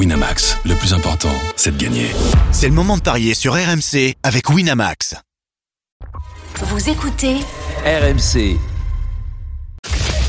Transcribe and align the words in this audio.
Winamax, 0.00 0.56
le 0.64 0.74
plus 0.76 0.94
important, 0.94 1.28
c'est 1.56 1.76
de 1.76 1.84
gagner. 1.84 2.06
C'est 2.52 2.68
le 2.68 2.72
moment 2.72 2.96
de 2.96 3.02
parier 3.02 3.34
sur 3.34 3.52
RMC 3.52 4.14
avec 4.22 4.48
Winamax. 4.48 5.14
Vous 6.62 6.88
écoutez 6.88 7.36
RMC, 7.84 8.56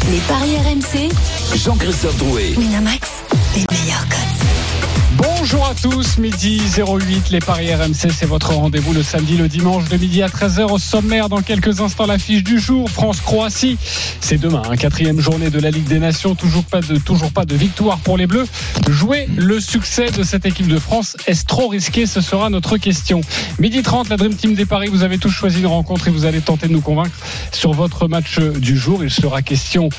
les 0.09 0.19
paris 0.27 0.57
RMC. 0.57 1.09
Jean-Christophe 1.55 2.17
Drouet. 2.17 2.53
Winamax, 2.57 3.09
les 3.55 3.65
meilleurs 3.71 4.05
codes. 4.09 5.30
Bonjour 5.43 5.65
à 5.65 5.73
tous, 5.73 6.19
midi 6.19 6.61
08, 6.77 7.31
les 7.31 7.39
Paris 7.39 7.73
RMC, 7.73 8.11
c'est 8.11 8.27
votre 8.27 8.53
rendez-vous 8.53 8.93
le 8.93 9.01
samedi, 9.01 9.37
le 9.37 9.47
dimanche 9.47 9.89
de 9.89 9.97
midi 9.97 10.21
à 10.21 10.27
13h 10.27 10.71
au 10.71 10.77
sommaire. 10.77 11.29
Dans 11.29 11.41
quelques 11.41 11.81
instants, 11.81 12.05
l'affiche 12.05 12.43
du 12.43 12.59
jour, 12.59 12.87
France-Croatie. 12.91 13.79
C'est 14.19 14.37
demain, 14.37 14.61
un 14.69 14.75
quatrième 14.75 15.19
journée 15.19 15.49
de 15.49 15.59
la 15.59 15.71
Ligue 15.71 15.87
des 15.87 15.97
Nations, 15.97 16.35
toujours 16.35 16.63
pas, 16.63 16.81
de, 16.81 16.99
toujours 16.99 17.31
pas 17.31 17.45
de 17.45 17.55
victoire 17.55 17.97
pour 17.97 18.17
les 18.17 18.27
Bleus. 18.27 18.45
Jouer 18.87 19.27
le 19.35 19.59
succès 19.59 20.11
de 20.11 20.21
cette 20.21 20.45
équipe 20.45 20.67
de 20.67 20.77
France, 20.77 21.17
est-ce 21.25 21.45
trop 21.45 21.69
risqué? 21.69 22.05
Ce 22.05 22.21
sera 22.21 22.51
notre 22.51 22.77
question. 22.77 23.21
Midi 23.57 23.81
30, 23.81 24.09
la 24.09 24.17
Dream 24.17 24.35
Team 24.35 24.53
des 24.53 24.67
Paris, 24.67 24.89
vous 24.91 25.01
avez 25.01 25.17
tous 25.17 25.31
choisi 25.31 25.61
une 25.61 25.67
rencontre 25.67 26.07
et 26.07 26.11
vous 26.11 26.25
allez 26.25 26.41
tenter 26.41 26.67
de 26.67 26.73
nous 26.73 26.81
convaincre 26.81 27.17
sur 27.51 27.73
votre 27.73 28.07
match 28.07 28.37
du 28.37 28.77
jour. 28.77 29.03
Il 29.03 29.09
sera 29.09 29.41
question 29.41 29.89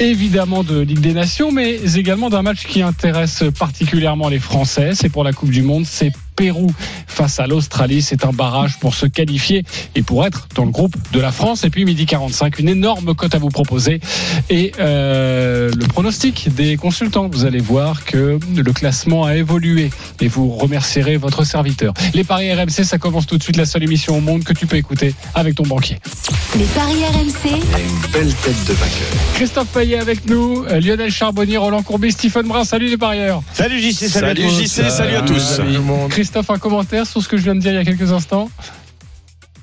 évidemment 0.00 0.64
de 0.64 0.80
Ligue 0.80 1.00
des 1.00 1.12
Nations, 1.12 1.52
mais 1.52 1.74
également 1.96 2.30
d'un 2.30 2.42
match 2.42 2.64
qui 2.64 2.80
intéresse 2.80 3.44
particulièrement 3.58 4.30
les 4.30 4.38
Français. 4.40 4.85
C'est 4.94 5.08
pour 5.08 5.24
la 5.24 5.32
Coupe 5.32 5.50
du 5.50 5.62
Monde. 5.62 5.84
C'est 5.86 6.12
Pérou 6.36 6.70
face 7.06 7.40
à 7.40 7.46
l'Australie. 7.46 8.02
C'est 8.02 8.24
un 8.24 8.32
barrage 8.32 8.78
pour 8.78 8.94
se 8.94 9.06
qualifier 9.06 9.64
et 9.94 10.02
pour 10.02 10.26
être 10.26 10.48
dans 10.54 10.64
le 10.64 10.70
groupe 10.70 10.94
de 11.12 11.20
la 11.20 11.32
France. 11.32 11.64
Et 11.64 11.70
puis 11.70 11.84
midi 11.84 12.06
45, 12.06 12.58
une 12.58 12.68
énorme 12.68 13.14
cote 13.14 13.34
à 13.34 13.38
vous 13.38 13.48
proposer. 13.48 14.00
Et 14.50 14.72
euh, 14.78 15.70
le 15.74 15.86
pronostic 15.86 16.54
des 16.54 16.76
consultants. 16.76 17.28
Vous 17.28 17.44
allez 17.44 17.60
voir 17.60 18.04
que 18.04 18.38
le 18.54 18.72
classement 18.72 19.24
a 19.24 19.36
évolué 19.36 19.90
et 20.20 20.28
vous 20.28 20.50
remercierez 20.50 21.16
votre 21.16 21.44
serviteur. 21.44 21.94
Les 22.14 22.24
paris 22.24 22.52
RMC, 22.52 22.84
ça 22.84 22.98
commence 22.98 23.26
tout 23.26 23.38
de 23.38 23.42
suite. 23.42 23.56
La 23.56 23.66
seule 23.66 23.82
émission 23.82 24.16
au 24.16 24.20
monde 24.20 24.44
que 24.44 24.52
tu 24.52 24.66
peux 24.66 24.76
écouter 24.76 25.14
avec 25.34 25.54
ton 25.54 25.64
banquier. 25.64 25.98
Les 26.56 26.64
paris 26.66 27.04
RMC, 27.12 27.54
une 27.54 28.10
belle 28.12 28.34
tête 28.34 28.64
de 28.66 28.72
vainqueur. 28.72 29.08
Christophe 29.34 29.68
Payet 29.68 29.98
avec 29.98 30.28
nous, 30.28 30.64
euh, 30.64 30.80
Lionel 30.80 31.10
Charbonnier, 31.10 31.56
Roland 31.56 31.82
Courbet, 31.82 32.10
Stephen 32.10 32.46
Brun. 32.46 32.64
Salut 32.64 32.88
les 32.88 32.98
parieurs. 32.98 33.42
Salut 33.52 33.80
JC, 33.80 34.08
salut, 34.08 34.10
Salut 34.10 34.30
à 34.30 34.34
tous. 34.34 34.62
JC, 34.62 34.90
salut 34.90 35.16
à 35.16 35.22
tous. 35.22 35.60
Christophe, 36.26 36.50
un 36.50 36.58
commentaire 36.58 37.06
sur 37.06 37.22
ce 37.22 37.28
que 37.28 37.36
je 37.36 37.42
viens 37.44 37.54
de 37.54 37.60
dire 37.60 37.70
il 37.70 37.76
y 37.76 37.78
a 37.78 37.84
quelques 37.84 38.10
instants 38.10 38.50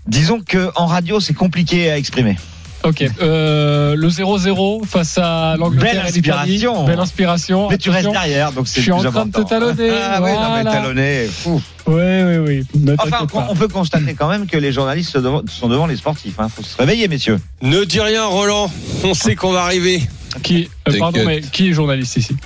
Disons 0.07 0.39
que 0.39 0.69
en 0.75 0.85
radio, 0.85 1.19
c'est 1.19 1.33
compliqué 1.33 1.91
à 1.91 1.97
exprimer. 1.97 2.37
Ok. 2.83 3.03
Euh, 3.21 3.95
le 3.97 4.07
0-0 4.07 4.85
face 4.85 5.17
à 5.17 5.55
l'Angleterre 5.57 5.91
Belle 5.95 6.05
inspiration. 6.07 6.85
Belle 6.85 6.99
inspiration. 6.99 7.67
Mais 7.69 7.77
tu 7.77 7.89
restes 7.89 8.09
derrière, 8.09 8.53
donc 8.53 8.69
c'est 8.69 8.79
Je 8.79 8.83
suis 8.83 8.91
en 8.93 8.99
plus 9.01 9.09
train 9.11 9.25
de 9.25 9.31
te 9.31 9.39
important. 9.39 9.59
talonner. 9.59 9.89
Ah 9.91 10.21
oui, 10.23 10.31
non, 10.31 10.55
mais 10.55 10.63
talonner. 10.63 11.25
fou. 11.27 11.61
Oui, 11.85 11.95
oui, 11.95 12.37
oui. 12.37 12.63
Ne 12.79 12.95
Enfin, 12.97 13.19
on, 13.23 13.27
pas. 13.27 13.47
on 13.49 13.55
peut 13.55 13.67
constater 13.67 14.13
quand 14.13 14.29
même 14.29 14.47
que 14.47 14.55
les 14.57 14.71
journalistes 14.71 15.17
sont 15.49 15.67
devant 15.67 15.85
les 15.85 15.97
sportifs. 15.97 16.35
Il 16.41 16.49
faut 16.49 16.63
se 16.63 16.77
réveiller, 16.77 17.09
messieurs. 17.09 17.39
Ne 17.61 17.83
dis 17.83 17.99
rien, 17.99 18.23
Roland. 18.25 18.71
On 19.03 19.13
sait 19.13 19.35
qu'on 19.35 19.51
va 19.51 19.63
arriver. 19.63 20.01
Qui, 20.43 20.69
euh, 20.87 20.97
pardon, 20.97 21.23
mais 21.25 21.41
qui 21.41 21.69
est 21.69 21.73
journaliste 21.73 22.15
ici? 22.15 22.37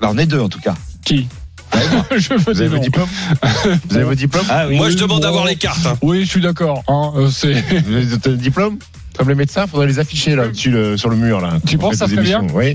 Bah, 0.00 0.08
on 0.10 0.18
est 0.18 0.26
deux 0.26 0.40
en 0.40 0.50
tout 0.50 0.60
cas. 0.60 0.74
Qui? 1.06 1.26
Je 2.16 2.34
veux 2.34 2.54
des 2.54 2.68
noms. 2.68 2.78
diplômes 2.80 3.08
Vous 3.88 3.96
avez 3.96 4.04
vos 4.04 4.14
diplômes 4.14 4.44
Ah 4.50 4.66
oui. 4.68 4.76
Moi, 4.76 4.90
je 4.90 4.96
demande 4.96 5.22
d'avoir 5.22 5.46
les 5.46 5.56
cartes. 5.56 5.86
hein. 5.86 5.96
Oui, 6.02 6.24
je 6.24 6.30
suis 6.30 6.40
d'accord. 6.40 6.82
hein, 6.88 7.12
euh, 7.16 7.28
c'est- 7.30 7.52
Vous 7.86 7.94
avez 7.96 8.04
votre 8.04 8.30
diplôme 8.32 8.78
Comme 9.16 9.28
les 9.28 9.34
médecins, 9.34 9.64
il 9.66 9.70
faudrait 9.70 9.86
les 9.86 9.98
afficher 9.98 10.34
là 10.36 10.44
au-dessus 10.44 10.70
le- 10.70 10.96
sur 10.96 11.08
le 11.10 11.16
mur 11.16 11.40
là. 11.40 11.54
Tu 11.66 11.78
penses 11.78 11.96
faire 11.98 12.08
ça 12.08 12.14
des 12.14 12.16
serait 12.22 12.38
émissions. 12.38 12.46
Oui. 12.54 12.74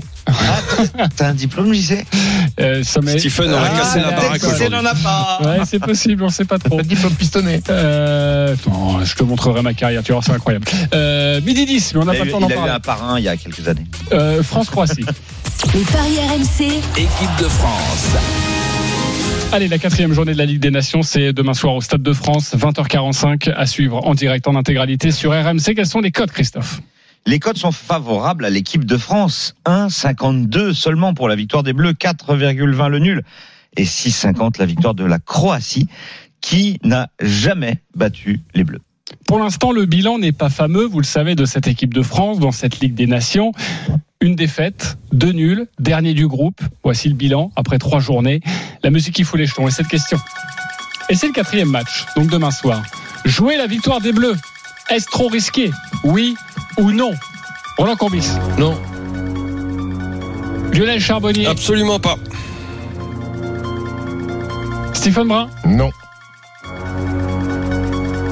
T'as 1.16 1.28
un 1.28 1.34
diplôme, 1.34 1.72
JC 1.72 2.04
euh, 2.60 2.82
ça 2.84 3.00
m'est- 3.00 3.18
Stephen 3.18 3.52
aurait 3.52 3.70
Ah, 3.72 3.78
cassé 3.78 4.00
la 4.00 4.10
baraque 4.10 4.70
n'en 4.70 4.84
a 4.84 4.94
pas. 4.94 5.38
Ouais, 5.44 5.58
c'est 5.64 5.78
possible, 5.80 6.22
on 6.22 6.28
sait 6.28 6.44
pas 6.44 6.58
trop. 6.58 6.78
Le 6.78 6.84
diplôme 6.84 7.12
pistonné. 7.14 7.60
Euh, 7.70 8.54
non, 8.68 9.04
je 9.04 9.14
te 9.14 9.22
montrerai 9.24 9.62
ma 9.62 9.74
carrière, 9.74 10.02
tu 10.02 10.12
vois, 10.12 10.22
c'est 10.24 10.32
incroyable. 10.32 10.66
Euh, 10.94 11.40
midi 11.40 11.66
10, 11.66 11.94
mais 11.94 12.00
on 12.00 12.04
n'a 12.04 12.14
Il 12.14 12.18
pas 12.18 12.24
le 12.24 12.30
temps 12.30 12.40
d'en 12.40 12.48
il 12.48 12.52
a 12.52 12.54
eu 12.54 12.58
parler. 12.58 12.72
un 12.72 12.80
parrain 12.80 13.18
il 13.18 13.24
y 13.24 13.28
a 13.28 13.36
quelques 13.36 13.66
années. 13.68 13.86
Euh, 14.12 14.42
France-Croatie. 14.42 15.06
les 15.74 15.80
paris 15.80 16.18
RMC, 16.28 16.66
Équipe 16.96 17.36
de 17.40 17.48
France. 17.48 18.57
Allez, 19.50 19.68
la 19.68 19.78
quatrième 19.78 20.12
journée 20.12 20.34
de 20.34 20.38
la 20.38 20.44
Ligue 20.44 20.60
des 20.60 20.70
Nations, 20.70 21.02
c'est 21.02 21.32
demain 21.32 21.54
soir 21.54 21.74
au 21.74 21.80
Stade 21.80 22.02
de 22.02 22.12
France, 22.12 22.54
20h45, 22.54 23.50
à 23.50 23.64
suivre 23.64 24.06
en 24.06 24.14
direct, 24.14 24.46
en 24.46 24.54
intégralité 24.54 25.10
sur 25.10 25.32
RMC. 25.32 25.74
Quels 25.74 25.86
sont 25.86 26.00
les 26.00 26.10
codes, 26.10 26.30
Christophe? 26.30 26.82
Les 27.24 27.38
codes 27.38 27.56
sont 27.56 27.72
favorables 27.72 28.44
à 28.44 28.50
l'équipe 28.50 28.84
de 28.84 28.96
France. 28.98 29.54
1,52 29.64 30.74
seulement 30.74 31.14
pour 31.14 31.28
la 31.28 31.34
victoire 31.34 31.62
des 31.62 31.72
Bleus, 31.72 31.92
4,20 31.92 32.88
le 32.88 32.98
nul 32.98 33.22
et 33.78 33.84
6,50 33.84 34.58
la 34.58 34.66
victoire 34.66 34.94
de 34.94 35.04
la 35.04 35.18
Croatie 35.18 35.88
qui 36.42 36.78
n'a 36.84 37.08
jamais 37.18 37.78
battu 37.94 38.42
les 38.54 38.64
Bleus. 38.64 38.80
Pour 39.26 39.38
l'instant, 39.38 39.72
le 39.72 39.86
bilan 39.86 40.18
n'est 40.18 40.32
pas 40.32 40.50
fameux, 40.50 40.84
vous 40.84 41.00
le 41.00 41.06
savez, 41.06 41.34
de 41.34 41.46
cette 41.46 41.66
équipe 41.66 41.94
de 41.94 42.02
France 42.02 42.38
dans 42.38 42.52
cette 42.52 42.80
Ligue 42.80 42.94
des 42.94 43.06
Nations. 43.06 43.52
Une 44.20 44.34
défaite, 44.34 44.98
deux 45.12 45.30
nuls, 45.30 45.66
dernier 45.78 46.12
du 46.12 46.26
groupe. 46.26 46.60
Voici 46.82 47.08
le 47.08 47.14
bilan 47.14 47.52
après 47.54 47.78
trois 47.78 48.00
journées. 48.00 48.40
La 48.82 48.90
musique 48.90 49.14
qui 49.14 49.22
fout 49.22 49.38
les 49.38 49.46
jetons 49.46 49.68
et 49.68 49.70
cette 49.70 49.86
question. 49.86 50.18
Et 51.08 51.14
c'est 51.14 51.28
le 51.28 51.32
quatrième 51.32 51.70
match, 51.70 52.04
donc 52.16 52.26
demain 52.28 52.50
soir. 52.50 52.82
Jouer 53.24 53.56
la 53.56 53.66
victoire 53.68 54.00
des 54.00 54.12
Bleus, 54.12 54.36
est-ce 54.90 55.06
trop 55.06 55.28
risqué? 55.28 55.70
Oui 56.02 56.34
ou 56.78 56.90
non? 56.90 57.12
Roland 57.78 57.94
Courbis, 57.96 58.28
Non, 58.58 58.76
Lionel 60.72 61.00
Charbonnier, 61.00 61.46
absolument 61.46 62.00
pas. 62.00 62.16
Stephen 64.94 65.28
Brun, 65.28 65.48
Non. 65.64 65.90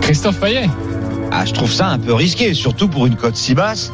Christophe 0.01 0.41
Payet. 0.41 0.69
Ah, 1.31 1.45
je 1.45 1.53
trouve 1.53 1.71
ça 1.73 1.89
un 1.89 1.99
peu 1.99 2.13
risqué, 2.13 2.55
surtout 2.55 2.89
pour 2.89 3.07
une 3.07 3.15
cote 3.17 3.37
si 3.37 3.55
basse. 3.55 3.93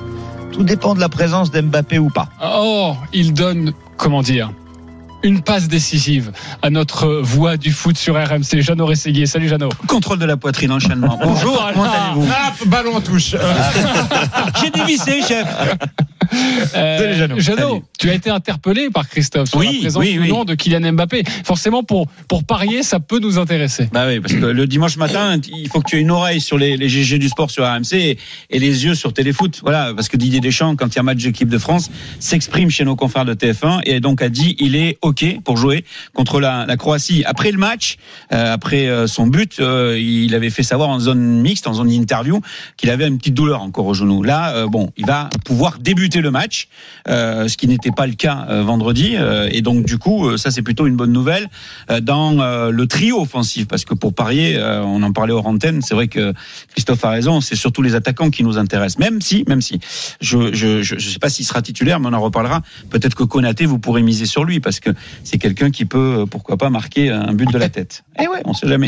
Tout 0.53 0.65
dépend 0.65 0.95
de 0.95 1.01
la 1.01 1.09
présence 1.09 1.51
d'Mbappé 1.51 1.99
ou 1.99 2.11
pas. 2.11 2.29
Oh, 2.45 2.95
il 3.13 3.33
donne, 3.33 3.73
comment 3.97 4.23
dire, 4.23 4.51
une 5.23 5.41
passe 5.41 5.69
décisive 5.69 6.33
à 6.63 6.71
notre 6.71 7.21
voix 7.23 7.57
du 7.57 7.73
foot 7.73 7.97
sur 7.97 8.15
RMC, 8.17 8.61
Jeannot 8.61 8.87
Rességuier. 8.87 9.27
Salut 9.27 9.49
Jeannot. 9.49 9.71
Contrôle 9.87 10.19
de 10.19 10.27
la 10.27 10.37
poitrine, 10.37 10.73
enchaînement. 10.73 11.19
Bonjour, 11.23 11.71
comment 11.73 11.85
allez-vous 11.85 12.29
Ah, 12.31 12.53
ballon 12.67 12.97
en 12.97 13.01
touche. 13.01 13.35
J'ai 14.63 14.71
dévissé, 14.71 15.23
chef. 15.23 15.47
Euh, 16.75 16.99
Salut, 16.99 17.15
Jeannot. 17.15 17.39
Jeannot, 17.39 17.83
tu 17.99 18.09
as 18.11 18.15
été 18.15 18.31
interpellé 18.31 18.89
par 18.91 19.09
Christophe 19.09 19.49
sur 19.51 19.59
Oui, 19.59 19.67
la 19.75 19.81
présence 19.81 20.01
oui, 20.03 20.19
ou 20.19 20.23
oui. 20.23 20.29
non 20.29 20.45
de 20.45 20.55
Kylian 20.55 20.93
Mbappé. 20.93 21.23
Forcément, 21.45 21.83
pour, 21.83 22.07
pour 22.29 22.45
parier, 22.45 22.83
ça 22.83 23.01
peut 23.01 23.19
nous 23.19 23.39
intéresser. 23.39 23.89
Bah 23.93 24.05
oui, 24.09 24.21
parce 24.21 24.35
que 24.35 24.45
le 24.47 24.67
dimanche 24.67 24.97
matin, 24.97 25.39
il 25.57 25.69
faut 25.69 25.81
que 25.81 25.89
tu 25.91 25.97
aies 25.97 26.01
une 26.01 26.11
oreille 26.11 26.41
sur 26.41 26.57
les, 26.59 26.77
les 26.77 26.89
GG 26.89 27.19
du 27.19 27.29
sport 27.29 27.51
sur 27.51 27.65
RMC 27.65 27.93
et, 27.95 28.19
et 28.51 28.59
les 28.59 28.85
yeux 28.85 28.95
sur 28.95 29.13
Téléfoot. 29.13 29.61
Voilà, 29.63 29.93
parce 29.95 30.09
que 30.09 30.17
Didier 30.17 30.41
Deschamps, 30.41 30.77
quand 30.77 30.89
il 30.89 30.97
y 30.97 30.99
a 30.99 31.03
match 31.03 31.23
d'équipe 31.23 31.49
de 31.49 31.59
France, 31.59 31.91
s'exprime 32.19 32.71
chez 32.71 32.85
nos 32.85 32.97
confrères 32.97 33.25
de 33.25 33.35
TF1 33.35 33.81
et 33.85 34.01
donc 34.01 34.23
a 34.23 34.29
dit 34.29 34.57
il 34.59 34.77
est 34.77 34.99
OK 35.03 35.25
pour 35.45 35.57
jouer 35.57 35.85
contre 36.15 36.41
la, 36.41 36.65
la 36.67 36.77
Croatie. 36.77 37.25
Après 37.27 37.51
le 37.53 37.59
match, 37.59 37.97
euh, 38.33 38.53
après 38.55 38.87
euh, 38.89 39.07
son 39.07 39.27
but, 39.27 39.61
euh, 39.61 39.99
il 39.99 40.35
avait 40.35 40.51
fait 40.51 40.63
savoir 40.63 40.89
en 40.89 40.99
zone 40.99 41.41
mixte, 41.43 41.67
en 41.67 41.75
zone 41.75 41.91
interview, 41.91 42.41
qu'il 42.77 42.91
avait 42.91 43.07
une 43.07 43.19
petite 43.19 43.35
douleur 43.35 43.63
encore 43.63 43.87
au 43.87 43.95
genou. 43.95 44.23
Là, 44.23 44.55
euh, 44.55 44.67
bon, 44.67 44.91
il 44.97 45.07
va 45.07 45.29
pouvoir 45.45 45.79
débuter 45.79 46.22
le 46.23 46.31
match, 46.31 46.69
euh, 47.09 47.49
ce 47.49 47.57
qui 47.57 47.69
n'était 47.69 47.91
pas 47.91 48.07
le 48.07 48.15
cas 48.15 48.47
euh, 48.49 48.63
vendredi. 48.63 49.17
euh, 49.17 49.49
et 49.53 49.61
donc, 49.61 49.85
du 49.85 49.99
coup, 49.99 50.37
ça, 50.37 50.51
c'est 50.51 50.63
plutôt 50.63 50.87
une 50.87 50.97
bonne 50.97 51.13
nouvelle 51.13 51.49
dans 52.01 52.71
le 52.71 52.87
trio 52.87 53.21
offensif. 53.21 53.67
Parce 53.67 53.85
que 53.85 53.95
pour 53.95 54.15
parier, 54.15 54.59
on 54.61 55.03
en 55.03 55.13
parlait 55.13 55.33
aux 55.33 55.41
antennes, 55.41 55.83
c'est 55.83 55.95
vrai 55.95 56.09
que 56.09 56.33
Christophe 56.71 57.05
a 57.05 57.11
raison, 57.11 57.41
c'est 57.41 57.57
surtout 57.57 57.83
les 57.83 57.95
attaquants 57.95 58.31
qui 58.31 58.45
nous 58.45 58.59
intéressent. 58.59 58.99
Même 58.99 59.21
si, 59.21 59.45
même 59.49 59.61
si, 59.61 59.81
je 60.21 60.53
je, 60.53 60.83
je, 60.83 60.99
je 60.99 61.09
sais 61.09 61.19
pas 61.19 61.29
s'il 61.29 61.45
sera 61.45 61.63
titulaire, 61.63 62.01
mais 62.01 62.09
on 62.09 62.13
en 62.13 62.21
reparlera. 62.21 62.63
Peut-être 62.91 63.15
que 63.15 63.25
Konaté, 63.25 63.67
vous 63.67 63.79
pourrez 63.79 64.03
miser 64.03 64.27
sur 64.27 64.45
lui, 64.45 64.61
parce 64.61 64.81
que 64.81 64.91
c'est 65.25 65.39
quelqu'un 65.39 65.71
qui 65.71 65.85
peut, 65.85 66.25
pourquoi 66.31 66.57
pas, 66.57 66.71
marquer 66.71 67.11
un 67.11 67.33
but 67.35 67.51
de 67.51 67.59
la 67.59 67.69
tête. 67.69 68.05
Eh 68.23 68.29
ouais, 68.29 68.43
on 68.45 68.53
sait 68.53 68.69
jamais. 68.69 68.87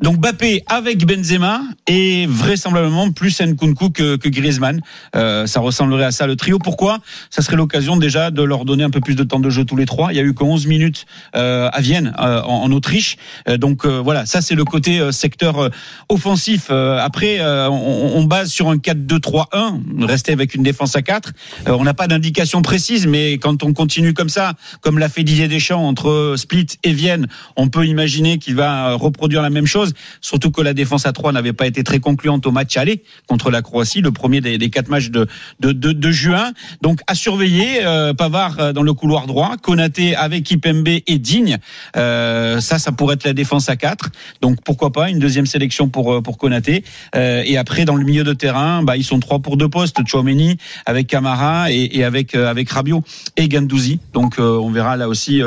Donc 0.00 0.18
Bappé 0.18 0.62
avec 0.66 1.04
Benzema 1.04 1.60
et 1.86 2.26
vraisemblablement 2.26 3.10
plus 3.10 3.40
Nkunku 3.40 3.90
que, 3.90 4.16
que 4.16 4.28
Griezmann. 4.28 4.80
Euh, 5.14 5.46
ça 5.46 5.60
ressemblerait 5.60 6.04
à 6.04 6.10
ça 6.10 6.26
le 6.26 6.36
trio. 6.36 6.58
Pourquoi 6.62 6.98
Ça 7.30 7.42
serait 7.42 7.56
l'occasion 7.56 7.96
déjà 7.96 8.30
de 8.30 8.42
leur 8.42 8.64
donner 8.64 8.84
un 8.84 8.90
peu 8.90 9.00
plus 9.00 9.14
de 9.14 9.24
temps 9.24 9.40
de 9.40 9.50
jeu 9.50 9.64
tous 9.64 9.76
les 9.76 9.86
trois. 9.86 10.12
Il 10.12 10.16
y 10.16 10.20
a 10.20 10.22
eu 10.22 10.34
que 10.34 10.44
11 10.44 10.66
minutes 10.66 11.06
euh, 11.36 11.68
à 11.72 11.80
Vienne, 11.80 12.14
euh, 12.18 12.40
en, 12.42 12.70
Autriche. 12.72 13.16
Euh, 13.48 13.56
donc 13.58 13.84
euh, 13.84 14.00
voilà, 14.00 14.26
ça 14.26 14.40
c'est 14.40 14.54
le 14.54 14.64
côté 14.64 14.98
euh, 14.98 15.12
secteur 15.12 15.58
euh, 15.58 15.68
offensif. 16.08 16.70
Après, 16.70 17.40
on, 17.42 18.12
on 18.16 18.24
base 18.24 18.50
sur 18.50 18.68
un 18.68 18.76
4-2-3-1, 18.76 20.04
rester 20.04 20.32
avec 20.32 20.54
une 20.54 20.62
défense 20.62 20.96
à 20.96 21.02
4. 21.02 21.32
Euh, 21.68 21.76
on 21.78 21.84
n'a 21.84 21.94
pas 21.94 22.06
d'indication 22.06 22.62
précise, 22.62 23.06
mais 23.06 23.34
quand 23.34 23.62
on 23.62 23.72
continue 23.72 24.14
comme 24.14 24.28
ça, 24.28 24.54
comme 24.80 24.98
l'a 24.98 25.08
fait 25.08 25.24
Didier 25.24 25.48
Deschamps 25.48 25.86
entre 25.86 26.34
Split 26.36 26.66
et 26.82 26.92
Vienne, 26.92 27.28
on 27.56 27.68
peut 27.68 27.86
imaginer 27.86 28.38
qu'il 28.38 28.54
va 28.54 28.94
reproduire 28.94 29.42
la 29.42 29.50
même 29.50 29.66
chose. 29.66 29.92
Surtout 30.20 30.50
que 30.50 30.62
la 30.62 30.74
défense 30.74 31.06
à 31.06 31.12
3 31.12 31.32
n'avait 31.32 31.52
pas 31.52 31.66
été 31.66 31.82
très 31.84 32.00
concluante 32.00 32.46
au 32.46 32.52
match 32.52 32.76
aller 32.76 33.02
contre 33.26 33.50
la 33.50 33.62
Croatie, 33.62 34.00
le 34.00 34.12
premier 34.12 34.40
des, 34.40 34.58
des 34.58 34.70
quatre 34.70 34.88
matchs 34.88 35.10
de, 35.10 35.26
de, 35.60 35.72
de 35.72 36.10
juin. 36.10 36.51
Donc 36.80 37.00
à 37.06 37.14
surveiller, 37.14 37.84
euh, 37.84 38.14
Pavard 38.14 38.58
euh, 38.58 38.72
dans 38.72 38.82
le 38.82 38.92
couloir 38.92 39.26
droit, 39.26 39.56
Konaté 39.56 40.14
avec 40.16 40.44
Kipembe 40.44 40.88
et 40.88 41.18
Digne. 41.18 41.58
Euh, 41.96 42.60
ça, 42.60 42.78
ça 42.78 42.92
pourrait 42.92 43.14
être 43.14 43.24
la 43.24 43.32
défense 43.32 43.68
à 43.68 43.76
4. 43.76 44.10
Donc 44.40 44.58
pourquoi 44.64 44.92
pas 44.92 45.10
une 45.10 45.18
deuxième 45.18 45.46
sélection 45.46 45.88
pour 45.88 46.22
pour 46.22 46.38
Konaté. 46.38 46.84
Et 47.14 47.56
après 47.56 47.84
dans 47.84 47.96
le 47.96 48.04
milieu 48.04 48.24
de 48.24 48.32
terrain, 48.32 48.82
bah 48.82 48.96
ils 48.96 49.04
sont 49.04 49.20
trois 49.20 49.38
pour 49.38 49.56
deux 49.56 49.68
postes, 49.68 50.06
Chouameni 50.06 50.56
avec 50.86 51.06
Camara 51.06 51.70
et, 51.70 52.04
avec 52.04 52.34
avec 52.34 52.70
Rabiot 52.70 53.02
et 53.36 53.48
Gandouzi. 53.48 54.00
Donc 54.12 54.36
on 54.38 54.70
verra 54.70 54.96
là 54.96 55.08
aussi 55.08 55.40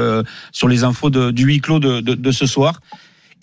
sur 0.52 0.68
les 0.68 0.84
infos 0.84 1.10
de, 1.10 1.32
du 1.32 1.46
huis 1.46 1.62
clos 1.62 1.80
de, 1.80 2.02
de, 2.02 2.32
ce 2.32 2.46
soir. 2.46 2.82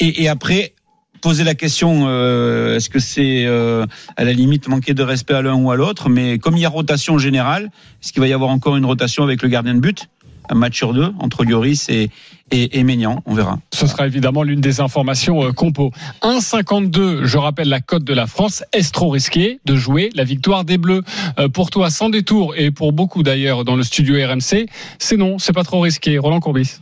Et 0.00 0.29
après 0.29 0.75
poser 1.23 1.45
la 1.45 1.55
question 1.55 2.05
euh, 2.09 2.77
est-ce 2.77 2.91
que 2.91 2.99
c'est 2.99 3.47
euh, 3.47 3.87
à 4.17 4.25
la 4.25 4.33
limite 4.33 4.69
manquer 4.69 4.93
de 4.93 5.03
respect 5.03 5.35
à 5.35 5.41
l'un 5.41 5.55
ou 5.55 5.71
à 5.71 5.77
l'autre 5.77 6.11
mais 6.11 6.39
comme 6.39 6.57
il 6.57 6.61
y 6.61 6.67
a 6.67 6.69
rotation 6.69 7.17
générale 7.17 7.71
est-ce 8.03 8.13
qu'il 8.13 8.21
va 8.21 8.29
y 8.29 8.33
avoir 8.35 8.51
encore 8.51 8.77
une 8.77 8.85
rotation 8.85 9.23
avec 9.23 9.41
le 9.43 9.49
gardien 9.49 9.75
de 9.75 9.81
but? 9.81 10.09
Un 10.51 10.57
match 10.57 10.77
sur 10.77 10.93
deux 10.93 11.13
entre 11.21 11.45
Lloris 11.45 11.89
et, 11.89 12.11
et, 12.51 12.79
et 12.79 12.83
Maignan 12.83 13.23
on 13.27 13.35
verra 13.35 13.61
Ce 13.73 13.87
sera 13.87 14.07
évidemment 14.09 14.43
l'une 14.43 14.61
des 14.61 14.81
informations 14.81 15.45
euh, 15.45 15.53
compo. 15.53 15.93
1,52, 16.23 17.25
je 17.25 17.39
rappelle 17.39 17.69
la 17.69 17.81
cote 17.81 18.03
de 18.03 18.13
la 18.13 18.27
France. 18.27 18.65
Est-ce 18.73 18.91
trop 18.91 19.11
risqué 19.11 19.61
de 19.65 19.77
jouer 19.77 20.11
la 20.17 20.25
victoire 20.25 20.65
des 20.65 20.79
Bleus? 20.79 21.03
Euh, 21.39 21.49
Pour 21.49 21.71
toi, 21.71 21.91
sans 21.91 22.11
détour, 22.11 22.55
et 22.57 22.73
pour 22.73 22.93
beaucoup 22.93 23.23
d'ailleurs 23.23 23.65
dans 23.65 23.77
le 23.77 23.85
studio 23.85 24.17
RMC, 24.17 24.67
c'est 24.99 25.17
non, 25.17 25.39
c'est 25.39 25.53
pas 25.53 25.63
trop 25.63 25.81
risqué. 25.81 26.19
Roland 26.19 26.41
Courbis. 26.41 26.81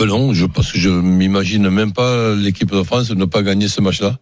Ben 0.00 0.06
non, 0.06 0.32
je, 0.32 0.46
parce 0.46 0.72
que 0.72 0.78
je 0.78 0.88
m'imagine 0.88 1.68
même 1.68 1.92
pas 1.92 2.34
l'équipe 2.34 2.70
de 2.72 2.82
France 2.82 3.10
ne 3.10 3.24
pas 3.26 3.42
gagner 3.42 3.68
ce 3.68 3.82
match-là. 3.82 4.16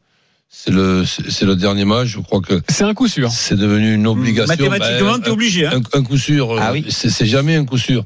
C'est 0.51 0.73
le, 0.73 1.05
c'est 1.05 1.31
c'est 1.31 1.45
le 1.45 1.55
dernier 1.55 1.85
match. 1.85 2.09
Je 2.09 2.19
crois 2.21 2.41
que 2.41 2.61
C'est 2.69 2.83
un 2.85 2.95
coup 2.95 3.07
sûr. 3.07 3.31
c'est 3.31 3.55
devenu 3.57 3.95
une 3.95 4.07
obligation. 4.09 4.49
mathématiquement 4.49 5.13
Ben, 5.13 5.21
t'es 5.21 5.31
obligé 5.31 5.67
hein 5.67 5.81
un, 5.95 5.99
un 6.01 6.03
coup 6.03 6.17
sûr. 6.19 6.57
Ah 6.61 6.73
oui. 6.73 6.85
C'est 6.89 7.11
c'est 7.11 7.27
jamais 7.27 7.55
un 7.55 7.65
coup 7.65 7.79
sûr. 7.79 8.05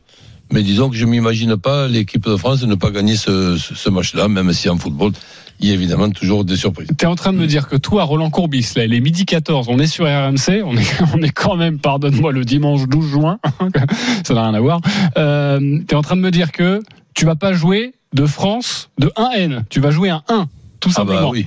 Mais 0.53 0.63
disons 0.63 0.91
que 0.91 0.97
je 0.97 1.07
m'imagine 1.07 1.57
pas 1.57 1.89
l'équipe 1.89 2.25
de 2.27 2.37
France 2.37 2.63
ne 2.65 2.75
pas 2.75 2.91
gagner 2.91 3.17
ce, 3.17 3.57
ce, 3.57 3.75
ce 3.75 3.89
match-là, 3.89 4.29
même 4.29 4.53
si 4.53 4.69
en 4.69 4.77
football, 4.77 5.13
il 5.63 5.69
y 5.69 5.71
a 5.71 5.75
évidemment 5.75 6.11
toujours 6.11 6.45
des 6.45 6.57
surprises. 6.57 6.89
T'es 6.99 7.07
en 7.07 7.15
train 7.15 7.33
de 7.33 7.39
me 7.39 7.47
dire 7.47 7.69
que 7.69 7.77
toi, 7.77 8.05
Roland 8.05 8.31
Courbis, 8.31 8.73
là, 8.77 8.85
il 8.85 8.93
est 8.95 9.01
midi 9.01 9.25
14, 9.25 9.69
on 9.71 9.79
est 9.79 9.87
sur 9.87 10.05
RMC, 10.07 10.63
on 10.65 10.77
est, 10.77 11.03
on 11.15 11.23
est 11.23 11.31
quand 11.31 11.57
même, 11.57 11.79
pardonne-moi, 11.79 12.33
le 12.33 12.45
dimanche 12.45 12.83
12 12.89 13.11
juin, 13.11 13.39
ça 14.25 14.35
n'a 14.35 14.43
rien 14.43 14.55
à 14.55 14.61
voir. 14.61 14.81
Euh, 15.17 15.79
T'es 15.87 15.95
en 15.95 16.03
train 16.03 16.17
de 16.17 16.21
me 16.21 16.31
dire 16.31 16.53
que 16.53 16.83
tu 17.15 17.25
vas 17.25 17.37
pas 17.37 17.53
jouer 17.53 17.95
de 18.13 18.27
France 18.27 18.91
de 18.99 19.07
1N, 19.17 19.63
tu 19.71 19.81
vas 19.81 19.91
jouer 19.91 20.11
un 20.11 20.23
1, 20.29 20.49
tout 20.81 20.91
Ah 20.97 21.05
bah 21.05 21.13
simplement. 21.13 21.31
oui. 21.31 21.47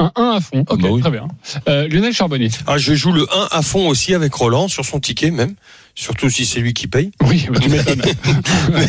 Un 0.00 0.12
1 0.14 0.30
à 0.36 0.40
fond. 0.40 0.64
Ah 0.68 0.74
Ok, 0.74 0.80
bah 0.82 0.88
oui. 0.92 1.00
très 1.00 1.10
bien. 1.10 1.26
Euh, 1.68 1.88
Lionel 1.88 2.12
Charbonnier. 2.12 2.50
Ah, 2.68 2.78
je 2.78 2.94
joue 2.94 3.10
le 3.10 3.22
1 3.22 3.48
à 3.50 3.62
fond 3.62 3.88
aussi 3.88 4.14
avec 4.14 4.32
Roland 4.32 4.68
sur 4.68 4.84
son 4.84 5.00
ticket 5.00 5.32
même. 5.32 5.54
Surtout 6.00 6.30
si 6.30 6.46
c'est 6.46 6.60
lui 6.60 6.74
qui 6.74 6.86
paye. 6.86 7.10
Oui, 7.24 7.48
bah, 7.50 7.58
tu 7.60 7.68
m'étonnes. 7.68 8.02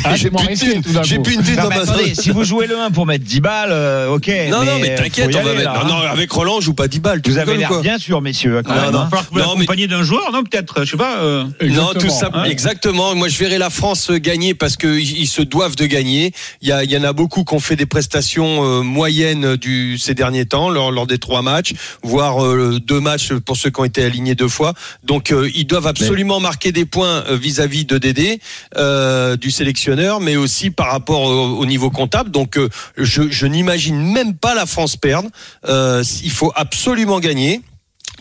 Ah, 0.03 0.15
J'ai 0.15 0.29
plus 0.29 1.33
une 1.33 1.55
ma 1.55 1.63
attendez, 1.63 2.13
si 2.13 2.29
vous 2.29 2.43
jouez 2.43 2.67
le 2.67 2.77
1 2.77 2.91
pour 2.91 3.05
mettre 3.07 3.23
10 3.25 3.39
balles, 3.41 3.71
euh, 3.71 4.09
ok. 4.09 4.29
Non, 4.49 4.63
non, 4.63 4.77
mais 4.79 4.93
t'inquiète, 4.95 5.29
on 5.29 5.31
va 5.31 5.39
aller, 5.49 5.57
mettre. 5.57 5.73
là, 5.73 5.83
Non, 5.83 5.89
non, 5.89 5.95
hein. 6.03 6.09
avec 6.11 6.31
Roland, 6.31 6.59
je 6.59 6.65
joue 6.65 6.73
pas 6.75 6.87
10 6.87 6.99
balles. 6.99 7.21
Vous 7.25 7.37
avez 7.39 7.57
l'air 7.57 7.81
bien 7.81 7.97
sûr, 7.97 8.21
messieurs. 8.21 8.61
Quand 8.63 8.75
Non, 8.75 8.81
même, 8.81 8.91
non. 8.91 8.99
hein. 8.99 9.09
Il 9.11 9.15
va 9.15 9.23
falloir 9.23 9.47
Non, 9.57 9.65
mais- 9.67 9.87
d'un 9.87 10.03
joueur 10.03 10.31
non 10.31 10.43
peut-être 10.43 10.83
je 10.85 10.91
sais 10.91 10.97
pas 10.97 11.17
euh, 11.23 11.45
Non, 11.63 11.93
tout 11.99 12.09
ça, 12.09 12.29
Hein 12.33 12.43
exactement. 12.43 13.15
Moi, 13.15 13.27
je 13.27 13.37
verrai 13.39 13.57
la 13.57 13.71
France 13.71 14.11
gagner 14.11 14.53
parce 14.53 14.75
qu'ils 14.77 14.99
ils 15.19 15.27
se 15.27 15.41
doivent 15.41 15.75
de 15.75 15.85
gagner. 15.87 16.31
Il 16.61 16.67
y, 16.67 16.71
a, 16.71 16.83
il 16.83 16.91
y 16.91 16.97
en 16.97 17.03
a 17.03 17.13
beaucoup 17.13 17.43
qui 17.43 17.55
ont 17.55 17.59
fait 17.59 17.75
des 17.75 17.87
prestations 17.87 18.63
euh, 18.63 18.81
moyennes 18.81 19.55
du, 19.55 19.97
ces 19.97 20.13
derniers 20.13 20.45
temps, 20.45 20.69
lors, 20.69 20.91
lors 20.91 21.07
des 21.07 21.17
trois 21.17 21.41
matchs, 21.41 21.73
voire 22.03 22.45
euh, 22.45 22.79
deux 22.79 22.99
matchs 22.99 23.33
pour 23.33 23.57
ceux 23.57 23.71
qui 23.71 23.79
ont 23.79 23.85
été 23.85 24.03
alignés 24.03 24.35
deux 24.35 24.47
fois. 24.49 24.73
Donc, 25.03 25.31
euh, 25.31 25.49
ils 25.55 25.65
doivent 25.65 25.87
absolument 25.87 26.39
marquer 26.39 26.71
des 26.71 26.85
points 26.85 26.98
euh, 27.05 27.35
vis-à-vis 27.35 27.85
de 27.85 27.97
Dédé, 27.97 28.39
euh, 28.77 29.35
du 29.35 29.51
sélectionneur, 29.51 30.19
mais 30.19 30.35
aussi 30.35 30.71
par 30.71 30.91
rapport 30.91 31.21
au, 31.21 31.57
au 31.57 31.65
niveau 31.65 31.89
comptable. 31.89 32.31
Donc, 32.31 32.57
euh, 32.57 32.69
je, 32.97 33.45
n'imagine 33.45 33.99
même 33.99 34.35
pas 34.35 34.55
la 34.55 34.65
France 34.65 34.95
perdre. 34.95 35.29
Il 35.67 36.31
faut 36.31 36.51
absolument 36.55 37.19
gagner 37.19 37.61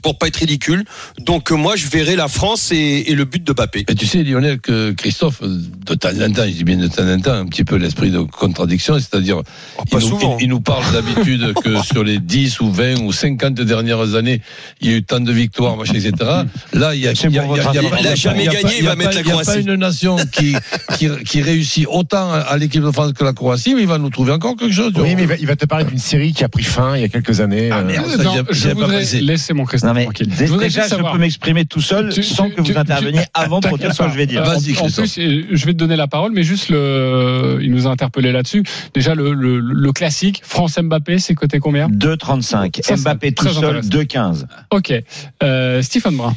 pour 0.03 0.19
pas 0.19 0.29
être 0.29 0.37
ridicule. 0.37 0.85
Donc 1.19 1.51
euh, 1.53 1.57
moi 1.57 1.77
je 1.77 1.87
verrai 1.89 2.17
la 2.17 2.29
France 2.29 2.71
et, 2.73 3.05
et 3.11 3.15
le 3.15 3.25
but 3.25 3.43
de 3.45 3.53
Bappé. 3.53 3.85
Et 3.89 3.95
tu 3.95 4.07
sais, 4.07 4.23
Lionel, 4.23 4.61
que 4.61 4.93
Christophe, 4.93 5.43
de 5.43 5.95
temps 5.95 6.09
en 6.11 6.33
temps, 6.33 6.45
je 6.47 6.51
dis 6.53 6.65
bien 6.65 6.77
de 6.77 6.89
temps 6.89 7.07
en 7.09 7.21
temps, 7.21 7.33
un 7.33 7.47
petit 7.47 7.65
peu 7.65 7.77
l'esprit 7.77 8.11
de 8.11 8.21
contradiction, 8.21 8.95
c'est-à-dire, 8.95 9.43
Oh, 9.79 9.83
il, 9.87 9.91
pas 9.91 9.99
nous, 10.01 10.07
souvent. 10.09 10.37
il- 10.39 10.45
il 10.45 10.49
nous 10.49 10.61
parle 10.61 10.85
d'habitude 10.93 11.53
que 11.65 11.83
sur 11.83 12.03
les 12.05 12.19
10 12.19 12.61
ou 12.61 12.71
20 12.71 13.01
ou 13.03 13.13
50 13.13 13.55
dernières 13.55 14.15
années, 14.15 14.41
il 14.81 14.91
y 14.91 14.95
a 14.95 14.97
eu 14.97 15.03
tant 15.03 15.21
de 15.21 15.33
victoires, 15.33 15.77
machin, 15.77 15.95
etc. 15.95 16.13
Là, 16.73 16.95
il 16.95 17.01
y 17.01 17.07
a, 17.09 17.13
il 17.13 17.21
y 17.21 17.27
a- 17.27 17.29
il 17.29 17.35
y 17.35 17.39
a- 17.39 17.45
il 17.45 17.83
y 17.83 17.87
a 17.87 17.91
pas- 17.91 17.97
Il 18.01 18.07
a 18.07 18.15
jamais 18.15 18.45
il 18.45 18.45
y 18.47 18.49
a 18.49 18.53
gagné, 18.53 18.63
pas- 18.65 18.73
il 18.79 18.85
va 18.85 18.97
mettre 18.97 19.11
pas- 19.11 19.15
la 19.17 19.21
Il 19.21 19.25
n'y 19.27 19.33
a 19.33 19.37
pas 19.37 19.43
Croatie. 19.43 19.61
une 19.67 19.75
nation 19.75 20.17
qui, 20.33 20.55
qui, 20.97 21.09
qui 21.27 21.43
réussit 21.43 21.87
autant 21.89 22.33
à 22.33 22.57
l'équipe 22.57 22.83
de 22.83 22.91
France 22.91 23.13
que 23.13 23.25
la 23.25 23.33
Croatie, 23.33 23.75
mais 23.75 23.83
il 23.83 23.87
va 23.89 23.99
nous 23.99 24.11
trouver 24.11 24.33
encore 24.33 24.57
quelque 24.57 24.73
chose. 24.75 24.93
Oui, 24.97 25.15
mais 25.15 25.23
il 25.23 25.29
va, 25.29 25.35
il 25.37 25.47
va 25.47 25.57
te 25.57 25.67
parler 25.67 25.85
d'une 25.85 25.99
série 25.99 26.33
qui 26.33 26.45
a 26.45 26.49
pris 26.49 26.63
fin 26.65 26.97
il 26.97 27.03
y 27.03 27.05
a 27.05 27.09
quelques 27.09 27.41
années. 27.41 27.69
Ah, 27.73 27.79
euh, 27.79 27.85
merde. 27.85 28.23
Non, 28.23 28.33
j'y- 28.33 28.39
je 28.51 28.55
j'y 28.55 28.65
avais 28.67 28.75
pas 28.75 28.81
voudrais 28.87 29.05
laisser 29.21 29.53
mon 29.55 29.65
Christophe 29.65 29.88
Non 29.89 29.95
mais 29.95 30.07
Je 30.19 30.57
déjà 30.59 30.83
je 30.85 30.89
savoir- 30.89 31.13
peux 31.15 31.19
m'exprimer 31.19 31.65
tout 31.65 31.81
seul 31.81 32.13
Tu- 32.13 32.23
sans 32.23 32.49
tu- 32.49 32.57
que 32.57 32.61
vous 32.61 32.73
tu- 32.73 32.77
interveniez 32.77 33.23
tu- 33.23 33.29
avant 33.35 33.61
pour 33.61 33.71
T'inquiète 33.79 33.87
dire 33.87 33.95
ce 33.95 34.03
que 34.03 34.11
je 34.11 34.17
vais 34.17 34.27
dire. 34.27 34.43
En- 34.43 34.47
Vas-y, 34.47 34.73
En, 34.77 34.83
Christophe. 34.83 35.15
plus, 35.15 35.47
je 35.51 35.67
vais 35.67 35.73
te 35.73 35.79
donner 35.79 35.97
la 35.97 36.07
parole, 36.09 36.33
mais 36.33 36.43
juste 36.43 36.69
le, 36.69 37.59
il 37.63 37.71
nous 37.71 37.87
a 37.87 37.91
interpellé 37.91 38.33
là-dessus. 38.33 38.63
Déjà, 38.95 39.15
le, 39.15 39.33
le, 39.33 39.61
le 39.61 39.93
classique, 39.93 40.43
France 40.45 40.79
Mbappé, 40.79 41.19
c'est 41.19 41.35
côté 41.35 41.59
combien? 41.59 41.89
2,35. 41.89 42.77
Ça, 42.77 42.83
c'est 42.97 43.03
Mbappé 43.03 43.33
tout 43.33 43.49
seul, 43.49 43.77
intéressant. 43.77 43.89
2,15. 43.89 44.47
Ok. 44.71 44.93
Euh, 45.43 45.81
Stephen 45.83 46.17
Brun. 46.17 46.37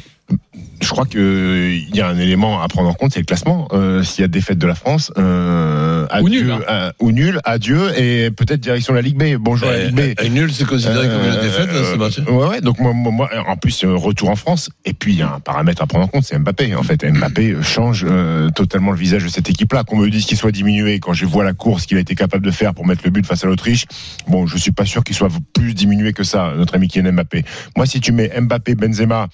Je 0.80 0.88
crois 0.88 1.06
que 1.06 1.70
il 1.72 1.94
y 1.94 2.00
a 2.00 2.08
un 2.08 2.18
élément 2.18 2.60
à 2.60 2.68
prendre 2.68 2.88
en 2.88 2.94
compte, 2.94 3.12
c'est 3.12 3.20
le 3.20 3.24
classement. 3.24 3.68
Euh, 3.72 4.02
S'il 4.02 4.22
y 4.22 4.24
a 4.24 4.28
défaite 4.28 4.58
de 4.58 4.66
la 4.66 4.74
France, 4.74 5.12
euh, 5.16 6.06
adieu, 6.10 6.24
Ou 6.24 6.28
nul, 6.28 6.50
hein. 6.50 6.60
euh, 6.68 6.92
ou 6.98 7.12
nul, 7.12 7.40
adieu, 7.44 7.98
et 7.98 8.30
peut-être 8.30 8.60
direction 8.60 8.92
la 8.92 9.02
Ligue 9.02 9.16
B. 9.16 9.36
Bonjour 9.40 9.68
à 9.68 9.72
la 9.72 9.84
Ligue 9.84 9.94
B. 9.94 10.00
Et, 10.00 10.26
et 10.26 10.28
nul, 10.28 10.52
c'est 10.52 10.66
considéré 10.66 11.06
comme 11.08 11.22
une 11.24 11.38
Euh, 11.38 11.42
défaite, 11.42 11.70
ce 11.70 11.94
euh, 11.94 11.96
match. 11.96 12.18
Ouais, 12.28 12.48
ouais. 12.48 12.60
Donc 12.60 12.80
moi, 12.80 12.92
moi, 12.92 13.12
moi, 13.12 13.30
en 13.46 13.56
plus 13.56 13.84
euh, 13.84 13.94
retour 13.94 14.28
en 14.30 14.36
France. 14.36 14.70
Et 14.84 14.92
puis 14.92 15.12
il 15.12 15.18
y 15.18 15.22
a 15.22 15.32
un 15.34 15.40
paramètre 15.40 15.82
à 15.82 15.86
prendre 15.86 16.04
en 16.04 16.08
compte, 16.08 16.24
c'est 16.24 16.36
Mbappé. 16.38 16.74
En 16.74 16.82
fait, 16.82 17.04
Mbappé 17.04 17.56
change 17.62 18.04
euh, 18.08 18.50
totalement 18.50 18.90
le 18.90 18.98
visage 18.98 19.22
de 19.22 19.28
cette 19.28 19.48
équipe-là. 19.48 19.84
Qu'on 19.84 19.96
me 19.96 20.10
dise 20.10 20.26
qu'il 20.26 20.36
soit 20.36 20.52
diminué, 20.52 20.98
quand 20.98 21.12
je 21.12 21.26
vois 21.26 21.44
la 21.44 21.52
course 21.52 21.86
qu'il 21.86 21.96
a 21.96 22.00
été 22.00 22.16
capable 22.16 22.44
de 22.44 22.50
faire 22.50 22.74
pour 22.74 22.86
mettre 22.86 23.02
le 23.04 23.10
but 23.10 23.24
face 23.24 23.44
à 23.44 23.46
l'Autriche, 23.46 23.86
bon, 24.26 24.46
je 24.46 24.58
suis 24.58 24.72
pas 24.72 24.84
sûr 24.84 25.04
qu'il 25.04 25.14
soit 25.14 25.28
plus 25.54 25.74
diminué 25.74 26.12
que 26.12 26.24
ça, 26.24 26.52
notre 26.56 26.74
ami 26.74 26.88
Kylian 26.88 27.12
Mbappé. 27.12 27.44
Moi, 27.76 27.86
si 27.86 28.00
tu 28.00 28.10
mets 28.10 28.32
Mbappé, 28.40 28.74
Benzema 28.74 29.28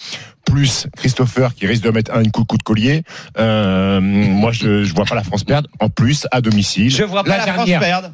plus 0.50 0.86
Christopher 0.96 1.54
qui 1.54 1.66
risque 1.66 1.82
de 1.82 1.90
mettre 1.90 2.12
un 2.14 2.24
coup, 2.24 2.44
coup 2.44 2.56
de 2.56 2.62
collier, 2.62 3.02
euh, 3.38 4.00
moi 4.00 4.52
je, 4.52 4.84
je 4.84 4.94
vois 4.94 5.04
pas 5.04 5.14
la 5.14 5.22
France 5.22 5.44
perdre. 5.44 5.68
En 5.80 5.88
plus, 5.88 6.26
à 6.30 6.40
domicile. 6.40 6.90
Je 6.90 7.04
vois 7.04 7.24
pas 7.24 7.38
la, 7.38 7.52
France 7.52 7.66
dernière. 7.66 7.80
perdre. 7.80 8.10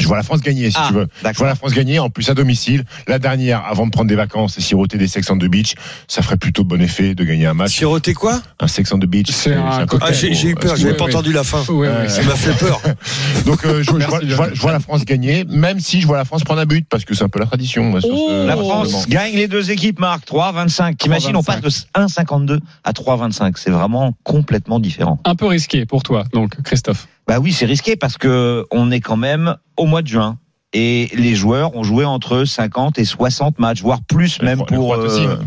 Je 0.00 0.06
vois 0.08 0.16
la 0.16 0.22
France 0.22 0.40
gagner, 0.40 0.70
si 0.70 0.76
Ah, 0.78 0.86
tu 0.88 0.94
veux. 0.94 1.06
Je 1.22 1.38
vois 1.38 1.46
la 1.48 1.54
France 1.54 1.72
gagner, 1.74 1.98
en 1.98 2.08
plus 2.08 2.28
à 2.30 2.34
domicile. 2.34 2.84
La 3.06 3.18
dernière, 3.18 3.62
avant 3.66 3.84
de 3.86 3.90
prendre 3.90 4.08
des 4.08 4.14
vacances 4.14 4.56
et 4.56 4.60
siroter 4.62 4.96
des 4.96 5.06
Sex 5.06 5.28
on 5.30 5.36
the 5.36 5.44
Beach, 5.44 5.74
ça 6.08 6.22
ferait 6.22 6.38
plutôt 6.38 6.64
bon 6.64 6.80
effet 6.80 7.14
de 7.14 7.24
gagner 7.24 7.46
un 7.46 7.54
match. 7.54 7.76
Siroter 7.76 8.14
quoi? 8.14 8.40
Un 8.58 8.68
Sex 8.68 8.90
on 8.92 8.98
the 8.98 9.04
Beach. 9.06 9.30
C'est 9.30 9.52
un 9.54 9.86
cocktail. 9.86 10.08
Ah, 10.10 10.12
j'ai 10.12 10.48
eu 10.48 10.54
peur, 10.54 10.76
j'avais 10.76 10.96
pas 10.96 11.04
entendu 11.04 11.32
la 11.32 11.44
fin. 11.44 11.62
Oui, 11.68 11.86
oui, 11.88 12.08
Ça 12.10 12.22
m'a 12.22 12.34
fait 12.36 12.56
peur. 12.58 12.80
Donc 13.46 13.64
euh, 13.66 13.82
je, 13.82 13.92
Merci, 13.92 14.06
vois, 14.10 14.20
je 14.26 14.34
vois- 14.34 14.48
je 14.54 14.60
vois 14.60 14.72
la 14.72 14.80
France 14.80 15.04
gagner, 15.04 15.44
même 15.44 15.78
si 15.80 16.00
je 16.00 16.06
vois 16.06 16.16
la 16.16 16.24
France 16.24 16.42
prendre 16.44 16.60
un 16.60 16.66
but, 16.66 16.86
parce 16.88 17.04
que 17.04 17.14
c'est 17.14 17.24
un 17.24 17.28
peu 17.28 17.38
la 17.38 17.46
tradition. 17.46 17.84
moi, 17.84 18.00
sur 18.00 18.08
ce- 18.10 18.14
Oh 18.14 18.46
La 18.46 18.56
France 18.56 19.08
gagne 19.08 19.34
les 19.34 19.48
deux 19.48 19.70
équipes, 19.70 19.98
Marc. 20.00 20.24
3,25. 20.26 20.96
T'imagines, 20.96 21.36
on 21.36 21.42
passe 21.42 21.60
de 21.60 21.68
1,52 21.94 22.60
à 22.84 22.92
3,25. 22.92 23.54
C'est 23.56 23.70
vraiment 23.70 24.14
complètement 24.24 24.80
différent. 24.80 25.20
un 25.24 25.34
peu 25.34 25.46
risqué 25.46 25.84
pour 25.86 26.02
toi, 26.02 26.24
donc 26.32 26.60
Christophe. 26.62 27.08
Bah 27.26 27.38
oui, 27.40 27.52
c'est 27.52 27.66
risqué 27.66 27.96
parce 27.96 28.18
que 28.18 28.64
on 28.70 28.90
est 28.90 29.00
quand 29.00 29.16
même 29.16 29.56
au 29.76 29.86
mois 29.86 30.02
de 30.02 30.08
juin. 30.08 30.38
Et 30.74 31.10
les 31.14 31.34
joueurs 31.34 31.76
ont 31.76 31.82
joué 31.84 32.04
entre 32.04 32.44
50 32.44 32.98
et 32.98 33.04
60 33.04 33.58
matchs, 33.58 33.82
voire 33.82 34.00
plus 34.02 34.38
Les 34.40 34.46
même 34.46 34.58
les 34.70 34.76
pour. 34.76 34.92
Croates 34.92 35.10
aussi, 35.10 35.24
hein. 35.24 35.38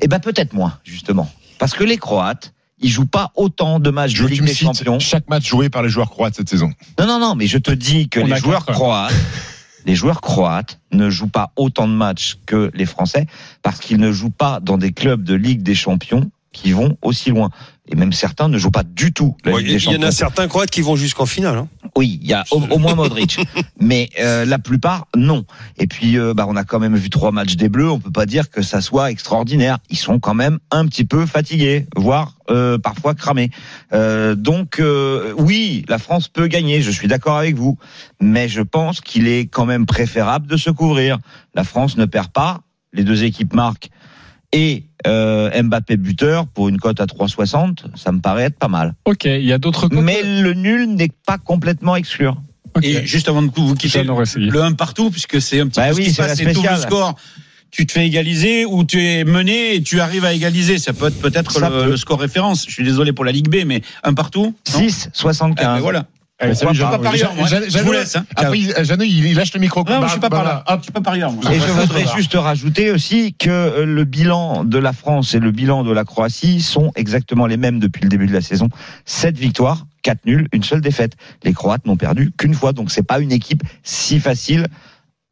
Et 0.00 0.08
ben 0.08 0.18
peut-être 0.18 0.52
moins, 0.52 0.78
justement. 0.84 1.30
Parce 1.58 1.72
que 1.74 1.84
les 1.84 1.96
Croates, 1.96 2.52
ils 2.78 2.90
jouent 2.90 3.06
pas 3.06 3.30
autant 3.36 3.78
de 3.80 3.90
matchs 3.90 4.12
Je 4.14 4.24
de 4.24 4.28
Ligue 4.28 4.44
des 4.44 4.54
Champions. 4.54 4.98
chaque 4.98 5.28
match 5.28 5.48
joué 5.48 5.70
par 5.70 5.82
les 5.82 5.88
joueurs 5.88 6.10
croates 6.10 6.34
cette 6.34 6.48
saison. 6.48 6.70
Non, 6.98 7.06
non, 7.06 7.18
non, 7.18 7.34
mais 7.34 7.46
je 7.46 7.58
te 7.58 7.70
dis 7.70 8.08
que 8.08 8.20
On 8.20 8.26
les 8.26 8.36
joueurs 8.36 8.66
quatre. 8.66 8.76
croates, 8.78 9.14
les 9.86 9.94
joueurs 9.94 10.20
croates 10.20 10.80
ne 10.92 11.08
jouent 11.08 11.28
pas 11.28 11.52
autant 11.56 11.86
de 11.88 11.92
matchs 11.94 12.36
que 12.46 12.70
les 12.74 12.86
Français 12.86 13.26
parce 13.62 13.78
qu'ils 13.78 14.00
ne 14.00 14.12
jouent 14.12 14.30
pas 14.30 14.60
dans 14.60 14.76
des 14.76 14.92
clubs 14.92 15.22
de 15.22 15.34
Ligue 15.34 15.62
des 15.62 15.74
Champions 15.74 16.30
qui 16.52 16.72
vont 16.72 16.96
aussi 17.02 17.30
loin. 17.30 17.50
Et 17.88 17.96
même 17.96 18.12
certains 18.12 18.48
ne 18.48 18.58
jouent 18.58 18.70
pas 18.70 18.84
du 18.84 19.12
tout 19.12 19.36
Il 19.44 19.82
y, 19.82 19.96
en 19.96 20.02
a 20.02 20.12
certains 20.12 20.46
Croates 20.46 20.70
qui 20.70 20.82
vont 20.82 20.94
jusqu'en 20.94 21.26
finale. 21.26 21.58
hein. 21.58 21.68
Oui, 21.96 22.20
il 22.22 22.28
y 22.28 22.32
a 22.32 22.44
au, 22.52 22.62
au 22.70 22.78
moins 22.78 22.94
Modric, 22.94 23.38
mais 23.80 24.08
euh, 24.20 24.44
la 24.44 24.58
plupart 24.60 25.08
non. 25.16 25.44
Et 25.78 25.88
puis, 25.88 26.16
euh, 26.16 26.32
bah, 26.32 26.46
on 26.48 26.54
a 26.54 26.62
quand 26.64 26.78
même 26.78 26.94
vu 26.94 27.10
trois 27.10 27.32
matchs 27.32 27.56
des 27.56 27.68
Bleus. 27.68 27.90
On 27.90 27.98
peut 27.98 28.12
pas 28.12 28.24
dire 28.24 28.50
que 28.50 28.62
ça 28.62 28.80
soit 28.80 29.10
extraordinaire. 29.10 29.78
Ils 29.90 29.98
sont 29.98 30.20
quand 30.20 30.32
même 30.34 30.58
un 30.70 30.86
petit 30.86 31.04
peu 31.04 31.26
fatigués, 31.26 31.86
voire 31.96 32.36
euh, 32.50 32.78
parfois 32.78 33.14
cramés. 33.14 33.50
Euh, 33.92 34.36
donc, 34.36 34.78
euh, 34.78 35.34
oui, 35.36 35.84
la 35.88 35.98
France 35.98 36.28
peut 36.28 36.46
gagner. 36.46 36.82
Je 36.82 36.90
suis 36.90 37.08
d'accord 37.08 37.36
avec 37.36 37.56
vous, 37.56 37.78
mais 38.20 38.48
je 38.48 38.62
pense 38.62 39.00
qu'il 39.00 39.26
est 39.26 39.46
quand 39.48 39.66
même 39.66 39.86
préférable 39.86 40.46
de 40.46 40.56
se 40.56 40.70
couvrir. 40.70 41.18
La 41.54 41.64
France 41.64 41.96
ne 41.96 42.04
perd 42.04 42.28
pas. 42.28 42.60
Les 42.92 43.02
deux 43.04 43.24
équipes 43.24 43.54
marquent. 43.54 43.90
et 44.52 44.84
euh, 45.06 45.62
Mbappé 45.62 45.96
buteur 45.96 46.46
pour 46.46 46.68
une 46.68 46.78
cote 46.78 47.00
à 47.00 47.06
3,60, 47.06 47.78
ça 47.96 48.12
me 48.12 48.20
paraît 48.20 48.44
être 48.44 48.58
pas 48.58 48.68
mal. 48.68 48.94
Ok, 49.04 49.24
il 49.24 49.44
y 49.44 49.52
a 49.52 49.58
d'autres 49.58 49.88
cotes. 49.88 49.98
Mais 50.00 50.22
le 50.22 50.52
nul 50.54 50.94
n'est 50.94 51.10
pas 51.26 51.38
complètement 51.38 51.96
exclure. 51.96 52.36
Ok. 52.74 52.84
Et 52.84 53.04
juste 53.06 53.28
avant 53.28 53.42
de 53.42 53.50
vous 53.54 53.74
quitter, 53.74 54.02
le 54.02 54.62
1 54.62 54.72
partout, 54.72 55.10
puisque 55.10 55.40
c'est 55.42 55.60
un 55.60 55.66
petit 55.68 55.80
Bah 55.80 55.88
peu 55.90 55.96
oui, 55.96 56.04
ce 56.04 56.08
qui 56.08 56.10
se 56.10 56.16
c'est 56.16 56.22
la 56.22 56.28
passe, 56.28 56.38
c'est 56.38 56.44
tout 56.44 56.48
le 56.62 56.68
spéciale. 56.68 56.80
score. 56.80 57.16
Tu 57.70 57.86
te 57.86 57.92
fais 57.92 58.06
égaliser 58.06 58.66
ou 58.66 58.84
tu 58.84 59.02
es 59.02 59.24
mené 59.24 59.74
et 59.76 59.82
tu 59.82 60.00
arrives 60.00 60.26
à 60.26 60.34
égaliser. 60.34 60.76
Ça 60.78 60.92
peut 60.92 61.06
être 61.06 61.18
peut-être 61.20 61.58
le, 61.58 61.68
peut. 61.68 61.86
le 61.86 61.96
score 61.96 62.20
référence. 62.20 62.66
Je 62.66 62.70
suis 62.72 62.84
désolé 62.84 63.14
pour 63.14 63.24
la 63.24 63.32
Ligue 63.32 63.48
B, 63.48 63.64
mais 63.66 63.80
un 64.04 64.12
partout. 64.12 64.54
non 64.74 64.80
6,75. 64.80 65.54
Ah, 65.56 65.74
ben 65.76 65.80
voilà. 65.80 66.04
Allez, 66.42 66.54
Jeannot. 66.54 66.90
pas 66.90 66.98
parieur, 66.98 67.34
moi. 67.34 67.46
Jeannot- 67.46 67.66
Je 67.68 67.78
vous 67.78 67.92
laisse, 67.92 68.16
hein. 68.16 68.24
Après, 68.36 68.58
il- 68.58 68.74
Jeannot, 68.84 69.04
il 69.04 69.24
il 69.26 69.34
lâche 69.36 69.54
le 69.54 69.60
micro. 69.60 69.80
Non, 69.84 70.00
Bah, 70.00 70.06
je 70.06 70.10
suis 70.12 70.20
pas 70.20 70.28
bah, 70.28 70.36
par 70.38 70.44
là. 70.44 70.64
hop. 70.66 70.78
Je 70.80 70.82
suis 70.84 70.92
pas 70.92 71.00
parieur. 71.00 71.32
Et 71.52 71.58
je 71.60 71.66
voudrais 71.72 72.04
juste 72.16 72.34
rajouter 72.34 72.90
aussi 72.90 73.34
que 73.38 73.48
euh, 73.50 73.86
le 73.86 74.04
bilan 74.04 74.64
de 74.64 74.78
la 74.78 74.92
France 74.92 75.34
et 75.34 75.38
le 75.38 75.50
bilan 75.52 75.84
de 75.84 75.92
la 75.92 76.04
Croatie 76.04 76.60
sont 76.60 76.90
exactement 76.96 77.46
les 77.46 77.56
mêmes 77.56 77.78
depuis 77.78 78.02
le 78.02 78.08
début 78.08 78.26
de 78.26 78.32
la 78.32 78.40
saison. 78.42 78.68
Sept 79.04 79.38
victoires, 79.38 79.86
quatre 80.02 80.26
nuls, 80.26 80.48
une 80.52 80.62
seule 80.64 80.80
défaite. 80.80 81.12
Les 81.44 81.52
Croates 81.52 81.86
n'ont 81.86 81.96
perdu 81.96 82.32
qu'une 82.36 82.54
fois, 82.54 82.72
donc 82.72 82.90
c'est 82.90 83.02
pas 83.04 83.20
une 83.20 83.32
équipe 83.32 83.62
si 83.84 84.18
facile 84.20 84.66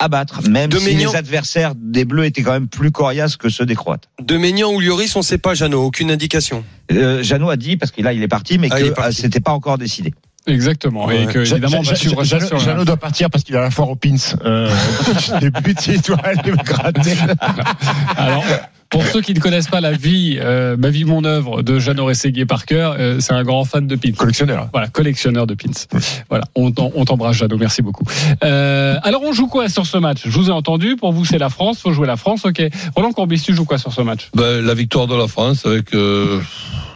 à 0.02 0.08
battre, 0.08 0.48
même 0.48 0.70
De 0.70 0.78
si 0.78 0.94
les 0.94 1.14
adversaires 1.14 1.74
des 1.76 2.06
Bleus 2.06 2.24
étaient 2.24 2.42
quand 2.42 2.52
même 2.52 2.68
plus 2.68 2.90
coriaces 2.90 3.36
que 3.36 3.50
ceux 3.50 3.66
des 3.66 3.74
Croates. 3.74 4.04
De 4.22 4.38
Maignan 4.38 4.72
ou 4.72 4.80
Lloris, 4.80 5.14
on 5.14 5.20
sait 5.20 5.36
pas, 5.36 5.52
Jeannot, 5.52 5.82
aucune 5.84 6.10
indication. 6.10 6.64
Euh, 6.90 7.22
Jeannot 7.22 7.50
a 7.50 7.56
dit, 7.58 7.76
parce 7.76 7.92
que 7.92 8.00
là 8.00 8.14
il 8.14 8.22
est 8.22 8.28
parti, 8.28 8.56
mais 8.56 8.68
Ah, 8.70 8.80
que 8.80 8.84
euh, 8.98 9.10
c'était 9.12 9.40
pas 9.40 9.52
encore 9.52 9.76
décidé. 9.76 10.14
Exactement. 10.50 11.10
Et 11.10 11.26
que, 11.26 11.38
évidemment, 11.38 11.82
Jeannot 11.82 12.84
doit 12.84 12.96
partir 12.96 13.30
parce 13.30 13.44
qu'il 13.44 13.56
a 13.56 13.60
la 13.60 13.70
foire 13.70 13.90
aux 13.90 13.96
pins. 13.96 14.16
Euh, 14.44 14.70
les 15.40 15.50
buts, 15.50 15.74
il 15.86 16.00
doit 16.00 16.18
aller 16.24 16.52
gratter. 16.64 17.16
Alors, 18.16 18.44
pour 18.90 19.06
ceux 19.06 19.20
qui 19.20 19.34
ne 19.34 19.38
connaissent 19.38 19.68
pas 19.68 19.80
la 19.80 19.92
vie, 19.92 20.38
euh, 20.40 20.76
ma 20.76 20.90
vie, 20.90 21.04
mon 21.04 21.24
œuvre 21.24 21.62
de 21.62 21.78
Jeannot 21.78 22.06
Rességuier 22.06 22.44
par 22.44 22.66
cœur, 22.66 22.96
euh, 22.98 23.20
c'est 23.20 23.32
un 23.32 23.44
grand 23.44 23.64
fan 23.64 23.86
de 23.86 23.94
pins. 23.94 24.10
Collectionneur. 24.10 24.68
Voilà, 24.72 24.88
collectionneur 24.88 25.46
de 25.46 25.54
pins. 25.54 26.00
Voilà, 26.28 26.44
on 26.56 26.72
t'embrasse, 26.72 27.36
Jeannot, 27.36 27.56
merci 27.56 27.82
beaucoup. 27.82 28.04
Euh, 28.42 28.98
alors, 29.04 29.22
on 29.22 29.32
joue 29.32 29.46
quoi 29.46 29.68
sur 29.68 29.86
ce 29.86 29.96
match? 29.96 30.22
Je 30.24 30.36
vous 30.36 30.48
ai 30.48 30.52
entendu, 30.52 30.96
pour 30.96 31.12
vous, 31.12 31.24
c'est 31.24 31.38
la 31.38 31.50
France, 31.50 31.80
faut 31.80 31.92
jouer 31.92 32.08
la 32.08 32.16
France, 32.16 32.44
ok. 32.44 32.62
Roland 32.96 33.12
Courbis, 33.12 33.40
tu 33.40 33.54
joues 33.54 33.64
quoi 33.64 33.78
sur 33.78 33.92
ce 33.92 34.00
match? 34.00 34.28
Ben, 34.34 34.60
la 34.64 34.74
victoire 34.74 35.06
de 35.06 35.14
la 35.14 35.28
France 35.28 35.66
avec 35.66 35.94
euh, 35.94 36.40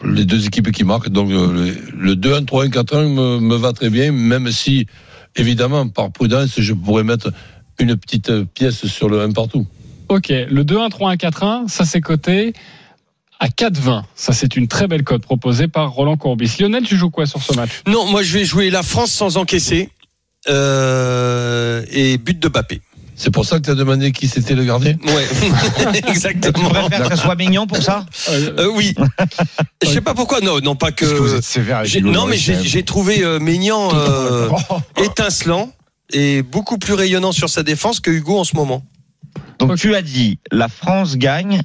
les 0.05 0.25
deux 0.25 0.47
équipes 0.47 0.71
qui 0.73 0.85
marquent. 0.85 1.09
Donc 1.09 1.31
euh, 1.31 1.75
le, 1.97 2.15
le 2.15 2.15
2-1, 2.15 2.45
3-1, 2.45 2.69
4-1 2.71 3.09
me, 3.09 3.41
me 3.41 3.57
va 3.57 3.73
très 3.73 3.91
bien, 3.91 4.13
même 4.13 4.51
si, 4.51 4.87
évidemment, 5.37 5.89
par 5.89 6.11
prudence, 6.13 6.61
je 6.61 6.73
pourrais 6.73 7.05
mettre 7.05 7.33
une 7.79 7.97
petite 7.97 8.45
pièce 8.55 8.87
sur 8.87 9.09
le 9.09 9.21
1 9.21 9.33
partout. 9.33 9.67
Ok, 10.09 10.29
le 10.29 10.65
2-1, 10.65 10.91
3-1, 10.91 11.17
4-1, 11.17 11.69
ça 11.69 11.85
c'est 11.85 12.01
coté 12.01 12.53
à 13.41 13.49
4-20. 13.49 14.05
Ça, 14.15 14.33
c'est 14.33 14.57
une 14.57 14.69
très 14.69 14.87
belle 14.87 15.03
cote 15.03 15.23
proposée 15.23 15.69
par 15.69 15.93
Roland 15.93 16.17
Courbis. 16.17 16.57
Lionel, 16.61 16.85
tu 16.85 16.97
joues 16.97 17.11
quoi 17.11 17.27
sur 17.27 17.43
ce 17.43 17.55
match? 17.55 17.83
Non, 17.87 18.07
moi 18.07 18.23
je 18.23 18.33
vais 18.33 18.45
jouer 18.45 18.71
la 18.71 18.83
France 18.83 19.13
sans 19.13 19.37
encaisser. 19.37 19.91
Euh, 20.49 21.83
et 21.91 22.19
but 22.19 22.39
de 22.39 22.49
Bappé. 22.49 22.83
C'est 23.17 23.31
pour 23.31 23.45
ça 23.45 23.59
que 23.59 23.65
tu 23.65 23.71
as 23.71 23.75
demandé 23.75 24.11
qui 24.13 24.27
c'était 24.29 24.55
le 24.55 24.65
gardien 24.65 24.97
Ouais, 25.05 25.27
Tu 26.05 26.11
exactement. 26.11 26.71
préfères 26.71 27.09
que 27.09 27.17
ce 27.17 27.23
soit 27.23 27.37
mignon 27.37 27.67
pour 27.67 27.83
ça 27.83 28.05
Euh, 28.31 28.69
oui. 28.75 28.95
Je 29.83 29.89
sais 29.89 30.01
pas 30.01 30.15
pourquoi. 30.15 30.41
Non, 30.41 30.59
non 30.61 30.75
pas 30.77 30.91
que. 30.93 31.05
Parce 31.05 31.17
que 31.19 31.23
vous 31.23 31.35
êtes 31.35 31.45
sévère 31.45 31.79
avec 31.79 31.95
non, 32.03 32.27
mais 32.27 32.37
j'ai 32.37 32.83
trouvé 32.83 33.23
euh, 33.23 33.39
Maignan 33.39 33.91
euh, 33.95 34.49
étincelant 35.03 35.73
et 36.13 36.43
beaucoup 36.43 36.79
plus 36.79 36.95
rayonnant 36.95 37.33
sur 37.33 37.49
sa 37.49 37.63
défense 37.63 38.01
que 38.01 38.11
Hugo 38.11 38.39
en 38.39 38.45
ce 38.45 38.57
moment. 38.57 38.85
Donc 39.59 39.77
tu 39.77 39.95
as 39.95 40.03
dit, 40.03 40.39
la 40.53 40.69
France 40.69 41.17
gagne, 41.17 41.63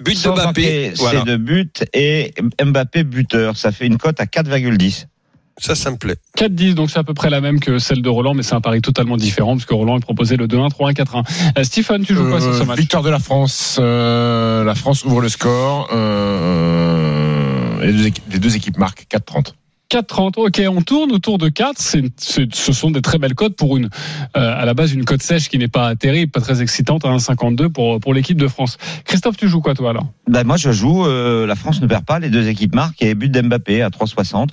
But 0.00 0.14
de 0.14 0.18
sans 0.18 0.34
Bappé. 0.34 0.48
encaisser 0.90 0.92
Voilà. 1.02 1.22
de 1.22 1.36
but 1.36 1.84
et 1.92 2.32
Mbappé 2.64 3.02
buteur. 3.02 3.56
Ça 3.56 3.72
fait 3.72 3.86
une 3.86 3.98
cote 3.98 4.20
à 4.20 4.24
4,10. 4.26 5.06
Ça, 5.60 5.74
ça 5.74 5.90
me 5.90 5.96
plaît. 5.96 6.16
4-10, 6.36 6.74
donc 6.74 6.90
c'est 6.90 6.98
à 6.98 7.04
peu 7.04 7.14
près 7.14 7.30
la 7.30 7.40
même 7.40 7.58
que 7.60 7.78
celle 7.78 8.00
de 8.02 8.08
Roland, 8.08 8.34
mais 8.34 8.42
c'est 8.42 8.54
un 8.54 8.60
pari 8.60 8.80
totalement 8.80 9.16
différent, 9.16 9.54
parce 9.56 9.66
que 9.66 9.74
Roland 9.74 9.96
est 9.96 10.00
proposé 10.00 10.36
le 10.36 10.46
2-1, 10.46 10.68
3-1, 10.70 10.92
4-1. 10.94 11.24
Euh, 11.58 11.64
Stephen, 11.64 12.04
tu 12.04 12.14
joues 12.14 12.28
quoi 12.28 12.40
sur 12.40 12.54
ce 12.54 12.62
Euh, 12.62 12.64
match 12.64 12.78
Victoire 12.78 13.02
de 13.02 13.10
la 13.10 13.18
France. 13.18 13.78
euh, 13.80 14.62
la 14.64 14.74
France 14.74 15.04
ouvre 15.04 15.20
le 15.20 15.28
score. 15.28 15.88
Euh, 15.92 17.84
les, 17.84 17.92
deux 17.92 18.06
équipes, 18.06 18.24
les 18.32 18.38
deux 18.38 18.56
équipes 18.56 18.78
marquent 18.78 19.06
4-30. 19.10 19.54
4-30, 19.90 20.32
ok, 20.36 20.62
on 20.70 20.82
tourne 20.82 21.12
autour 21.12 21.38
de 21.38 21.48
4. 21.48 21.76
C'est, 21.78 22.02
c'est- 22.18 22.54
ce 22.54 22.72
sont 22.74 22.90
des 22.90 23.00
très 23.00 23.16
belles 23.16 23.34
cotes 23.34 23.56
pour 23.56 23.78
une, 23.78 23.86
euh, 24.36 24.60
à 24.60 24.66
la 24.66 24.74
base, 24.74 24.92
une 24.92 25.06
cote 25.06 25.22
sèche 25.22 25.48
qui 25.48 25.56
n'est 25.56 25.66
pas 25.68 25.96
terrible, 25.96 26.30
pas 26.30 26.42
très 26.42 26.60
excitante, 26.60 27.06
à 27.06 27.08
1,52 27.08 27.70
pour, 27.70 27.98
pour 27.98 28.12
l'équipe 28.12 28.36
de 28.38 28.48
France. 28.48 28.76
Christophe, 29.06 29.38
tu 29.38 29.48
joues 29.48 29.62
quoi, 29.62 29.74
toi, 29.74 29.90
alors? 29.90 30.06
Ben 30.28 30.44
moi 30.46 30.58
je 30.58 30.72
joue, 30.72 31.06
euh, 31.06 31.46
la 31.46 31.54
France 31.54 31.80
ne 31.80 31.86
perd 31.86 32.04
pas, 32.04 32.18
les 32.18 32.28
deux 32.28 32.48
équipes 32.48 32.74
marquent 32.74 33.00
et 33.02 33.14
but 33.14 33.30
d'Mbappé 33.30 33.80
à 33.80 33.88
3,60. 33.88 34.50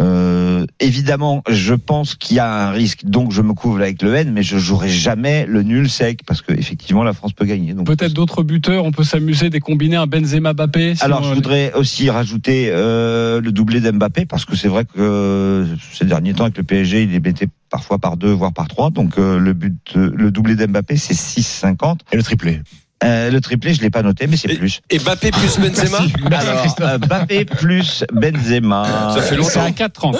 Euh, 0.00 0.66
évidemment, 0.80 1.42
je 1.48 1.74
pense 1.74 2.14
qu'il 2.16 2.36
y 2.36 2.40
a 2.40 2.68
un 2.68 2.70
risque, 2.70 3.04
donc 3.04 3.30
je 3.32 3.42
me 3.42 3.54
couvre 3.54 3.80
avec 3.80 4.02
le 4.02 4.14
N, 4.14 4.32
mais 4.32 4.42
je 4.42 4.58
jouerai 4.58 4.88
jamais 4.88 5.46
le 5.46 5.62
nul 5.62 5.88
sec 5.88 6.20
parce 6.26 6.42
que 6.42 6.52
effectivement 6.52 7.04
la 7.04 7.12
France 7.12 7.32
peut 7.32 7.44
gagner. 7.44 7.74
Donc 7.74 7.86
Peut-être 7.86 8.12
d'autres 8.12 8.42
buteurs, 8.42 8.84
on 8.84 8.92
peut 8.92 9.04
s'amuser 9.04 9.50
des 9.50 9.60
combinés, 9.60 9.96
un 9.96 10.06
Benzema-Bappé. 10.06 10.94
Alors, 11.00 11.18
sinon, 11.18 11.30
je 11.30 11.34
voudrais 11.34 11.72
aussi 11.74 12.10
rajouter 12.10 12.70
euh, 12.70 13.40
le 13.40 13.52
doublé 13.52 13.80
d'Mbappé 13.80 14.26
parce 14.26 14.44
que 14.44 14.56
c'est 14.56 14.68
vrai 14.68 14.84
que 14.84 14.98
euh, 14.98 15.66
ces 15.92 16.04
derniers 16.04 16.34
temps 16.34 16.44
avec 16.44 16.56
le 16.56 16.64
PSG, 16.64 17.04
il 17.04 17.10
les 17.10 17.20
mettait 17.20 17.48
parfois 17.70 17.98
par 17.98 18.16
deux, 18.16 18.30
voire 18.32 18.52
par 18.52 18.68
trois. 18.68 18.90
Donc 18.90 19.18
euh, 19.18 19.38
le 19.38 19.52
but, 19.52 19.94
euh, 19.96 20.12
le 20.14 20.30
doublé 20.30 20.54
d'Mbappé, 20.54 20.96
c'est 20.96 21.14
6,50. 21.14 21.98
Et 22.12 22.16
le 22.16 22.22
triplé. 22.22 22.60
Euh, 23.04 23.30
le 23.30 23.40
triplé, 23.40 23.74
je 23.74 23.80
l'ai 23.82 23.90
pas 23.90 24.02
noté, 24.02 24.26
mais 24.26 24.36
c'est 24.36 24.48
plus. 24.56 24.80
Et 24.90 24.98
Bappé 24.98 25.30
plus 25.30 25.58
Benzema 25.58 25.98
Alors, 26.32 26.76
euh, 26.80 26.98
Mbappé 26.98 27.44
plus 27.44 28.04
Benzema. 28.12 29.12
Ça 29.14 29.20
fait 29.22 29.28
C'est 29.42 29.58
à 29.58 29.68
longtemps. 29.68 30.10
4,30. 30.12 30.18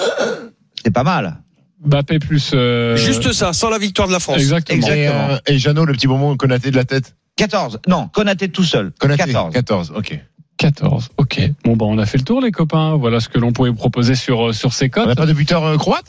C'est 0.85 0.91
pas 0.93 1.03
mal. 1.03 1.39
Bappé 1.85 2.19
plus. 2.19 2.53
euh, 2.55 2.97
Juste 2.97 3.33
ça, 3.33 3.53
sans 3.53 3.71
la 3.71 3.79
victoire 3.79 4.09
de 4.09 4.13
la 4.13 4.19
France. 4.21 4.37
Exactement. 4.39 4.77
Exact. 4.77 4.97
Et, 4.97 5.09
euh, 5.09 5.37
et 5.47 5.59
Jeannot, 5.59 5.85
le 5.85 5.93
petit 5.93 6.07
bonbon 6.07 6.37
Konaté 6.37 6.71
de 6.71 6.77
la 6.77 6.85
tête 6.85 7.15
14. 7.37 7.81
Non, 7.89 8.09
Konaté 8.09 8.49
tout 8.49 8.65
seul. 8.65 8.93
Konaté, 8.99 9.25
14. 9.33 9.53
14, 9.53 9.93
ok. 9.97 10.19
14. 10.57 11.09
Ok. 11.17 11.41
Bon, 11.65 11.77
bah, 11.77 11.85
on 11.89 11.99
a 11.99 12.07
fait 12.07 12.17
le 12.19 12.25
tour, 12.25 12.41
les 12.41 12.53
copains. 12.53 12.95
Voilà 12.97 13.19
ce 13.21 13.29
que 13.29 13.39
l'on 13.39 13.53
pouvait 13.53 13.73
proposer 13.73 14.15
sur, 14.15 14.49
euh, 14.49 14.53
sur 14.53 14.73
ces 14.73 14.87
On 14.87 14.89
cotes. 14.91 15.07
n'a 15.09 15.15
pas 15.17 15.27
de 15.27 15.33
buteur 15.33 15.65
euh, 15.65 15.77
croate? 15.77 16.05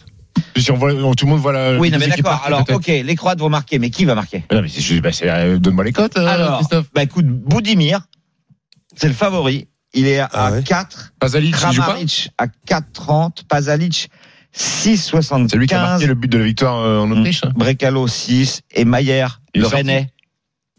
Si 0.57 0.71
on 0.71 0.77
voit, 0.77 0.91
tout 1.15 1.25
le 1.25 1.31
monde 1.31 1.39
voit 1.39 1.53
la. 1.53 1.77
Oui, 1.77 1.91
non, 1.91 1.97
mais 1.99 2.07
d'accord. 2.07 2.41
Alors, 2.45 2.63
ok, 2.71 2.87
les 2.87 3.15
Croates 3.15 3.39
vont 3.39 3.49
marquer, 3.49 3.79
mais 3.79 3.89
qui 3.89 4.05
va 4.05 4.15
marquer? 4.15 4.43
Non, 4.51 4.61
mais 4.61 4.67
c'est 4.67 4.81
juste, 4.81 5.01
bah, 5.01 5.11
c'est, 5.11 5.29
euh, 5.29 5.57
donne-moi 5.57 5.83
les 5.83 5.93
cotes, 5.93 6.17
euh, 6.17 6.25
Alors, 6.25 6.57
Christophe. 6.59 6.87
bah 6.93 7.03
écoute, 7.03 7.25
Boudimir, 7.27 8.01
c'est 8.95 9.07
le 9.07 9.13
favori. 9.13 9.67
Il 9.93 10.07
est 10.07 10.19
à 10.19 10.29
Ah 10.33 10.51
ouais. 10.51 10.63
4. 10.63 11.13
Pasalic, 11.19 11.55
il 11.55 11.59
joue 11.73 11.81
pas? 11.81 11.87
Kramaric 11.87 12.29
à 12.37 12.47
4,30. 12.67 13.43
Pasalic 13.47 14.09
6,75. 14.53 15.47
C'est 15.49 15.57
lui 15.57 15.67
qui 15.67 15.73
a 15.73 15.81
marqué 15.81 16.07
le 16.07 16.15
but 16.15 16.29
de 16.31 16.37
la 16.37 16.43
victoire 16.45 16.77
euh, 16.79 16.99
en 16.99 17.11
Autriche. 17.11 17.43
hein? 17.45 17.51
Brecalo 17.55 18.07
6 18.07 18.61
et 18.73 18.83
Mayer, 18.85 19.27
Il 19.53 19.59
est 19.59 19.59
le 19.59 19.63
sorti. 19.63 19.75
Rennais, 19.77 20.09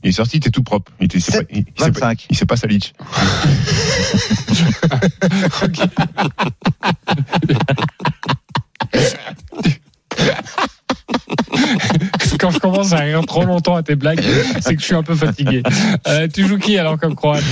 Il 0.02 0.10
est 0.10 0.12
sorti, 0.12 0.36
il 0.36 0.38
était 0.38 0.50
tout 0.50 0.62
propre. 0.62 0.92
Il 1.00 1.06
était, 1.06 1.18
il 1.18 1.22
s'est 1.22 1.32
Sept, 1.32 1.48
pas- 1.48 1.54
il- 1.54 1.60
il 1.60 1.64
s'est 1.84 1.92
pas- 1.92 2.00
25. 2.00 2.26
il 2.28 2.36
s'est 2.36 2.46
pas 2.46 2.56
Salic. 2.56 2.94
Quand 12.38 12.50
je 12.50 12.58
commence 12.58 12.92
à 12.92 12.98
rire 12.98 13.22
trop 13.26 13.44
longtemps 13.44 13.76
à 13.76 13.82
tes 13.82 13.96
blagues, 13.96 14.22
c'est 14.60 14.74
que 14.74 14.80
je 14.80 14.86
suis 14.86 14.94
un 14.94 15.02
peu 15.02 15.14
fatigué. 15.14 15.62
Euh, 16.06 16.28
tu 16.32 16.46
joues 16.46 16.58
qui 16.58 16.78
alors 16.78 16.98
comme 16.98 17.14
croate 17.14 17.44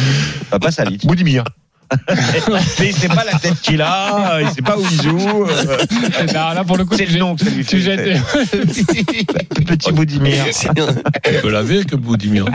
Ah, 0.51 0.59
pas 0.59 0.71
Salic. 0.71 1.07
Boudimir. 1.07 1.45
mais 2.81 2.89
il 2.89 2.95
sait 2.95 3.09
pas 3.09 3.25
la 3.25 3.39
tête 3.39 3.61
qu'il 3.61 3.81
a, 3.83 4.41
il 4.43 4.49
sait 4.51 4.63
pas 4.63 4.77
où 4.79 4.83
il 4.91 5.03
joue. 5.03 5.45
euh, 5.47 5.77
Là, 6.33 6.55
là, 6.55 6.65
pour 6.65 6.77
le 6.77 6.85
coup, 6.85 6.95
C'est 6.97 7.07
tu 7.07 7.13
le 7.13 7.19
nom 7.21 7.35
que 7.37 7.45
ça 7.45 7.51
lui 7.51 7.65
tu 7.65 7.81
fait. 7.81 7.97
jettes, 7.97 8.21
Petit 9.67 9.93
Boudimir. 9.93 10.45
On 10.79 11.41
peut 11.43 11.51
laver 11.51 11.77
avec 11.77 11.95
Boudimir. 11.95 12.47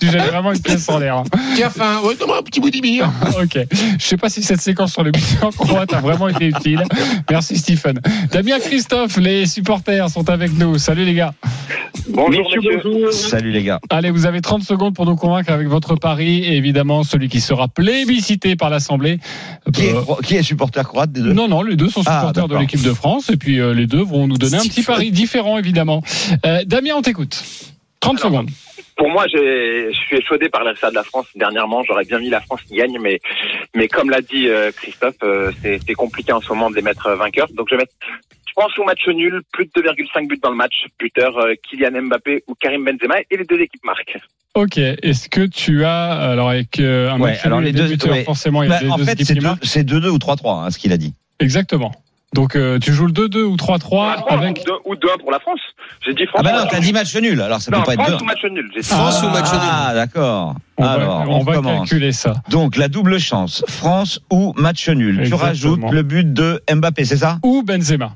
tu 0.00 0.10
jettes 0.10 0.22
vraiment 0.30 0.52
une 0.52 0.60
pièce 0.60 0.88
en 0.88 0.98
l'air. 0.98 1.16
hein. 1.18 1.24
Tiens, 1.56 1.70
fin, 1.70 2.00
ouais, 2.02 2.14
donne-moi 2.16 2.38
un 2.38 2.42
petit 2.42 2.60
Boudimir. 2.60 3.10
Ok. 3.40 3.58
Je 3.98 4.04
sais 4.04 4.16
pas 4.16 4.28
si 4.28 4.42
cette 4.42 4.60
séquence 4.60 4.92
sur 4.92 5.02
le 5.04 5.10
buteur 5.12 5.50
croate 5.56 5.92
a 5.92 6.00
vraiment 6.00 6.28
été 6.28 6.46
utile. 6.46 6.82
Merci 7.30 7.56
Stephen. 7.58 8.00
Damien 8.32 8.58
Christophe, 8.60 9.16
les 9.18 9.46
supporters 9.46 10.08
sont 10.10 10.28
avec 10.30 10.52
nous. 10.56 10.78
Salut 10.78 11.04
les 11.04 11.14
gars. 11.14 11.32
Bonjour, 12.08 12.48
monsieur. 12.54 13.10
Salut 13.12 13.50
les 13.50 13.62
gars. 13.62 13.80
Allez, 13.90 14.10
vous 14.10 14.26
avez 14.26 14.40
30 14.40 14.62
secondes 14.62 14.94
pour 14.94 15.06
nous 15.06 15.16
convaincre 15.16 15.50
avec 15.52 15.68
votre 15.68 15.96
pari 15.96 16.44
et 16.44 16.56
évidemment 16.56 17.02
celui 17.02 17.28
qui 17.28 17.40
sera 17.40 17.68
plébiscité 17.68 18.56
par 18.56 18.70
l'Assemblée. 18.70 19.18
Qui 19.72 19.86
est, 19.86 19.94
Euh, 19.94 20.02
qui 20.24 20.36
est 20.36 20.42
supporter 20.42 20.86
croate 20.86 21.12
des 21.12 21.20
deux? 21.20 21.32
Non, 21.32 21.48
non, 21.48 21.62
les 21.62 21.76
deux 21.76 21.88
sont 21.88 22.02
Ah, 22.06 22.18
supporters 22.20 22.48
de 22.48 22.56
l'équipe 22.56 22.82
de 22.82 22.92
France 22.92 23.30
et 23.30 23.36
puis 23.36 23.60
euh, 23.60 23.74
les 23.74 23.86
deux 23.86 24.02
vont 24.02 24.26
nous 24.26 24.38
donner 24.38 24.56
un 24.56 24.62
petit 24.62 24.82
pari 24.82 25.10
différent 25.10 25.58
évidemment. 25.58 26.02
Euh, 26.46 26.62
Damien, 26.66 26.92
on 26.96 27.02
t'écoute. 27.02 27.42
30 28.00 28.18
secondes. 28.20 28.48
Pour 28.98 29.08
moi, 29.08 29.24
je 29.32 29.90
suis 29.92 30.16
échaudé 30.18 30.48
par 30.50 30.64
l'RSA 30.64 30.90
de 30.90 30.94
la 30.96 31.04
France 31.04 31.26
dernièrement. 31.34 31.82
J'aurais 31.84 32.04
bien 32.04 32.18
mis 32.18 32.28
la 32.30 32.40
France 32.42 32.60
qui 32.68 32.74
gagne, 32.74 32.98
mais, 33.00 33.20
mais 33.74 33.88
comme 33.88 34.10
l'a 34.10 34.20
dit 34.20 34.48
euh, 34.48 34.70
Christophe, 34.72 35.14
euh, 35.22 35.50
c'est 35.62 35.94
compliqué 35.94 36.32
en 36.32 36.40
ce 36.40 36.48
moment 36.50 36.68
de 36.70 36.76
les 36.76 36.82
mettre 36.82 37.06
euh, 37.06 37.16
vainqueurs. 37.16 37.48
Donc 37.54 37.68
je 37.70 37.76
vais 37.76 37.82
mettre, 37.82 37.92
je 38.46 38.52
pense 38.54 38.76
au 38.78 38.84
match 38.84 39.06
nul, 39.08 39.40
plus 39.52 39.64
de 39.66 39.70
2,5 39.80 40.26
buts 40.28 40.40
dans 40.42 40.50
le 40.50 40.56
match, 40.56 40.84
buteur 40.98 41.38
euh, 41.38 41.54
Kylian 41.62 42.02
Mbappé 42.02 42.42
ou 42.48 42.54
Karim 42.54 42.84
Benzema, 42.84 43.20
et 43.30 43.36
les 43.36 43.44
deux 43.44 43.60
équipes 43.60 43.84
marquent. 43.84 44.18
Ok. 44.54 44.76
Est-ce 44.78 45.28
que 45.28 45.46
tu 45.46 45.84
as 45.84 46.10
alors 46.10 46.48
avec 46.50 46.80
euh, 46.80 47.08
un 47.10 47.20
Ouais, 47.20 47.30
match 47.30 47.44
alors 47.46 47.60
nul, 47.60 47.66
les 47.66 47.72
les 47.72 47.78
deux- 47.80 47.88
buteurs, 47.90 48.12
ouais. 48.12 48.24
forcément, 48.24 48.62
il 48.64 48.70
y 48.70 48.72
a 48.72 48.80
Bah, 48.80 48.86
en 48.90 48.96
deux 48.98 49.04
fait, 49.04 49.12
équipes 49.12 49.26
c'est 49.26 49.34
qui 49.34 49.38
deux- 49.40 49.46
marquent. 49.46 49.64
c'est 49.64 49.84
2-2 49.84 50.08
ou 50.08 50.18
3-3, 50.18 50.64
hein, 50.64 50.70
ce 50.70 50.78
qu'il 50.78 50.92
a 50.92 50.96
dit. 50.96 51.14
Exactement. 51.38 51.92
Donc 52.34 52.56
euh, 52.56 52.78
tu 52.78 52.92
joues 52.92 53.06
le 53.06 53.12
2-2 53.12 53.38
ou 53.42 53.56
3-3 53.56 54.24
avec. 54.28 54.58
Ou 54.60 54.64
deux- 54.66 54.72
Ou 54.84 54.94
2-1 54.94 55.18
pour 55.20 55.30
la 55.32 55.38
France. 55.40 55.60
J'ai 56.04 56.12
dit 56.14 56.24
Ah 56.28 56.30
France. 56.30 56.42
bah 56.44 56.52
non, 56.52 56.66
t'as 56.70 56.80
dit 56.80 56.92
match 56.92 57.16
nul, 57.16 57.40
alors 57.40 57.60
ça 57.60 57.70
non, 57.70 57.78
peut 57.78 57.86
pas 57.86 57.92
être 57.94 58.00
France 58.02 58.18
deux. 58.18 58.22
ou 58.22 58.26
match 58.26 58.44
nul. 58.44 58.70
J'ai 58.74 58.80
dit 58.82 58.86
France 58.86 59.22
ou 59.22 59.28
match 59.30 59.50
nul 59.52 59.60
Ah, 59.62 59.92
d'accord. 59.94 60.54
On 60.76 60.84
va, 60.84 60.90
Alors, 60.92 61.24
on 61.28 61.40
on, 61.40 61.42
va 61.44 61.54
commence. 61.54 61.78
calculer 61.88 62.12
ça. 62.12 62.34
Donc, 62.50 62.76
la 62.76 62.88
double 62.88 63.18
chance, 63.18 63.64
France 63.66 64.20
ou 64.30 64.52
match 64.56 64.88
nul. 64.90 65.20
Exactement. 65.20 65.38
Tu 65.38 65.44
rajoutes 65.44 65.90
le 65.90 66.02
but 66.02 66.32
de 66.32 66.62
Mbappé, 66.72 67.04
c'est 67.06 67.16
ça? 67.16 67.38
Ou 67.42 67.62
Benzema. 67.62 68.14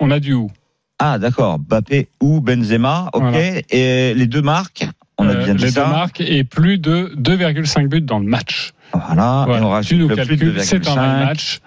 On 0.00 0.10
a 0.10 0.18
du 0.18 0.34
ou. 0.34 0.50
Ah, 0.98 1.18
d'accord. 1.18 1.58
Mbappé 1.60 2.08
ou 2.20 2.40
Benzema, 2.40 3.08
ok. 3.12 3.22
Voilà. 3.22 3.38
Et 3.70 4.14
les 4.14 4.26
deux 4.26 4.42
marques, 4.42 4.86
on 5.16 5.28
a 5.28 5.32
Euh, 5.32 5.44
bien 5.44 5.54
dit 5.54 5.64
les 5.64 5.70
ça. 5.70 5.84
deux 5.84 5.90
marques 5.90 6.20
et 6.20 6.42
plus 6.44 6.78
de 6.78 7.12
2,5 7.16 7.86
buts 7.88 8.00
dans 8.00 8.18
le 8.18 8.26
match. 8.26 8.72
Voilà, 8.92 9.44
Voilà. 9.46 9.60
et 9.60 9.64
on 9.64 9.68
tu 9.68 9.72
rajoute 9.72 9.98
nous 9.98 10.08
le 10.08 10.14
plus 10.16 10.26
calcules, 10.26 10.54
de 10.54 10.58
c'est 10.60 10.88
un 10.88 10.94
2,5. 10.94 11.24
match. 11.26 11.60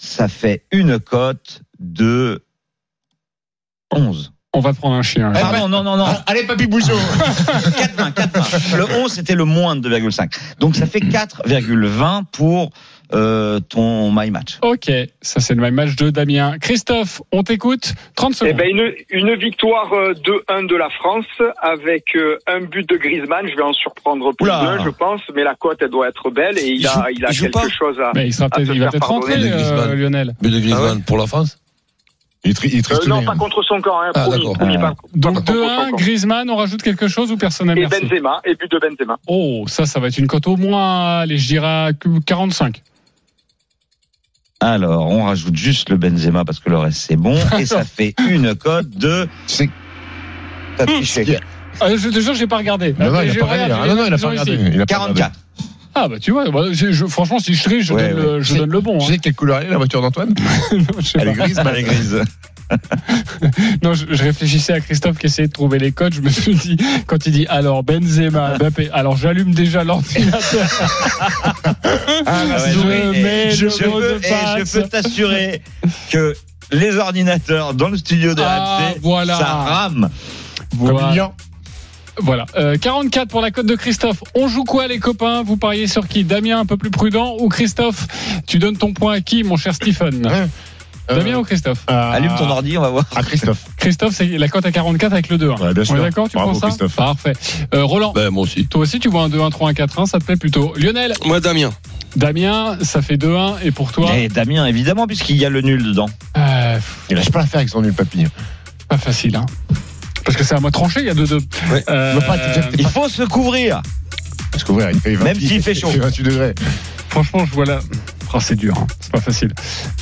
Ça 0.00 0.28
fait 0.28 0.64
une 0.70 1.00
cote 1.00 1.62
de 1.80 2.44
11. 3.92 4.32
On 4.54 4.60
va 4.60 4.72
prendre 4.72 4.94
un 4.94 5.02
chien. 5.02 5.32
Eh 5.34 5.40
Pardon, 5.40 5.68
non, 5.68 5.82
non, 5.82 5.96
non. 5.96 6.06
Allez, 6.26 6.44
papy 6.44 6.68
Bouchot 6.68 6.96
4,20, 6.96 8.12
4,20. 8.12 8.76
Le 8.76 8.84
11, 9.02 9.12
c'était 9.12 9.34
le 9.34 9.44
moins 9.44 9.74
de 9.74 9.88
2,5. 9.90 10.32
Donc, 10.60 10.76
ça 10.76 10.86
fait 10.86 11.00
4,20 11.00 12.26
pour 12.30 12.70
euh, 13.14 13.60
ton 13.60 14.10
My 14.12 14.30
Match. 14.30 14.58
Ok, 14.62 14.90
ça 15.22 15.40
c'est 15.40 15.54
le 15.54 15.60
même 15.62 15.74
match 15.74 15.96
de 15.96 16.10
Damien. 16.10 16.58
Christophe, 16.60 17.22
on 17.32 17.42
t'écoute. 17.42 17.94
30 18.16 18.32
Eh 18.32 18.34
secondes. 18.34 18.56
ben 18.56 18.68
une, 18.68 18.92
une 19.10 19.34
victoire 19.36 19.92
euh, 19.92 20.12
2-1 20.48 20.66
de 20.68 20.76
la 20.76 20.90
France 20.90 21.24
avec 21.62 22.04
euh, 22.16 22.36
un 22.46 22.60
but 22.60 22.88
de 22.88 22.96
Griezmann. 22.96 23.46
Je 23.48 23.56
vais 23.56 23.62
en 23.62 23.72
surprendre 23.72 24.32
plus 24.34 24.46
d'un, 24.46 24.84
je 24.84 24.90
pense, 24.90 25.20
mais 25.34 25.44
la 25.44 25.54
cote 25.54 25.78
elle 25.80 25.90
doit 25.90 26.08
être 26.08 26.30
belle 26.30 26.58
et 26.58 26.66
il, 26.68 26.80
Il 26.80 26.86
a, 26.86 26.90
joue- 26.92 27.00
il 27.16 27.24
a 27.24 27.28
il 27.30 27.34
joue 27.34 27.44
quelque 27.44 27.52
pas 27.54 27.68
chose 27.68 27.98
à. 28.00 28.12
Mais 28.14 28.26
il, 28.26 28.32
sera 28.34 28.48
à 28.52 28.56
se 28.58 28.62
il 28.62 28.68
va 28.68 28.74
faire 28.74 28.90
peut-être 28.92 29.08
rentrer, 29.08 29.34
euh. 29.36 29.94
Lionel. 29.94 30.34
But 30.40 30.50
de 30.52 30.60
Griezmann 30.60 31.02
pour 31.02 31.18
la 31.18 31.26
France 31.26 31.58
Il 32.44 32.54
tri- 32.54 32.70
il 32.72 32.78
Euh, 32.92 33.06
non, 33.08 33.24
pas 33.24 33.34
contre 33.34 33.62
son 33.64 33.80
camp, 33.80 34.00
hein, 34.00 34.12
Ah, 34.14 34.20
promis, 34.22 34.36
d'accord. 34.38 34.52
promis, 34.58 34.76
Ah. 34.76 34.80
pas- 34.80 34.94
Donc 35.14 35.34
pas 35.34 35.40
contre 35.40 35.46
son 35.54 35.54
2-1, 35.86 35.90
camp. 35.90 35.96
Griezmann, 35.96 36.50
on 36.50 36.56
rajoute 36.56 36.82
quelque 36.82 37.08
chose 37.08 37.32
ou 37.32 37.36
personne 37.36 37.66
n'a 37.66 37.72
Et 37.74 37.80
merci 37.80 38.00
Benzema, 38.06 38.40
et 38.44 38.54
but 38.54 38.70
de 38.70 38.78
Benzema. 38.78 39.16
Oh, 39.26 39.64
ça, 39.66 39.86
ça 39.86 39.98
va 39.98 40.06
être 40.08 40.18
une 40.18 40.28
cote 40.28 40.46
au 40.46 40.56
moins, 40.56 41.18
allez, 41.20 41.36
je 41.36 41.48
dirais 41.48 41.90
45. 42.26 42.82
Alors, 44.60 45.06
on 45.08 45.24
rajoute 45.24 45.54
juste 45.56 45.88
le 45.90 45.96
Benzema 45.96 46.44
parce 46.44 46.58
que 46.58 46.68
le 46.68 46.78
reste, 46.78 46.98
c'est 47.08 47.16
bon. 47.16 47.36
Et 47.58 47.64
ça 47.66 47.84
fait 47.84 48.14
une 48.28 48.54
cote 48.56 48.90
de... 48.90 49.28
C'est- 49.46 49.70
T'as 50.76 50.86
triché. 50.86 51.38
Ah, 51.80 51.94
je 51.96 52.08
te 52.08 52.18
jure, 52.20 52.34
j'ai 52.34 52.46
pas 52.48 52.56
regardé. 52.58 52.94
Non, 52.98 53.12
non, 53.12 53.20
il 53.22 53.30
a 53.30 53.34
pas 53.34 53.46
regardé. 53.46 53.74
Ah, 53.80 53.86
non, 53.86 53.94
non, 53.96 54.06
il 54.06 54.14
a 54.14 54.18
pas 54.18 54.28
regardé. 54.28 54.52
Il 54.52 54.80
a 54.80 54.86
pas 54.86 54.98
regardé. 54.98 55.20
44. 55.20 55.32
Ah 55.94 56.06
bah 56.06 56.18
tu 56.20 56.30
vois, 56.30 56.44
je- 56.72 56.92
je- 56.92 57.06
franchement, 57.06 57.40
si 57.40 57.54
je 57.54 57.62
triche, 57.64 57.86
je, 57.86 57.92
Ouais, 57.94 58.10
donne, 58.10 58.18
ouais. 58.24 58.32
Le, 58.36 58.40
je 58.40 58.52
C'est- 58.52 58.58
donne 58.58 58.70
le 58.70 58.80
bon. 58.80 58.98
Tu 58.98 59.04
hein. 59.04 59.08
sais 59.14 59.18
quelle 59.18 59.34
couleur 59.34 59.58
elle 59.58 59.66
est, 59.66 59.70
la 59.70 59.78
voiture 59.78 60.00
d'Antoine 60.00 60.32
Elle 60.72 60.80
est 60.80 60.84
pas. 61.24 61.32
grise, 61.32 61.60
Elle 61.64 61.76
est 61.76 61.82
grise. 61.82 62.22
Non, 63.82 63.94
je, 63.94 64.06
je 64.10 64.22
réfléchissais 64.22 64.72
à 64.72 64.80
Christophe 64.80 65.18
qui 65.18 65.26
essayait 65.26 65.48
de 65.48 65.52
trouver 65.52 65.78
les 65.78 65.92
codes. 65.92 66.14
Je 66.14 66.20
me 66.20 66.28
suis 66.28 66.54
dit, 66.54 66.76
quand 67.06 67.26
il 67.26 67.32
dit 67.32 67.46
alors 67.48 67.82
Benzema, 67.82 68.58
Mbappé, 68.58 68.90
alors 68.92 69.16
j'allume 69.16 69.54
déjà 69.54 69.84
l'ordinateur. 69.84 70.68
Ah, 72.26 72.44
ouais, 72.44 72.72
je 72.72 72.80
mets 72.86 73.50
je, 73.52 73.66
peux, 73.66 73.70
de 74.00 74.18
et 74.18 74.22
je 74.22 74.28
passe. 74.62 74.72
peux 74.72 74.82
t'assurer 74.88 75.62
que 76.10 76.34
les 76.72 76.96
ordinateurs 76.96 77.74
dans 77.74 77.88
le 77.88 77.96
studio 77.96 78.34
de 78.34 78.42
Ah, 78.44 78.90
RMC, 78.92 78.98
voilà. 79.02 79.38
ça 79.38 79.44
rame. 79.46 80.10
Voilà. 80.76 81.32
Voilà. 82.20 82.46
Euh, 82.56 82.76
44 82.76 83.28
pour 83.28 83.40
la 83.40 83.52
cote 83.52 83.66
de 83.66 83.76
Christophe. 83.76 84.24
On 84.34 84.48
joue 84.48 84.64
quoi, 84.64 84.88
les 84.88 84.98
copains? 84.98 85.44
Vous 85.44 85.56
pariez 85.56 85.86
sur 85.86 86.08
qui? 86.08 86.24
Damien, 86.24 86.58
un 86.58 86.66
peu 86.66 86.76
plus 86.76 86.90
prudent 86.90 87.36
ou 87.38 87.48
Christophe? 87.48 88.06
Tu 88.46 88.58
donnes 88.58 88.76
ton 88.76 88.92
point 88.92 89.12
à 89.14 89.20
qui, 89.20 89.44
mon 89.44 89.56
cher 89.56 89.72
Stephen? 89.72 90.26
Ouais. 90.26 90.48
Damien 91.08 91.32
Euh, 91.34 91.38
ou 91.38 91.42
Christophe 91.44 91.78
à- 91.86 92.10
Allume 92.12 92.32
ton 92.36 92.48
ordi, 92.48 92.76
on 92.78 92.82
va 92.82 92.90
voir. 92.90 93.04
À 93.16 93.22
Christophe. 93.22 93.58
Christophe, 93.76 94.14
c'est 94.14 94.26
la 94.26 94.48
cote 94.48 94.66
à 94.66 94.72
44 94.72 95.12
avec 95.12 95.28
le 95.28 95.38
2-1. 95.38 95.60
Ouais, 95.60 95.74
bien 95.74 95.82
On 95.88 95.96
est 95.96 96.00
d'accord 96.00 96.28
Tu 96.28 96.36
Bravo, 96.36 96.50
prends 96.52 96.60
ça 96.60 96.66
Christophe. 96.68 96.94
Parfait. 96.96 97.32
Euh, 97.74 97.84
Roland, 97.84 98.12
Ben, 98.12 98.30
moi 98.30 98.42
aussi. 98.44 98.66
toi 98.66 98.82
aussi, 98.82 98.98
tu 99.00 99.08
vois 99.08 99.22
un 99.22 99.28
2-1, 99.28 99.50
3-1, 99.50 99.72
4-1, 99.72 100.06
ça 100.06 100.18
te 100.18 100.24
plaît 100.24 100.36
plutôt. 100.36 100.72
Lionel, 100.76 101.14
Moi, 101.24 101.40
Damien. 101.40 101.70
Damien, 102.16 102.78
ça 102.82 103.02
fait 103.02 103.16
2-1 103.16 103.56
et 103.62 103.70
pour 103.70 103.92
toi 103.92 104.14
Et 104.16 104.28
Damien, 104.28 104.66
évidemment, 104.66 105.06
puisqu'il 105.06 105.36
y 105.36 105.44
a 105.44 105.50
le 105.50 105.60
nul 105.60 105.82
dedans. 105.84 106.08
euh, 106.36 106.78
Il 107.10 107.16
lâche 107.16 107.30
pas 107.30 107.40
l'affaire 107.40 107.58
avec 107.58 107.68
son 107.68 107.82
nul 107.82 107.92
papy. 107.92 108.26
Pas 108.88 108.98
facile, 108.98 109.36
hein. 109.36 109.46
Parce 110.24 110.36
que 110.36 110.44
c'est 110.44 110.54
à 110.54 110.60
moi 110.60 110.70
de 110.70 110.74
trancher, 110.74 111.00
il 111.00 111.06
y 111.06 111.10
a 111.10 111.14
2-2. 111.14 111.38
Ouais. 111.70 111.84
Euh, 111.88 112.18
Il 112.78 112.86
faut 112.86 113.08
se 113.08 113.22
couvrir. 113.22 113.82
Parce 114.50 114.64
que 114.64 114.72
ouais, 114.72 114.90
il 114.92 115.00
fait 115.00 115.14
20 115.14 115.24
Même 115.24 115.38
s'il 115.40 115.62
fait 115.62 115.74
chaud. 115.74 115.88
Il 115.90 115.94
fait 115.94 115.98
28 116.06 116.22
degrés. 116.24 116.54
franchement, 117.08 117.44
je 117.46 117.52
vois 117.54 117.64
là. 117.66 117.80
Oh, 118.34 118.38
c'est 118.40 118.56
dur, 118.56 118.74
hein. 118.78 118.86
c'est 119.00 119.12
pas 119.12 119.20
facile. 119.20 119.52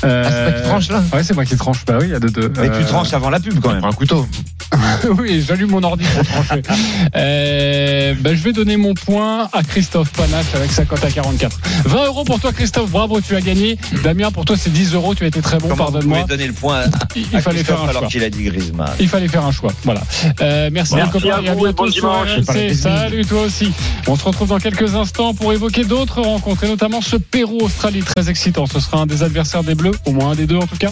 Euh, 0.05 0.25
Ah, 0.27 0.31
c'est 0.31 0.51
toi 0.53 0.61
qui 0.61 0.69
tranches 0.69 0.89
là 0.91 1.03
Ouais, 1.13 1.23
c'est 1.23 1.35
moi 1.35 1.45
qui 1.45 1.57
tranche. 1.57 1.85
Bah 1.87 1.99
oui, 2.01 2.07
il 2.09 2.11
y 2.11 2.15
a 2.15 2.19
2-2. 2.19 2.53
Mais 2.61 2.69
Euh, 2.71 2.79
tu 2.81 2.85
tranches 2.87 3.13
avant 3.15 3.31
la 3.31 3.39
pub 3.41 3.61
quand 3.61 3.73
même. 3.73 3.85
Un 3.85 3.93
couteau. 3.93 4.27
oui, 5.19 5.45
j'allume 5.47 5.71
mon 5.71 5.83
ordi 5.83 6.05
pour 6.15 6.25
trancher. 6.27 6.63
Euh, 7.15 8.15
bah, 8.21 8.31
je 8.35 8.43
vais 8.43 8.53
donner 8.53 8.77
mon 8.77 8.93
point 8.95 9.49
à 9.53 9.63
Christophe 9.63 10.11
Panache 10.13 10.55
avec 10.55 10.71
sa 10.71 10.85
cote 10.85 11.03
à 11.05 11.11
44. 11.11 11.57
20 11.85 12.05
euros 12.07 12.25
pour 12.25 12.41
toi, 12.41 12.53
Christophe. 12.53 12.91
Bravo, 12.91 13.21
tu 13.21 13.35
as 13.37 13.41
gagné. 13.41 13.79
Damien, 14.03 14.31
pour 14.31 14.45
toi, 14.45 14.57
c'est 14.59 14.73
10 14.73 14.95
euros. 14.95 15.15
Tu 15.15 15.25
as 15.25 15.29
été 15.29 15.41
très 15.41 15.59
bon. 15.59 15.75
Pardonne-moi. 15.75 16.25
donner 16.25 16.47
le 16.49 16.53
point 16.53 16.81
à, 16.81 16.85
Il, 17.15 17.27
il 17.33 17.37
à 17.37 17.41
fallait 17.41 17.63
faire 17.65 17.77
Christophe 17.77 17.81
un 17.87 17.89
alors 17.91 18.03
choix. 18.03 18.09
qu'il 18.11 18.25
a 18.25 18.31
dit 18.31 18.43
Griezmann 18.45 18.91
Il 19.01 19.09
fallait 19.09 19.29
faire 19.29 19.45
un 19.45 19.53
choix. 19.53 19.73
Voilà. 19.85 20.03
Euh, 20.43 20.69
merci, 20.73 20.95
Merci 20.97 21.15
les 21.17 21.23
copains. 21.23 21.37
à 21.39 21.43
et 21.43 21.49
à 21.49 21.55
vous 21.55 21.61
et 21.67 21.73
bientôt 21.73 21.85
bon 21.85 21.91
sur 21.91 22.03
dimanche. 22.03 22.29
RMC. 22.39 22.45
Pas 22.45 22.55
les 22.55 22.75
Salut, 22.75 23.25
toi 23.25 23.43
aussi. 23.43 23.73
On 24.09 24.17
se 24.17 24.25
retrouve 24.25 24.49
dans 24.49 24.59
quelques 24.59 24.95
instants 24.95 25.33
pour 25.33 25.53
évoquer 25.53 25.85
d'autres 25.85 26.21
rencontres, 26.21 26.65
et 26.65 26.69
notamment 26.69 27.01
ce 27.01 27.17
Pérou-Australie 27.17 28.03
très 28.03 28.29
excitant. 28.29 28.67
Ce 28.67 28.81
sera 28.81 28.99
un 28.99 29.07
des 29.07 29.23
adversaires 29.23 29.63
des 29.65 29.75
Bleus, 29.75 29.93
au 30.07 30.13
moins 30.13 30.33
un 30.33 30.35
des 30.35 30.47
deux 30.47 30.57
en 30.59 30.67
tout 30.67 30.77
cas, 30.77 30.91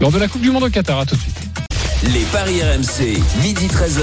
lors 0.00 0.10
de 0.12 0.18
la 0.18 0.28
Coupe 0.28 0.42
du 0.42 0.50
Monde 0.50 0.64
au 0.64 0.70
Qatar. 0.70 0.98
À 1.00 1.06
tout 1.06 1.14
de 1.16 1.20
suite. 1.20 1.43
Les 2.12 2.24
paris 2.32 2.60
RMC, 2.60 3.18
midi 3.42 3.66
13h. 3.66 4.02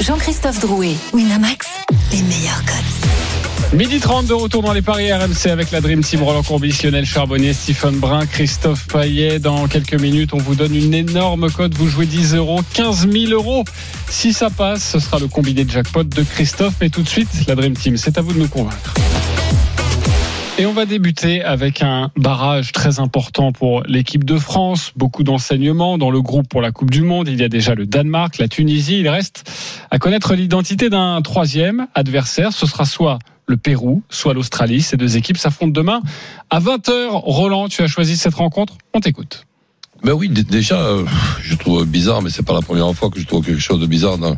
Jean-Christophe 0.00 0.60
Drouet, 0.60 0.94
Winamax, 1.12 1.66
les 2.10 2.22
meilleurs 2.22 2.64
codes. 2.64 3.78
Midi 3.78 4.00
30 4.00 4.26
de 4.26 4.32
retour 4.32 4.62
dans 4.62 4.72
les 4.72 4.80
paris 4.80 5.12
RMC 5.12 5.50
avec 5.50 5.70
la 5.70 5.82
Dream 5.82 6.02
Team 6.02 6.22
Roland 6.22 6.42
Courbis, 6.42 6.78
Lionel 6.82 7.04
Charbonnier, 7.04 7.52
Stephen 7.52 7.98
Brun, 7.98 8.24
Christophe 8.24 8.86
Payet. 8.86 9.38
Dans 9.38 9.66
quelques 9.68 10.00
minutes, 10.00 10.32
on 10.32 10.38
vous 10.38 10.54
donne 10.54 10.74
une 10.74 10.94
énorme 10.94 11.50
cote. 11.50 11.74
Vous 11.74 11.88
jouez 11.88 12.06
10 12.06 12.36
euros, 12.36 12.60
15 12.72 13.08
000 13.10 13.32
euros. 13.32 13.64
Si 14.08 14.32
ça 14.32 14.48
passe, 14.48 14.82
ce 14.92 14.98
sera 14.98 15.18
le 15.18 15.28
combiné 15.28 15.64
de 15.64 15.70
jackpot 15.70 16.04
de 16.04 16.22
Christophe. 16.22 16.74
Mais 16.80 16.88
tout 16.88 17.02
de 17.02 17.08
suite, 17.08 17.28
la 17.48 17.54
Dream 17.54 17.74
Team, 17.74 17.98
c'est 17.98 18.16
à 18.16 18.22
vous 18.22 18.32
de 18.32 18.38
nous 18.38 18.48
convaincre. 18.48 18.94
Et 20.58 20.66
on 20.66 20.72
va 20.74 20.84
débuter 20.84 21.42
avec 21.42 21.82
un 21.82 22.10
barrage 22.14 22.72
très 22.72 23.00
important 23.00 23.52
pour 23.52 23.82
l'équipe 23.84 24.22
de 24.22 24.36
France. 24.36 24.92
Beaucoup 24.96 25.22
d'enseignements 25.22 25.96
dans 25.96 26.10
le 26.10 26.20
groupe 26.20 26.46
pour 26.46 26.60
la 26.60 26.72
Coupe 26.72 26.90
du 26.90 27.02
Monde. 27.02 27.28
Il 27.28 27.40
y 27.40 27.42
a 27.42 27.48
déjà 27.48 27.74
le 27.74 27.86
Danemark, 27.86 28.36
la 28.36 28.48
Tunisie. 28.48 29.00
Il 29.00 29.08
reste 29.08 29.50
à 29.90 29.98
connaître 29.98 30.34
l'identité 30.34 30.90
d'un 30.90 31.22
troisième 31.22 31.86
adversaire. 31.94 32.52
Ce 32.52 32.66
sera 32.66 32.84
soit 32.84 33.18
le 33.46 33.56
Pérou, 33.56 34.02
soit 34.10 34.34
l'Australie. 34.34 34.82
Ces 34.82 34.98
deux 34.98 35.16
équipes 35.16 35.38
s'affrontent 35.38 35.72
demain 35.72 36.02
à 36.50 36.60
20h. 36.60 37.08
Roland, 37.10 37.68
tu 37.68 37.82
as 37.82 37.86
choisi 37.86 38.18
cette 38.18 38.34
rencontre. 38.34 38.76
On 38.92 39.00
t'écoute. 39.00 39.46
Ben 40.04 40.12
oui, 40.12 40.28
déjà, 40.28 40.80
euh, 40.80 41.04
je 41.42 41.54
trouve 41.54 41.86
bizarre, 41.86 42.20
mais 42.20 42.28
c'est 42.28 42.44
pas 42.44 42.54
la 42.54 42.62
première 42.62 42.92
fois 42.92 43.08
que 43.08 43.18
je 43.18 43.26
trouve 43.26 43.44
quelque 43.44 43.60
chose 43.60 43.80
de 43.80 43.86
bizarre 43.86 44.18
dans, 44.18 44.36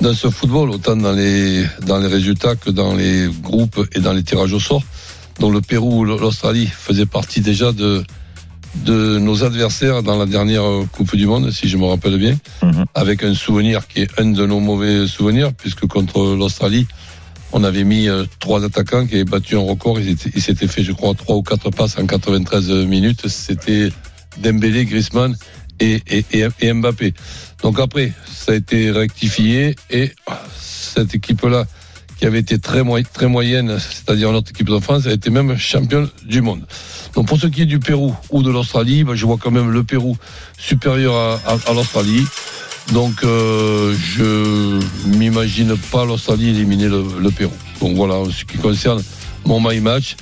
dans 0.00 0.14
ce 0.14 0.30
football, 0.30 0.70
autant 0.70 0.96
dans 0.96 1.12
les, 1.12 1.66
dans 1.86 1.98
les 1.98 2.08
résultats 2.08 2.56
que 2.56 2.70
dans 2.70 2.94
les 2.94 3.28
groupes 3.42 3.86
et 3.92 4.00
dans 4.00 4.14
les 4.14 4.22
tirages 4.22 4.54
au 4.54 4.60
sort. 4.60 4.82
Dont 5.38 5.50
le 5.50 5.60
Pérou 5.60 6.00
ou 6.00 6.04
l'Australie 6.04 6.66
faisaient 6.66 7.06
partie 7.06 7.40
déjà 7.40 7.72
de, 7.72 8.02
de 8.84 9.18
nos 9.18 9.44
adversaires 9.44 10.02
dans 10.02 10.16
la 10.18 10.26
dernière 10.26 10.64
Coupe 10.92 11.14
du 11.16 11.26
Monde, 11.26 11.50
si 11.50 11.68
je 11.68 11.76
me 11.76 11.84
rappelle 11.86 12.18
bien, 12.18 12.36
Mhm. 12.62 12.84
avec 12.94 13.22
un 13.22 13.34
souvenir 13.34 13.86
qui 13.86 14.00
est 14.02 14.10
un 14.20 14.26
de 14.26 14.46
nos 14.46 14.60
mauvais 14.60 15.06
souvenirs, 15.06 15.52
puisque 15.54 15.86
contre 15.86 16.34
l'Australie, 16.36 16.86
on 17.52 17.64
avait 17.64 17.84
mis 17.84 18.08
euh, 18.08 18.24
trois 18.40 18.64
attaquants 18.64 19.06
qui 19.06 19.14
avaient 19.14 19.24
battu 19.24 19.56
un 19.56 19.60
record. 19.60 20.00
Ils 20.00 20.10
étaient- 20.10 20.30
ils 20.34 20.42
s'étaient 20.42 20.66
fait, 20.68 20.82
je 20.82 20.92
crois, 20.92 21.14
trois 21.14 21.36
ou 21.36 21.42
quatre 21.42 21.70
passes 21.70 21.96
en 21.98 22.06
93 22.06 22.70
minutes. 22.86 23.28
C'était 23.28 23.90
Dembélé, 24.38 24.84
Griezmann 24.84 25.36
et, 25.80 26.02
et 26.30 26.72
Mbappé. 26.72 27.14
Donc 27.62 27.78
après, 27.80 28.12
ça 28.30 28.52
a 28.52 28.54
été 28.56 28.90
rectifié 28.90 29.76
et 29.90 30.12
cette 30.60 31.14
équipe-là, 31.14 31.66
qui 32.18 32.26
avait 32.26 32.38
été 32.38 32.58
très, 32.58 32.82
très 33.12 33.28
moyenne, 33.28 33.78
c'est-à-dire 33.78 34.32
notre 34.32 34.50
équipe 34.50 34.68
de 34.68 34.78
France, 34.78 35.06
a 35.06 35.12
été 35.12 35.30
même 35.30 35.56
championne 35.58 36.08
du 36.24 36.40
monde. 36.40 36.62
Donc 37.14 37.26
pour 37.26 37.38
ce 37.38 37.46
qui 37.46 37.62
est 37.62 37.66
du 37.66 37.78
Pérou 37.78 38.14
ou 38.30 38.42
de 38.42 38.50
l'Australie, 38.50 39.04
ben, 39.04 39.14
je 39.14 39.26
vois 39.26 39.36
quand 39.40 39.50
même 39.50 39.70
le 39.70 39.82
Pérou 39.84 40.16
supérieur 40.58 41.40
à, 41.46 41.72
l'Australie. 41.72 42.24
Donc, 42.92 43.24
euh, 43.24 43.96
je 43.96 44.80
m'imagine 45.08 45.76
pas 45.90 46.04
l'Australie 46.04 46.50
éliminer 46.50 46.88
le, 46.88 47.04
le 47.20 47.30
Pérou. 47.30 47.52
Donc 47.80 47.96
voilà, 47.96 48.14
en 48.14 48.30
ce 48.30 48.44
qui 48.44 48.58
concerne 48.58 49.02
mon 49.44 49.60
my 49.60 49.80
match. 49.80 50.16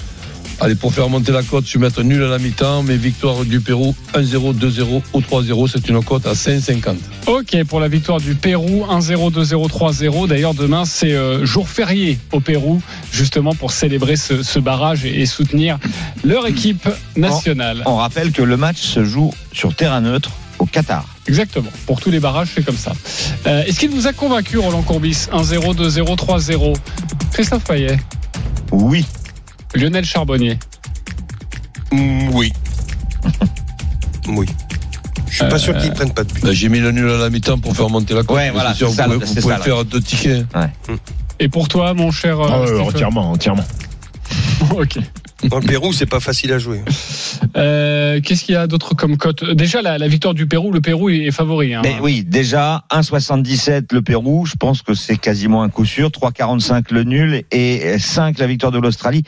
Allez, 0.61 0.77
pour 0.77 0.95
faire 0.95 1.09
monter 1.09 1.33
la 1.33 1.43
cote, 1.43 1.65
je 1.67 1.79
vais 1.79 1.85
mettre 1.85 2.03
nul 2.03 2.23
à 2.23 2.29
la 2.29 2.39
mi-temps, 2.39 2.83
mais 2.85 2.97
victoire 2.97 3.45
du 3.45 3.61
Pérou 3.61 3.95
1-0, 4.15 4.55
2-0 4.55 5.03
ou 5.13 5.21
3-0, 5.21 5.69
c'est 5.71 5.89
une 5.89 6.03
cote 6.03 6.27
à 6.27 6.33
5,50. 6.33 6.95
Ok, 7.27 7.65
pour 7.65 7.81
la 7.81 7.89
victoire 7.89 8.21
du 8.21 8.35
Pérou, 8.35 8.85
1-0, 8.89 9.33
2-0, 9.33 9.69
3-0. 9.69 10.29
D'ailleurs, 10.29 10.55
demain, 10.55 10.85
c'est 10.85 11.13
euh, 11.13 11.45
jour 11.45 11.69
férié 11.69 12.19
au 12.33 12.41
Pérou, 12.41 12.81
justement 13.13 13.55
pour 13.55 13.73
célébrer 13.73 14.17
ce, 14.17 14.43
ce 14.43 14.59
barrage 14.59 15.05
et, 15.05 15.21
et 15.21 15.27
soutenir 15.27 15.79
leur 16.25 16.47
équipe 16.47 16.89
nationale. 17.17 17.83
On 17.87 17.97
rappelle 17.97 18.31
que 18.33 18.43
le 18.43 18.57
match 18.57 18.81
se 18.81 19.05
joue 19.05 19.33
sur 19.53 19.75
terrain 19.75 20.01
neutre 20.01 20.31
au 20.61 20.67
Qatar. 20.67 21.05
Exactement. 21.27 21.71
Pour 21.87 22.01
tous 22.01 22.11
les 22.11 22.21
barrages, 22.21 22.49
c'est 22.55 22.65
comme 22.65 22.77
ça. 22.77 22.93
Euh, 23.47 23.65
Est-ce 23.65 23.81
qu'il 23.81 23.91
vous 23.91 24.07
a 24.07 24.13
convaincu, 24.13 24.59
Roland 24.59 24.83
Courbis? 24.83 25.27
1-0, 25.33 25.75
2-0, 25.75 26.17
3-0. 26.17 26.77
Christophe 27.33 27.65
Payet, 27.65 27.99
Oui. 28.71 29.05
Lionel 29.75 30.05
Charbonnier. 30.05 30.59
Mm, 31.93 32.29
oui. 32.33 32.53
oui. 34.29 34.47
Je 35.29 35.35
suis 35.41 35.49
pas 35.49 35.59
sûr 35.59 35.77
qu'ils 35.77 35.93
prennent 35.93 36.13
pas 36.15 36.23
de 36.25 36.33
but. 36.33 36.45
Là, 36.45 36.53
J'ai 36.53 36.69
mis 36.69 36.79
le 36.81 36.93
nul 36.93 37.11
à 37.11 37.17
la 37.17 37.31
mi-temps 37.31 37.59
pour 37.59 37.75
faire 37.77 37.89
monter 37.89 38.15
la 38.15 38.23
cote. 38.23 38.37
Ouais, 38.37 38.51
voilà, 38.51 38.71
c'est 38.71 38.79
sûr, 38.79 38.91
ça, 38.91 39.07
vous 39.09 39.15
pouvez, 39.15 39.27
c'est 39.27 39.35
vous 39.37 39.41
pouvez 39.43 39.53
ça, 39.55 39.59
là. 39.59 39.65
faire 39.65 39.85
deux 39.85 40.01
tickets. 40.01 40.47
Et 41.41 41.49
pour 41.49 41.67
toi, 41.69 41.93
mon 41.95 42.11
cher. 42.13 42.39
euh, 42.41 42.47
Ah 42.49 42.61
ouais, 42.61 42.67
Stephen 42.69 42.83
entièrement, 42.83 43.31
entièrement. 43.33 43.65
ok. 44.77 44.99
Dans 45.49 45.59
le 45.59 45.67
Pérou, 45.67 45.93
c'est 45.93 46.07
pas 46.07 46.21
facile 46.21 46.53
à 46.53 46.59
jouer. 46.59 46.81
Euh, 47.57 48.21
Qu'est-ce 48.23 48.45
qu'il 48.45 48.55
y 48.55 48.59
a 48.59 48.67
d'autre 48.67 48.95
comme 48.95 49.17
cote? 49.17 49.45
Déjà, 49.45 49.83
la, 49.83 49.99
la 49.99 50.09
victoire 50.09 50.35
du 50.35 50.47
Pérou, 50.47 50.73
le 50.73 50.81
Pérou 50.81 51.11
est, 51.11 51.25
est 51.27 51.31
favori. 51.31 51.75
Hein. 51.75 51.83
Mais 51.85 51.97
oui, 52.01 52.25
déjà 52.25 52.85
1,77 52.91 53.93
le 53.93 54.03
Pérou, 54.03 54.47
je 54.47 54.55
pense 54.57 54.83
que 54.83 54.95
c'est 54.95 55.17
quasiment 55.17 55.63
un 55.63 55.69
coup 55.69 55.85
sûr. 55.85 56.09
3,45 56.09 56.93
le 56.93 57.05
nul 57.05 57.43
et 57.51 57.99
5 57.99 58.39
la 58.39 58.47
victoire 58.47 58.73
de 58.73 58.79
l'Australie. 58.79 59.23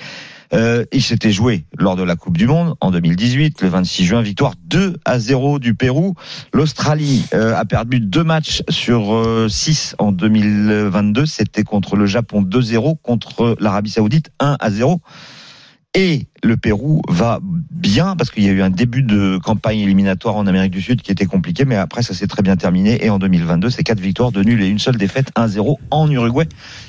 Euh, 0.54 0.84
il 0.92 1.02
s'était 1.02 1.32
joué 1.32 1.64
lors 1.76 1.96
de 1.96 2.04
la 2.04 2.14
Coupe 2.14 2.36
du 2.38 2.46
Monde 2.46 2.76
en 2.80 2.92
2018, 2.92 3.62
le 3.62 3.68
26 3.68 4.04
juin, 4.04 4.22
victoire 4.22 4.54
2 4.66 4.96
à 5.04 5.18
0 5.18 5.58
du 5.58 5.74
Pérou. 5.74 6.14
L'Australie 6.52 7.24
euh, 7.34 7.56
a 7.56 7.64
perdu 7.64 7.98
deux 7.98 8.22
matchs 8.22 8.62
sur 8.68 9.26
6 9.48 9.96
en 9.98 10.12
2022. 10.12 11.26
C'était 11.26 11.64
contre 11.64 11.96
le 11.96 12.06
Japon 12.06 12.42
2-0, 12.42 12.94
contre 13.02 13.56
l'Arabie 13.58 13.90
Saoudite 13.90 14.30
1 14.38 14.56
à 14.60 14.70
0. 14.70 15.00
Et 15.98 16.26
le 16.42 16.58
Pérou 16.58 17.00
va 17.08 17.40
bien 17.42 18.16
parce 18.16 18.30
qu'il 18.30 18.44
y 18.44 18.50
a 18.50 18.52
eu 18.52 18.60
un 18.60 18.68
début 18.68 19.02
de 19.02 19.38
campagne 19.42 19.78
éliminatoire 19.78 20.36
en 20.36 20.46
Amérique 20.46 20.72
du 20.72 20.82
Sud 20.82 21.00
qui 21.00 21.10
était 21.10 21.24
compliqué, 21.24 21.64
mais 21.64 21.76
après 21.76 22.02
ça 22.02 22.12
s'est 22.12 22.26
très 22.26 22.42
bien 22.42 22.54
terminé. 22.56 23.02
Et 23.02 23.08
en 23.08 23.18
2022, 23.18 23.70
c'est 23.70 23.82
quatre 23.82 23.98
victoires 23.98 24.30
de 24.30 24.42
nul 24.42 24.62
et 24.62 24.68
une 24.68 24.78
seule 24.78 24.98
défaite, 24.98 25.32
1-0 25.36 25.76
en 25.90 26.10
Uruguay. 26.10 26.46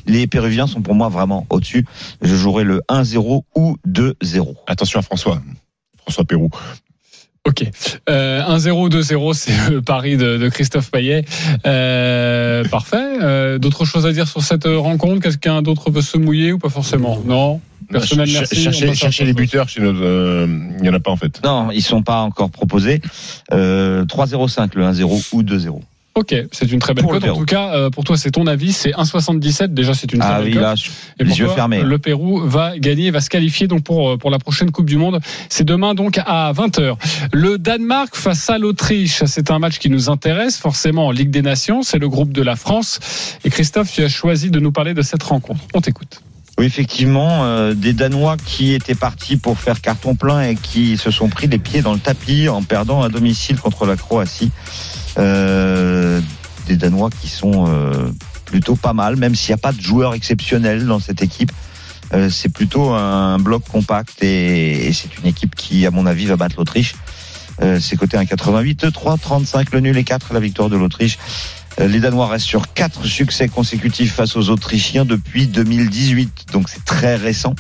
Les 0.08 0.28
Péruviens 0.28 0.68
sont 0.68 0.82
pour 0.82 0.94
moi 0.94 1.08
vraiment 1.08 1.48
au-dessus. 1.50 1.86
Je 2.22 2.36
jouerai 2.36 2.66
le 2.66 2.82
1-0 2.90 3.44
ou 3.56 3.78
2-0. 3.88 4.56
Attention 4.68 5.00
à 5.00 5.04
François. 5.04 5.42
François 5.96 6.26
Pérou. 6.26 6.50
Ok. 7.48 7.64
Euh, 8.10 8.42
1-0, 8.44 8.90
2-0, 8.90 9.34
c'est 9.34 9.72
le 9.72 9.82
pari 9.82 10.18
de, 10.18 10.38
de 10.38 10.50
Christophe 10.50 10.92
Payet. 10.92 11.24
Euh, 11.66 12.64
parfait. 12.66 12.98
Euh, 13.22 13.58
D'autres 13.58 13.86
choses 13.86 14.06
à 14.06 14.12
dire 14.12 14.28
sur 14.28 14.42
cette 14.44 14.66
rencontre? 14.66 15.22
Quelqu'un 15.22 15.62
d'autre 15.62 15.90
veut 15.90 16.02
se 16.02 16.18
mouiller 16.18 16.52
ou 16.52 16.60
pas 16.60 16.70
forcément? 16.70 17.22
Non 17.26 17.62
Personnel, 17.90 18.28
Ch- 18.28 18.40
merci. 18.86 19.06
autre 19.06 19.24
les 19.24 19.34
buteurs 19.34 19.70
chez 19.70 19.82
notre. 19.82 20.00
euh, 20.04 20.46
Il 20.80 20.86
y 20.86 20.90
en 20.90 20.94
a 20.94 21.00
pas 21.00 21.12
en 21.12 21.16
fait. 21.16 21.40
Non, 21.44 21.72
ils 21.72 21.82
sont 21.82 22.04
pas 22.04 22.20
encore 22.22 22.50
proposés. 22.50 23.02
Euh, 23.54 24.04
3-0-5 24.06 24.72
le 24.76 24.84
1-0 24.84 25.30
ou 25.32 25.42
2-0. 25.44 25.80
Ok, 26.18 26.34
c'est 26.52 26.72
une 26.72 26.80
très 26.80 26.96
belle 26.96 27.06
cote. 27.06 27.24
En 27.26 27.36
tout 27.38 27.46
cas, 27.46 27.76
euh, 27.76 27.90
pour 27.92 28.04
toi, 28.04 28.18
c'est 28.18 28.32
ton 28.32 28.48
avis. 28.48 28.74
C'est 28.74 28.90
1,77. 28.90 29.68
Déjà, 29.76 29.94
c'est 29.94 30.12
une 30.12 30.20
très 30.20 30.28
Ah 30.28 30.38
belle 30.40 30.48
oui, 30.48 30.54
cote. 30.54 30.62
là, 30.64 30.74
Et 31.20 31.24
les 31.24 31.38
yeux 31.38 31.46
toi, 31.46 31.54
fermés. 31.54 31.84
Le 31.84 32.00
Pérou 32.00 32.40
va 32.40 32.76
gagner, 32.80 33.12
va 33.12 33.22
se 33.22 33.30
qualifier 33.30 33.68
donc 33.68 33.84
pour 33.84 34.10
euh, 34.10 34.18
pour 34.18 34.32
la 34.32 34.40
prochaine 34.40 34.72
Coupe 34.72 34.88
du 34.88 34.98
Monde. 34.98 35.20
C'est 35.48 35.64
demain 35.64 35.94
donc 35.94 36.18
à 36.26 36.52
20h. 36.54 36.96
Le 37.34 37.60
Danemark 37.60 38.16
face 38.16 38.50
à 38.50 38.58
l'Autriche, 38.58 39.22
c'est 39.28 39.52
un 39.52 39.60
match 39.60 39.78
qui 39.78 39.92
nous 39.92 40.10
intéresse 40.10 40.58
forcément 40.58 41.06
en 41.06 41.12
Ligue 41.12 41.30
des 41.30 41.44
Nations. 41.44 41.84
C'est 41.84 42.00
le 42.00 42.10
groupe 42.10 42.34
de 42.34 42.42
la 42.42 42.56
France. 42.56 43.00
Et 43.46 43.52
Christophe, 43.52 43.92
tu 43.94 44.04
as 44.04 44.10
choisi 44.10 44.50
de 44.50 44.60
nous 44.60 44.72
parler 44.72 44.96
de 44.96 45.04
cette 45.04 45.22
rencontre. 45.22 45.62
On 45.76 45.82
t'écoute. 45.82 46.20
Oui, 46.60 46.66
effectivement, 46.66 47.44
euh, 47.46 47.76
des 47.76 47.94
Danois 47.94 48.36
qui 48.44 48.74
étaient 48.74 48.96
partis 48.96 49.38
pour 49.38 49.60
faire 49.60 49.80
carton 49.82 50.16
plein 50.16 50.42
et 50.42 50.56
qui 50.56 50.98
se 50.98 51.12
sont 51.12 51.30
pris 51.30 51.46
les 51.46 51.60
pieds 51.60 51.84
dans 51.84 51.94
le 51.94 52.00
tapis 52.00 52.50
en 52.50 52.64
perdant 52.64 53.04
à 53.04 53.10
domicile 53.10 53.60
contre 53.60 53.86
la 53.86 53.96
Croatie. 53.96 54.50
Euh, 55.18 56.22
des 56.68 56.76
Danois 56.76 57.10
qui 57.10 57.28
sont 57.28 57.66
euh, 57.68 58.12
plutôt 58.46 58.76
pas 58.76 58.94
mal, 58.94 59.16
même 59.16 59.36
s'il 59.36 59.52
n'y 59.52 59.56
a 59.56 59.62
pas 59.62 59.72
de 59.72 59.82
joueurs 59.82 60.14
exceptionnels 60.14 60.86
dans 60.86 61.00
cette 61.00 61.22
équipe. 61.22 61.52
Euh, 62.14 62.30
c'est 62.30 62.50
plutôt 62.50 62.92
un 62.92 63.38
bloc 63.40 63.64
compact 63.68 64.24
et, 64.24 64.92
c'est 64.94 65.18
une 65.18 65.26
équipe 65.26 65.56
qui, 65.56 65.86
à 65.86 65.92
mon 65.92 66.06
avis, 66.06 66.26
va 66.26 66.36
battre 66.36 66.56
l'Autriche. 66.58 66.96
Euh, 67.62 67.80
c'est 67.80 67.96
coté 67.96 68.18
1,88, 68.18 68.92
3, 68.92 69.18
35 69.18 69.72
le 69.72 69.80
nul 69.80 69.98
et 69.98 70.04
4 70.04 70.34
la 70.34 70.40
victoire 70.40 70.70
de 70.70 70.78
l'Autriche. 70.78 71.18
Les 71.80 72.00
Danois 72.00 72.28
restent 72.28 72.48
sur 72.48 72.74
quatre 72.74 73.06
succès 73.06 73.48
consécutifs 73.50 74.14
face 74.14 74.36
aux 74.36 74.50
Autrichiens 74.50 75.06
depuis 75.06 75.46
2018, 75.46 76.48
donc 76.52 76.70
c'est 76.70 76.84
très 76.84 77.16
récent. 77.16 77.54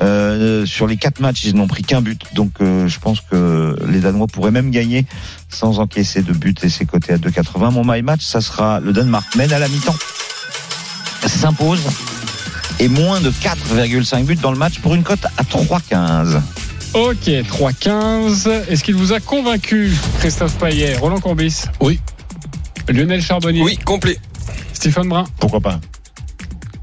Euh, 0.00 0.64
sur 0.64 0.86
les 0.86 0.96
quatre 0.96 1.20
matchs, 1.20 1.44
ils 1.44 1.56
n'ont 1.56 1.66
pris 1.66 1.82
qu'un 1.82 2.00
but, 2.00 2.22
donc 2.34 2.52
euh, 2.60 2.86
je 2.86 3.00
pense 3.00 3.20
que 3.20 3.76
les 3.88 3.98
Danois 3.98 4.28
pourraient 4.28 4.52
même 4.52 4.70
gagner 4.70 5.04
sans 5.48 5.80
encaisser 5.80 6.22
de 6.22 6.32
but 6.32 6.62
et 6.62 6.68
c'est 6.68 6.84
coté 6.84 7.14
à 7.14 7.16
2,80. 7.16 7.72
Mon 7.72 7.84
my 7.84 8.02
match, 8.02 8.22
ça 8.22 8.40
sera 8.40 8.78
le 8.80 8.92
Danemark 8.92 9.34
mène 9.34 9.52
à 9.52 9.58
la 9.58 9.68
mi-temps, 9.68 9.96
s'impose 11.26 11.80
et 12.78 12.88
moins 12.88 13.20
de 13.20 13.30
4,5 13.30 14.24
buts 14.24 14.36
dans 14.36 14.52
le 14.52 14.58
match 14.58 14.78
pour 14.78 14.94
une 14.94 15.02
cote 15.02 15.24
à 15.36 15.42
3,15. 15.42 16.40
Ok, 16.94 17.26
3-15. 17.26 18.48
Est-ce 18.68 18.82
qu'il 18.82 18.94
vous 18.94 19.12
a 19.12 19.20
convaincu, 19.20 19.92
Christophe 20.20 20.56
Payet, 20.58 20.96
Roland 20.96 21.20
Courbis? 21.20 21.64
Oui. 21.80 21.98
Lionel 22.88 23.20
Charbonnier? 23.20 23.62
Oui, 23.62 23.76
complet. 23.84 24.18
Stephen 24.72 25.08
Brun? 25.08 25.24
Pourquoi 25.38 25.60
pas? 25.60 25.80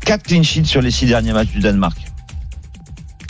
4 0.01 0.23
clean 0.23 0.43
sheets 0.43 0.65
sur 0.65 0.81
les 0.81 0.91
six 0.91 1.07
derniers 1.07 1.33
matchs 1.33 1.49
du 1.49 1.59
Danemark. 1.59 1.97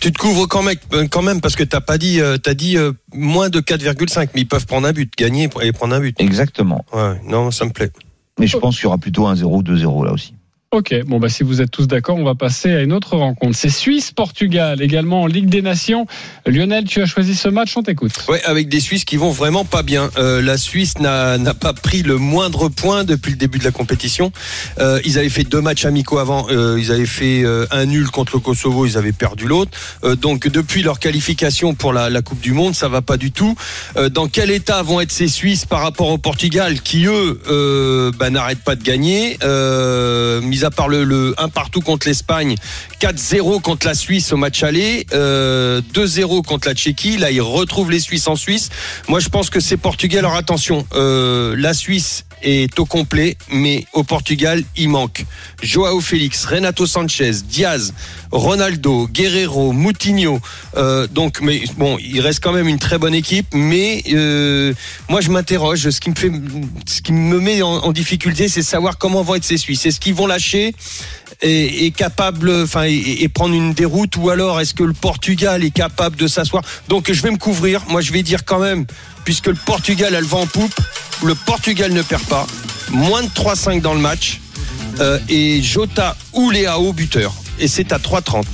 Tu 0.06 0.12
te 0.12 0.18
couvres 0.18 0.46
quand 0.46 0.62
même, 0.62 0.76
euh, 0.92 1.08
quand 1.10 1.22
même 1.22 1.40
parce 1.40 1.56
que 1.56 1.64
t'as 1.64 1.80
pas 1.80 1.98
dit, 1.98 2.20
euh, 2.20 2.38
t'as 2.38 2.54
dit 2.54 2.76
euh, 2.76 2.92
moins 3.12 3.50
de 3.50 3.58
4,5, 3.58 4.28
mais 4.36 4.42
ils 4.42 4.46
peuvent 4.46 4.64
prendre 4.64 4.86
un 4.86 4.92
but, 4.92 5.12
gagner 5.18 5.48
et 5.62 5.72
prendre 5.72 5.96
un 5.96 5.98
but. 5.98 6.14
Exactement. 6.20 6.84
Ouais, 6.92 7.20
non, 7.24 7.50
ça 7.50 7.64
me 7.64 7.72
plaît. 7.72 7.90
Mais 8.38 8.46
je 8.46 8.56
pense 8.56 8.76
qu'il 8.76 8.84
y 8.84 8.86
aura 8.86 8.98
plutôt 8.98 9.26
un 9.26 9.34
0 9.34 9.64
2-0 9.64 10.04
là 10.04 10.12
aussi. 10.12 10.32
Ok, 10.72 10.92
bon 11.06 11.20
bah 11.20 11.28
si 11.28 11.44
vous 11.44 11.62
êtes 11.62 11.70
tous 11.70 11.86
d'accord, 11.86 12.16
on 12.16 12.24
va 12.24 12.34
passer 12.34 12.72
à 12.72 12.82
une 12.82 12.92
autre 12.92 13.16
rencontre. 13.16 13.56
C'est 13.56 13.70
Suisse-Portugal, 13.70 14.82
également 14.82 15.22
en 15.22 15.26
Ligue 15.28 15.48
des 15.48 15.62
Nations. 15.62 16.08
Lionel, 16.44 16.84
tu 16.84 17.00
as 17.00 17.06
choisi 17.06 17.36
ce 17.36 17.48
match, 17.48 17.76
on 17.76 17.84
t'écoute. 17.84 18.12
Ouais, 18.28 18.42
avec 18.42 18.68
des 18.68 18.80
Suisses 18.80 19.04
qui 19.04 19.16
vont 19.16 19.30
vraiment 19.30 19.64
pas 19.64 19.84
bien. 19.84 20.10
Euh, 20.18 20.42
la 20.42 20.58
Suisse 20.58 20.98
n'a 20.98 21.38
pas 21.54 21.72
pris 21.72 22.02
le 22.02 22.16
moindre 22.16 22.68
point 22.68 23.04
depuis 23.04 23.30
le 23.30 23.36
début 23.36 23.60
de 23.60 23.64
la 23.64 23.70
compétition. 23.70 24.32
Euh, 24.80 25.00
ils 25.04 25.20
avaient 25.20 25.28
fait 25.28 25.44
deux 25.44 25.60
matchs 25.60 25.84
amicaux 25.84 26.18
avant. 26.18 26.48
Euh, 26.50 26.76
ils 26.80 26.90
avaient 26.90 27.06
fait 27.06 27.44
un 27.70 27.86
nul 27.86 28.08
contre 28.08 28.34
le 28.34 28.40
Kosovo. 28.40 28.86
Ils 28.86 28.98
avaient 28.98 29.12
perdu 29.12 29.46
l'autre. 29.46 29.70
Donc 30.20 30.48
depuis 30.48 30.82
leur 30.82 30.98
qualification 30.98 31.74
pour 31.74 31.92
la, 31.92 32.10
la 32.10 32.22
Coupe 32.22 32.40
du 32.40 32.52
Monde, 32.52 32.74
ça 32.74 32.88
va 32.88 33.02
pas 33.02 33.16
du 33.16 33.30
tout. 33.30 33.54
Dans 34.10 34.26
quel 34.26 34.50
état 34.50 34.82
vont 34.82 35.00
être 35.00 35.12
ces 35.12 35.28
Suisses 35.28 35.64
par 35.64 35.80
rapport 35.80 36.08
au 36.08 36.18
Portugal, 36.18 36.80
qui 36.80 37.06
eux 37.06 38.12
bah, 38.18 38.30
n'arrêtent 38.30 38.64
pas 38.64 38.74
de 38.74 38.82
gagner, 38.82 39.38
mis 40.56 40.64
à 40.64 40.70
part 40.70 40.88
le, 40.88 41.04
le 41.04 41.34
1 41.38 41.48
partout 41.48 41.80
contre 41.80 42.06
l'Espagne, 42.06 42.54
4-0 43.00 43.60
contre 43.60 43.86
la 43.86 43.94
Suisse 43.94 44.32
au 44.32 44.36
match 44.36 44.62
aller, 44.62 45.06
euh, 45.12 45.82
2-0 45.92 46.42
contre 46.42 46.68
la 46.68 46.74
Tchéquie. 46.74 47.18
Là, 47.18 47.30
ils 47.30 47.42
retrouvent 47.42 47.90
les 47.90 48.00
Suisses 48.00 48.26
en 48.28 48.36
Suisse. 48.36 48.70
Moi, 49.08 49.20
je 49.20 49.28
pense 49.28 49.50
que 49.50 49.60
c'est 49.60 49.76
Portugal. 49.76 50.20
Alors 50.20 50.36
attention, 50.36 50.86
euh, 50.94 51.54
la 51.58 51.74
Suisse 51.74 52.24
est 52.42 52.78
au 52.78 52.84
complet, 52.84 53.36
mais 53.50 53.84
au 53.92 54.04
Portugal, 54.04 54.62
il 54.76 54.88
manque 54.88 55.24
Joao 55.62 56.00
Félix, 56.00 56.44
Renato 56.44 56.86
Sanchez, 56.86 57.32
Diaz, 57.48 57.94
Ronaldo, 58.30 59.08
Guerrero, 59.08 59.72
Moutinho. 59.72 60.40
Euh, 60.76 61.06
donc, 61.06 61.40
mais 61.40 61.62
bon, 61.76 61.96
il 61.98 62.20
reste 62.20 62.42
quand 62.42 62.52
même 62.52 62.68
une 62.68 62.78
très 62.78 62.98
bonne 62.98 63.14
équipe. 63.14 63.46
Mais 63.54 64.02
euh, 64.12 64.72
moi, 65.08 65.20
je 65.20 65.30
m'interroge. 65.30 65.88
Ce 65.88 66.00
qui 66.00 66.10
me 66.10 66.14
fait, 66.14 66.30
ce 66.86 67.00
qui 67.00 67.12
me 67.12 67.40
met 67.40 67.62
en, 67.62 67.92
difficulté, 67.92 68.48
c'est 68.48 68.62
savoir 68.62 68.98
comment 68.98 69.22
vont 69.22 69.36
être 69.36 69.44
ces 69.44 69.56
Suisses. 69.56 69.86
Est-ce 69.86 70.00
qu'ils 70.00 70.14
vont 70.14 70.26
lâcher 70.26 70.74
capable, 71.96 72.50
enfin, 72.62 72.84
et 72.84 73.28
prendre 73.28 73.54
une 73.54 73.74
déroute, 73.74 74.16
ou 74.16 74.30
alors 74.30 74.60
est-ce 74.60 74.72
que 74.72 74.82
le 74.82 74.94
Portugal 74.94 75.64
est 75.64 75.70
capable 75.70 76.16
de 76.16 76.26
s'asseoir? 76.26 76.62
Donc, 76.88 77.12
je 77.12 77.22
vais 77.22 77.30
me 77.30 77.36
couvrir. 77.36 77.84
Moi, 77.88 78.00
je 78.00 78.12
vais 78.12 78.22
dire 78.22 78.44
quand 78.44 78.58
même, 78.58 78.86
puisque 79.26 79.48
le 79.48 79.54
Portugal 79.54 80.14
a 80.14 80.20
le 80.20 80.26
vent 80.26 80.40
en 80.42 80.46
poupe, 80.46 80.74
le 81.22 81.34
Portugal 81.34 81.92
ne 81.92 82.00
perd 82.00 82.22
pas. 82.22 82.46
Moins 82.90 83.22
de 83.22 83.28
3-5 83.28 83.82
dans 83.82 83.92
le 83.92 84.00
match. 84.00 84.40
Euh, 85.00 85.18
et 85.28 85.60
Jota 85.62 86.16
ou 86.32 86.50
Léao 86.50 86.92
buteur. 86.94 87.34
Et 87.58 87.68
c'est 87.68 87.92
à 87.92 87.98
3,30. 87.98 88.44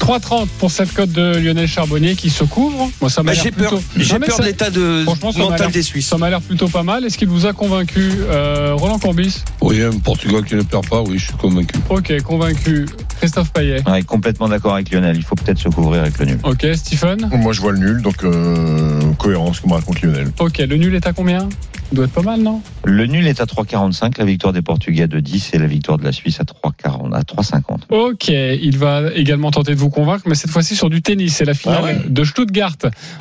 3,30 0.00 0.48
pour 0.58 0.70
cette 0.72 0.92
cote 0.92 1.12
de 1.12 1.36
Lionel 1.36 1.68
Charbonnier 1.68 2.16
qui 2.16 2.28
se 2.30 2.42
couvre. 2.44 2.90
Moi, 3.00 3.08
ça 3.10 3.22
m'a 3.22 3.30
Bah, 3.30 3.34
l'air 3.34 3.44
j'ai 3.44 3.50
peur, 3.52 3.70
plutôt- 3.94 4.18
peur 4.18 4.36
ça- 4.36 4.42
de 4.42 4.46
l'état 4.48 4.70
de 4.70 5.04
mental 5.38 5.70
des 5.70 5.82
Suisses. 5.82 6.08
Ça 6.08 6.18
m'a 6.18 6.30
l'air 6.30 6.40
plutôt 6.40 6.68
pas 6.68 6.82
mal. 6.82 7.04
Est-ce 7.04 7.16
qu'il 7.16 7.28
vous 7.28 7.46
a 7.46 7.52
convaincu, 7.52 8.10
euh, 8.28 8.74
Roland 8.74 8.98
Courbis? 8.98 9.42
Oui, 9.60 9.82
un 9.82 9.92
Portugal 9.98 10.42
qui 10.44 10.56
ne 10.56 10.62
perd 10.62 10.88
pas, 10.88 11.00
oui, 11.02 11.18
je 11.18 11.26
suis 11.26 11.34
convaincu. 11.34 11.76
Ok, 11.90 12.12
convaincu. 12.22 12.86
Christophe 13.24 13.54
Payet. 13.54 13.88
Ouais, 13.88 14.02
complètement 14.02 14.48
d'accord 14.48 14.74
avec 14.74 14.90
Lionel. 14.90 15.16
Il 15.16 15.22
faut 15.22 15.34
peut-être 15.34 15.58
se 15.58 15.70
couvrir 15.70 16.02
avec 16.02 16.18
le 16.18 16.26
nul. 16.26 16.38
Ok, 16.42 16.66
Stephen. 16.74 17.26
Moi, 17.32 17.54
je 17.54 17.60
vois 17.62 17.72
le 17.72 17.78
nul, 17.78 18.02
donc 18.02 18.22
euh, 18.22 19.00
cohérence, 19.18 19.60
comme 19.60 19.72
raconte 19.72 20.02
Lionel. 20.02 20.28
Ok, 20.40 20.58
le 20.58 20.76
nul 20.76 20.94
est 20.94 21.06
à 21.06 21.14
combien? 21.14 21.48
Doit 21.92 22.06
être 22.06 22.12
pas 22.12 22.22
mal, 22.22 22.40
non? 22.40 22.60
Le 22.84 23.06
nul 23.06 23.26
est 23.26 23.40
à 23.40 23.44
3,45, 23.44 24.18
la 24.18 24.24
victoire 24.24 24.52
des 24.52 24.62
Portugais 24.62 25.06
de 25.06 25.20
10 25.20 25.50
et 25.54 25.58
la 25.58 25.66
victoire 25.66 25.98
de 25.98 26.04
la 26.04 26.12
Suisse 26.12 26.40
à 26.40 26.44
3,40, 26.44 27.14
à 27.14 27.22
3,50. 27.22 27.62
Ok, 27.90 28.28
il 28.28 28.78
va 28.78 29.02
également 29.14 29.50
tenter 29.50 29.74
de 29.74 29.78
vous 29.78 29.90
convaincre, 29.90 30.24
mais 30.26 30.34
cette 30.34 30.50
fois-ci 30.50 30.76
sur 30.76 30.90
du 30.90 31.02
tennis. 31.02 31.36
C'est 31.36 31.44
la 31.44 31.54
finale 31.54 31.78
Ah 31.80 31.84
ouais? 31.84 32.00
de 32.06 32.24
Stuttgart 32.24 32.76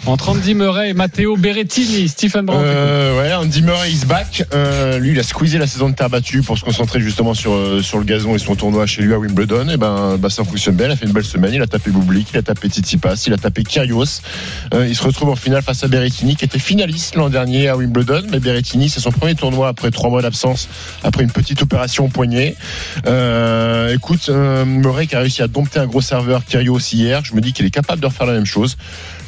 entre 0.05 0.29
Andy 0.29 0.53
Murray 0.55 0.89
et 0.89 0.93
Matteo 0.93 1.37
Berrettini. 1.37 2.07
Stephen 2.07 2.45
Brand. 2.45 2.61
Euh, 2.63 3.19
ouais, 3.19 3.33
Andy 3.33 3.61
Murray 3.61 3.91
is 3.91 4.05
back. 4.05 4.45
Euh, 4.53 4.99
lui, 4.99 5.11
il 5.11 5.19
a 5.19 5.23
squeezé 5.23 5.57
la 5.57 5.67
saison 5.67 5.89
de 5.89 5.95
terre 5.95 6.09
battue 6.09 6.41
pour 6.41 6.57
se 6.57 6.63
concentrer 6.63 6.99
justement 6.99 7.33
sur, 7.33 7.53
euh, 7.53 7.81
sur 7.81 7.97
le 7.97 8.03
gazon 8.03 8.35
et 8.35 8.39
son 8.39 8.55
tournoi 8.55 8.85
chez 8.85 9.01
lui 9.01 9.13
à 9.13 9.19
Wimbledon. 9.19 9.69
Et 9.69 9.77
ben, 9.77 10.17
bah, 10.17 10.29
ça 10.29 10.43
fonctionne 10.43 10.75
bien. 10.75 10.87
Il 10.87 10.91
a 10.91 10.95
fait 10.95 11.05
une 11.05 11.11
belle 11.13 11.23
semaine. 11.23 11.53
Il 11.53 11.61
a 11.61 11.67
tapé 11.67 11.91
Bublik, 11.91 12.27
il 12.33 12.37
a 12.37 12.41
tapé 12.41 12.67
Tsitsipas, 12.69 13.23
il 13.27 13.33
a 13.33 13.37
tapé 13.37 13.63
Kyrgios. 13.63 14.21
Euh, 14.73 14.87
il 14.87 14.95
se 14.95 15.03
retrouve 15.03 15.29
en 15.29 15.35
finale 15.35 15.61
face 15.61 15.83
à 15.83 15.87
Berrettini, 15.87 16.35
qui 16.35 16.45
était 16.45 16.59
finaliste 16.59 17.15
l'an 17.15 17.29
dernier 17.29 17.67
à 17.69 17.77
Wimbledon. 17.77 18.23
Mais 18.31 18.39
C'est 18.61 18.99
son 18.99 19.11
premier 19.11 19.35
tournoi 19.35 19.67
après 19.67 19.89
trois 19.89 20.09
mois 20.09 20.21
d'absence, 20.21 20.67
après 21.03 21.23
une 21.23 21.31
petite 21.31 21.61
opération 21.61 22.05
au 22.05 22.07
poignet. 22.07 22.55
Euh, 23.07 23.93
écoute, 23.93 24.29
euh, 24.29 24.65
Murray 24.65 25.07
qui 25.07 25.15
a 25.15 25.19
réussi 25.19 25.41
à 25.41 25.47
dompter 25.47 25.79
un 25.79 25.87
gros 25.87 26.01
serveur 26.01 26.45
Kyrgios 26.45 26.79
hier. 26.93 27.23
Je 27.23 27.33
me 27.33 27.41
dis 27.41 27.53
qu'il 27.53 27.65
est 27.65 27.71
capable 27.71 28.01
de 28.01 28.07
refaire 28.07 28.27
la 28.27 28.33
même 28.33 28.45
chose. 28.45 28.77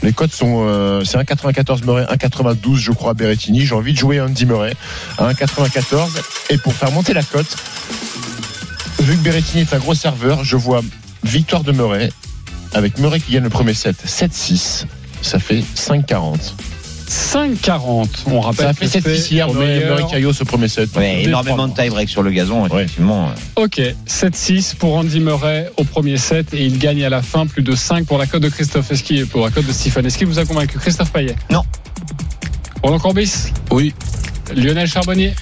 Les 0.03 0.13
cotes 0.13 0.33
sont, 0.33 0.65
euh, 0.67 1.03
c'est 1.03 1.17
1,94 1.17 1.83
Murray, 1.85 2.05
1,92 2.05 2.75
je 2.75 2.91
crois 2.91 3.13
Berrettini. 3.13 3.65
J'ai 3.65 3.75
envie 3.75 3.93
de 3.93 3.97
jouer 3.97 4.21
Andy 4.21 4.45
Murray 4.45 4.75
à 5.17 5.31
1,94 5.31 6.09
et 6.49 6.57
pour 6.57 6.73
faire 6.73 6.91
monter 6.91 7.13
la 7.13 7.23
cote, 7.23 7.55
vu 8.99 9.17
que 9.17 9.23
Berrettini 9.23 9.61
est 9.61 9.73
un 9.73 9.79
gros 9.79 9.95
serveur, 9.95 10.43
je 10.43 10.57
vois 10.57 10.81
victoire 11.23 11.63
de 11.63 11.71
Murray 11.71 12.11
avec 12.73 12.99
Murray 12.99 13.19
qui 13.19 13.31
gagne 13.31 13.43
le 13.43 13.49
premier 13.49 13.73
set, 13.73 13.95
7-6. 14.05 14.85
Ça 15.21 15.39
fait 15.39 15.63
5,40. 15.75 16.53
5,40. 17.09 18.07
On 18.27 18.41
rappelle 18.41 18.65
Ça 18.65 18.69
a 18.69 18.73
fait 18.73 18.85
que 18.85 18.91
7 18.91 19.03
c'est 19.03 19.15
6 19.17 19.31
hier, 19.31 19.49
au 19.49 19.53
Murray, 19.53 19.67
meilleur. 19.79 19.97
Murray 19.97 20.09
Kyrgios 20.09 20.41
au 20.41 20.45
premier 20.45 20.67
set. 20.67 20.89
Ouais, 20.95 21.23
énormément 21.23 21.67
de 21.67 21.73
tie-break 21.75 22.09
sur 22.09 22.23
le 22.23 22.31
gazon, 22.31 22.65
effectivement. 22.65 23.29
Ok, 23.55 23.81
7-6 24.07 24.75
pour 24.75 24.95
Andy 24.95 25.19
Murray 25.19 25.69
au 25.77 25.83
premier 25.83 26.17
set 26.17 26.53
et 26.53 26.65
il 26.65 26.77
gagne 26.79 27.03
à 27.03 27.09
la 27.09 27.21
fin 27.21 27.45
plus 27.47 27.63
de 27.63 27.75
5 27.75 28.05
pour 28.05 28.17
la 28.17 28.25
cote 28.25 28.41
de 28.41 28.49
Christophe 28.49 28.91
Esqui 28.91 29.19
et 29.19 29.25
pour 29.25 29.43
la 29.45 29.51
cote 29.51 29.65
de 29.67 29.71
Stephen. 29.73 30.05
Est-ce 30.05 30.17
qu'il 30.17 30.27
vous 30.27 30.39
a 30.39 30.45
convaincu 30.45 30.77
Christophe 30.79 31.11
Payet 31.11 31.35
Non. 31.51 31.61
Roland 32.83 32.99
Corbis 32.99 33.51
Oui. 33.71 33.93
Lionel 34.55 34.87
Charbonnier 34.87 35.33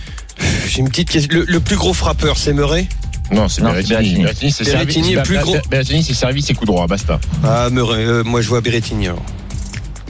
J'ai 0.68 0.80
une 0.80 0.90
petite 0.90 1.10
question. 1.10 1.34
Le, 1.40 1.46
le 1.48 1.60
plus 1.60 1.76
gros 1.76 1.94
frappeur, 1.94 2.38
c'est 2.38 2.54
Murray 2.54 2.88
Non, 3.32 3.48
c'est 3.50 3.62
Berrettini. 3.62 4.16
c'est 4.16 4.22
Berrettini. 4.22 4.52
C'est 4.52 4.64
servi. 4.64 4.86
Berrettini 4.86 5.14
est 5.16 5.24
plus 5.24 5.38
gros. 5.40 5.58
Berrettini, 5.70 6.04
c'est 6.04 6.14
servi, 6.14 6.42
c'est 6.42 6.54
coup 6.54 6.66
droit, 6.66 6.88
basta. 6.88 7.20
Ah, 7.44 7.70
Murray. 7.72 8.06
euh, 8.06 8.24
moi, 8.24 8.42
je 8.42 8.48
vois 8.48 8.62
Berrettini. 8.62 9.08
alors. 9.08 9.22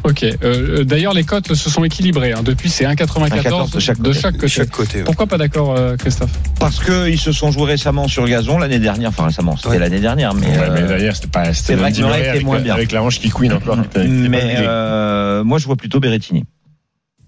Ok, 0.03 0.25
euh, 0.43 0.83
d'ailleurs 0.83 1.13
les 1.13 1.23
cotes 1.23 1.53
se 1.53 1.69
sont 1.69 1.83
équilibrées. 1.83 2.33
hein. 2.33 2.41
Depuis 2.43 2.69
c'est 2.69 2.83
1,94 2.85 3.29
1,14 3.69 3.73
de 3.73 3.79
chaque 3.79 3.97
de 4.01 4.03
côté. 4.09 4.19
chaque 4.19 4.33
côté. 4.35 4.47
chaque 4.49 4.69
côté. 4.69 4.97
ouais. 4.97 5.03
Pourquoi 5.05 5.27
pas 5.27 5.37
d'accord 5.37 5.75
euh, 5.77 5.95
Christophe? 5.95 6.31
Parce 6.59 6.83
qu'ils 6.83 7.17
se 7.19 7.31
sont 7.31 7.51
joués 7.51 7.67
récemment 7.71 8.07
sur 8.09 8.23
le 8.23 8.29
gazon 8.29 8.57
l'année 8.57 8.79
dernière. 8.79 9.09
Enfin, 9.09 9.27
récemment, 9.27 9.55
c'était 9.55 9.69
Ouais. 9.69 9.79
l'année 9.79 10.01
dernière. 10.01 10.33
Mais, 10.33 10.47
Ouais, 10.47 10.57
euh, 10.59 10.69
mais 10.73 10.81
d'ailleurs, 10.87 11.15
c'était 11.15 11.29
pas. 11.29 11.53
c'est 11.53 11.75
vrai 11.75 11.91
que 11.91 11.97
était 11.97 12.27
avec 12.29 12.43
moins 12.45 12.59
bien. 12.59 12.73
Avec 12.73 12.91
la 12.91 13.01
hanche 13.01 13.19
qui 13.19 13.29
queen 13.29 13.53
encore. 13.53 13.77
mais 13.95 14.55
euh, 14.59 15.43
moi, 15.43 15.57
je 15.57 15.65
vois 15.65 15.77
plutôt 15.77 15.99
Berrettini. 16.01 16.43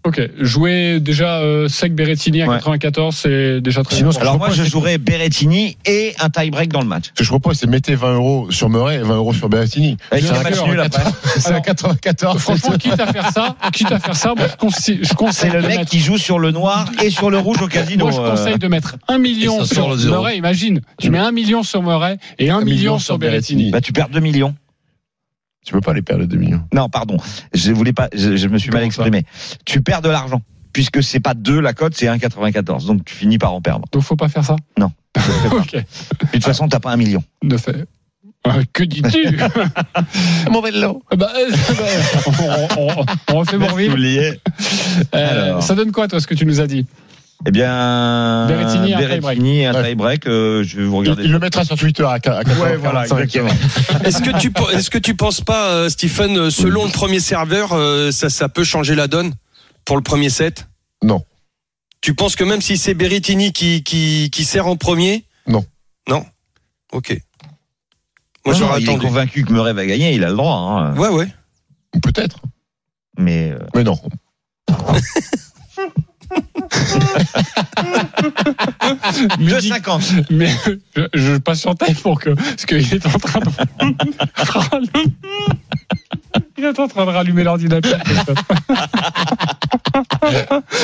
Ok, 0.05 0.21
jouer 0.39 0.99
déjà 0.99 1.39
euh, 1.39 1.67
sec 1.67 1.95
Berrettini 1.95 2.43
à 2.43 2.47
Ouais. 2.47 2.57
94, 2.57 3.15
c'est 3.15 3.59
déjà 3.59 3.83
très 3.83 3.95
Sinon, 3.95 4.09
important. 4.09 4.21
Alors 4.27 4.37
moi, 4.37 4.49
je 4.51 4.61
c'est- 4.63 4.69
jouerais 4.69 4.97
Berrettini 4.99 5.77
et 5.85 6.13
un 6.19 6.29
tie-break 6.29 6.71
dans 6.71 6.81
le 6.81 6.87
match. 6.87 7.05
Ce 7.07 7.11
que 7.13 7.23
je 7.23 7.29
propose, 7.29 7.57
c'est 7.57 7.65
mettez 7.67 7.95
20 7.95 8.13
euros 8.13 8.51
sur 8.51 8.69
Murray 8.69 8.97
et 8.97 9.01
20 9.01 9.15
euros 9.15 9.33
sur 9.33 9.49
Berrettini. 9.49 9.97
Bien 10.11 10.33
un 10.35 10.43
match 10.43 10.61
nul 10.67 10.79
après. 10.79 11.03
C'est 11.37 11.47
à 11.47 11.49
Alors, 11.49 11.61
94. 11.63 12.39
Franchement, 12.39 12.77
quitte 12.77 12.99
à 12.99 13.07
faire 13.11 13.31
ça, 13.31 13.55
quitte 13.73 13.91
à 13.91 13.99
faire 13.99 14.15
ça, 14.15 14.33
moi, 14.37 14.45
je, 14.51 14.55
conseille, 14.57 14.99
je 15.01 15.13
conseille 15.15 15.49
C'est 15.51 15.55
le 15.57 15.67
mec 15.67 15.77
mettre- 15.79 15.89
qui 15.89 15.99
joue 15.99 16.17
sur 16.19 16.37
le 16.37 16.51
noir 16.51 16.87
et 17.03 17.09
sur 17.09 17.29
le 17.31 17.39
rouge 17.39 17.61
au 17.63 17.67
casino. 17.67 18.05
Moi, 18.05 18.11
je 18.15 18.21
euh. 18.21 18.29
conseille 18.29 18.59
de 18.59 18.67
mettre 18.67 18.97
un 19.07 19.17
million 19.17 19.57
Et 19.63 19.65
ça 19.65 19.73
sur. 19.73 19.95
Murray. 19.97 20.37
Imagine, 20.37 20.81
tu 20.99 21.09
mets 21.09 21.17
un 21.19 21.31
million 21.31 21.63
sur 21.63 21.81
Murray 21.81 22.17
et 22.37 22.51
un, 22.51 22.61
million, 22.61 22.99
sur 22.99 23.17
Berrettini. 23.17 23.71
Bah, 23.71 23.81
tu 23.81 23.91
perds 23.91 24.09
2 24.09 24.19
millions. 24.19 24.53
Tu 25.65 25.73
peux 25.73 25.81
pas 25.81 25.93
les 25.93 26.01
perdre 26.03 26.23
2 26.25 26.37
millions. 26.37 26.61
Non, 26.73 26.87
pardon. 26.89 27.17
Je 27.53 27.71
voulais 27.73 27.91
pas. 27.91 28.07
Je, 28.13 28.37
je 28.37 28.47
me 28.47 28.57
suis 28.57 28.69
mal 28.69 28.79
Comment 28.81 28.85
exprimé. 28.87 29.25
Tu 29.65 29.81
perds 29.81 30.01
de 30.03 30.09
l'argent 30.09 30.41
puisque 30.73 31.01
c'est 31.03 31.19
pas 31.21 31.33
2 31.33 31.59
la 31.59 31.73
cote, 31.73 31.93
c'est 31.95 32.05
1,94. 32.05 32.85
Donc 32.85 33.03
tu 33.05 33.15
finis 33.15 33.37
par 33.37 33.53
en 33.53 33.61
perdre. 33.61 33.85
Donc, 33.91 34.03
faut 34.03 34.15
pas 34.15 34.27
faire 34.29 34.43
ça? 34.45 34.55
Non. 34.77 34.91
ok, 35.51 35.73
Et 35.73 35.77
de 35.79 35.83
toute 36.33 36.43
façon, 36.43 36.67
t'as 36.67 36.79
pas 36.79 36.91
un 36.91 36.97
million. 36.97 37.23
de 37.43 37.57
fait. 37.57 37.85
Euh, 38.47 38.61
Que 38.73 38.83
dis-tu? 38.83 39.25
Mauvais 40.51 40.71
lot. 40.71 41.01
bah, 41.17 41.31
euh, 41.35 41.49
bah, 41.49 41.83
on, 42.77 42.87
on- 42.99 43.05
on 43.33 43.37
refait 43.39 43.55
oublié. 43.57 44.39
Euh, 45.15 45.45
Alors. 45.47 45.63
ça 45.63 45.73
donne 45.75 45.91
quoi, 45.91 46.07
toi, 46.07 46.19
ce 46.19 46.27
que 46.27 46.35
tu 46.35 46.45
nous 46.45 46.59
as 46.61 46.67
dit? 46.67 46.85
Eh 47.47 47.51
bien, 47.51 48.47
Berrettini, 48.47 48.93
un 48.93 48.97
Berrettini, 48.97 49.65
un 49.65 49.73
Ouais. 49.75 49.89
tie-break. 49.89 50.25
euh, 50.27 50.63
je 50.63 50.77
vais 50.77 50.85
vous 50.85 50.93
Il, 50.95 50.97
regarder. 51.11 51.23
il 51.25 51.31
le 51.31 51.37
mettra 51.39 51.63
sur 51.63 51.77
Twitter 51.77 52.03
à, 52.03 52.13
à 52.13 52.19
14 52.19 52.57
Ouais, 52.59 52.75
voilà. 52.77 53.05
Est-ce 54.03 54.21
que 54.21 54.37
tu 54.39 54.51
est-ce 54.73 54.89
que 54.89 54.97
tu 54.97 55.15
penses 55.15 55.41
pas, 55.41 55.69
euh, 55.69 55.89
Stephen, 55.89 56.37
euh, 56.37 56.49
selon 56.49 56.85
le 56.85 56.91
premier 56.91 57.19
serveur, 57.19 57.73
euh, 57.73 58.11
ça 58.11 58.29
ça 58.29 58.49
peut 58.49 58.63
changer 58.63 58.95
la 58.95 59.07
donne 59.07 59.33
pour 59.85 59.95
le 59.95 60.01
premier 60.03 60.29
set? 60.29 60.67
Non. 61.03 61.23
Tu 62.01 62.15
penses 62.15 62.35
que 62.35 62.43
même 62.43 62.61
si 62.61 62.77
c'est 62.77 62.93
Berrettini 62.95 63.51
qui 63.53 63.83
qui 63.83 64.29
qui 64.31 64.43
sert 64.43 64.65
en 64.67 64.75
premier? 64.75 65.25
Non. 65.47 65.63
Non? 66.09 66.25
Ok. 66.93 67.15
Moi 68.45 68.53
Non, 68.53 68.59
j'aurais 68.59 68.81
il 68.81 68.89
est 68.89 68.97
convaincu 68.97 69.43
que 69.43 69.53
Murray 69.53 69.73
va 69.73 69.85
gagner, 69.85 70.13
il 70.13 70.23
a 70.23 70.29
le 70.29 70.35
droit. 70.35 70.55
hein. 70.55 70.95
Ouais 70.97 71.09
ouais. 71.09 71.27
Peut-être. 72.01 72.39
Mais 73.19 73.51
euh, 73.51 73.59
Mais 73.75 73.83
non. 73.83 73.99
Midi- 79.39 79.69
2,50. 79.71 80.25
Mais 80.29 80.51
je, 80.95 81.01
je 81.13 81.37
patientais 81.37 81.93
pour 81.93 82.19
que. 82.19 82.31
Parce 82.31 82.65
qu'il 82.65 82.93
est 82.93 83.05
en 83.05 83.19
train 83.19 83.39
de. 83.39 83.49
Il 86.57 86.63
est 86.63 86.79
en 86.79 86.87
train 86.87 87.05
de 87.05 87.11
rallumer 87.11 87.43
l'ordinateur. 87.43 87.99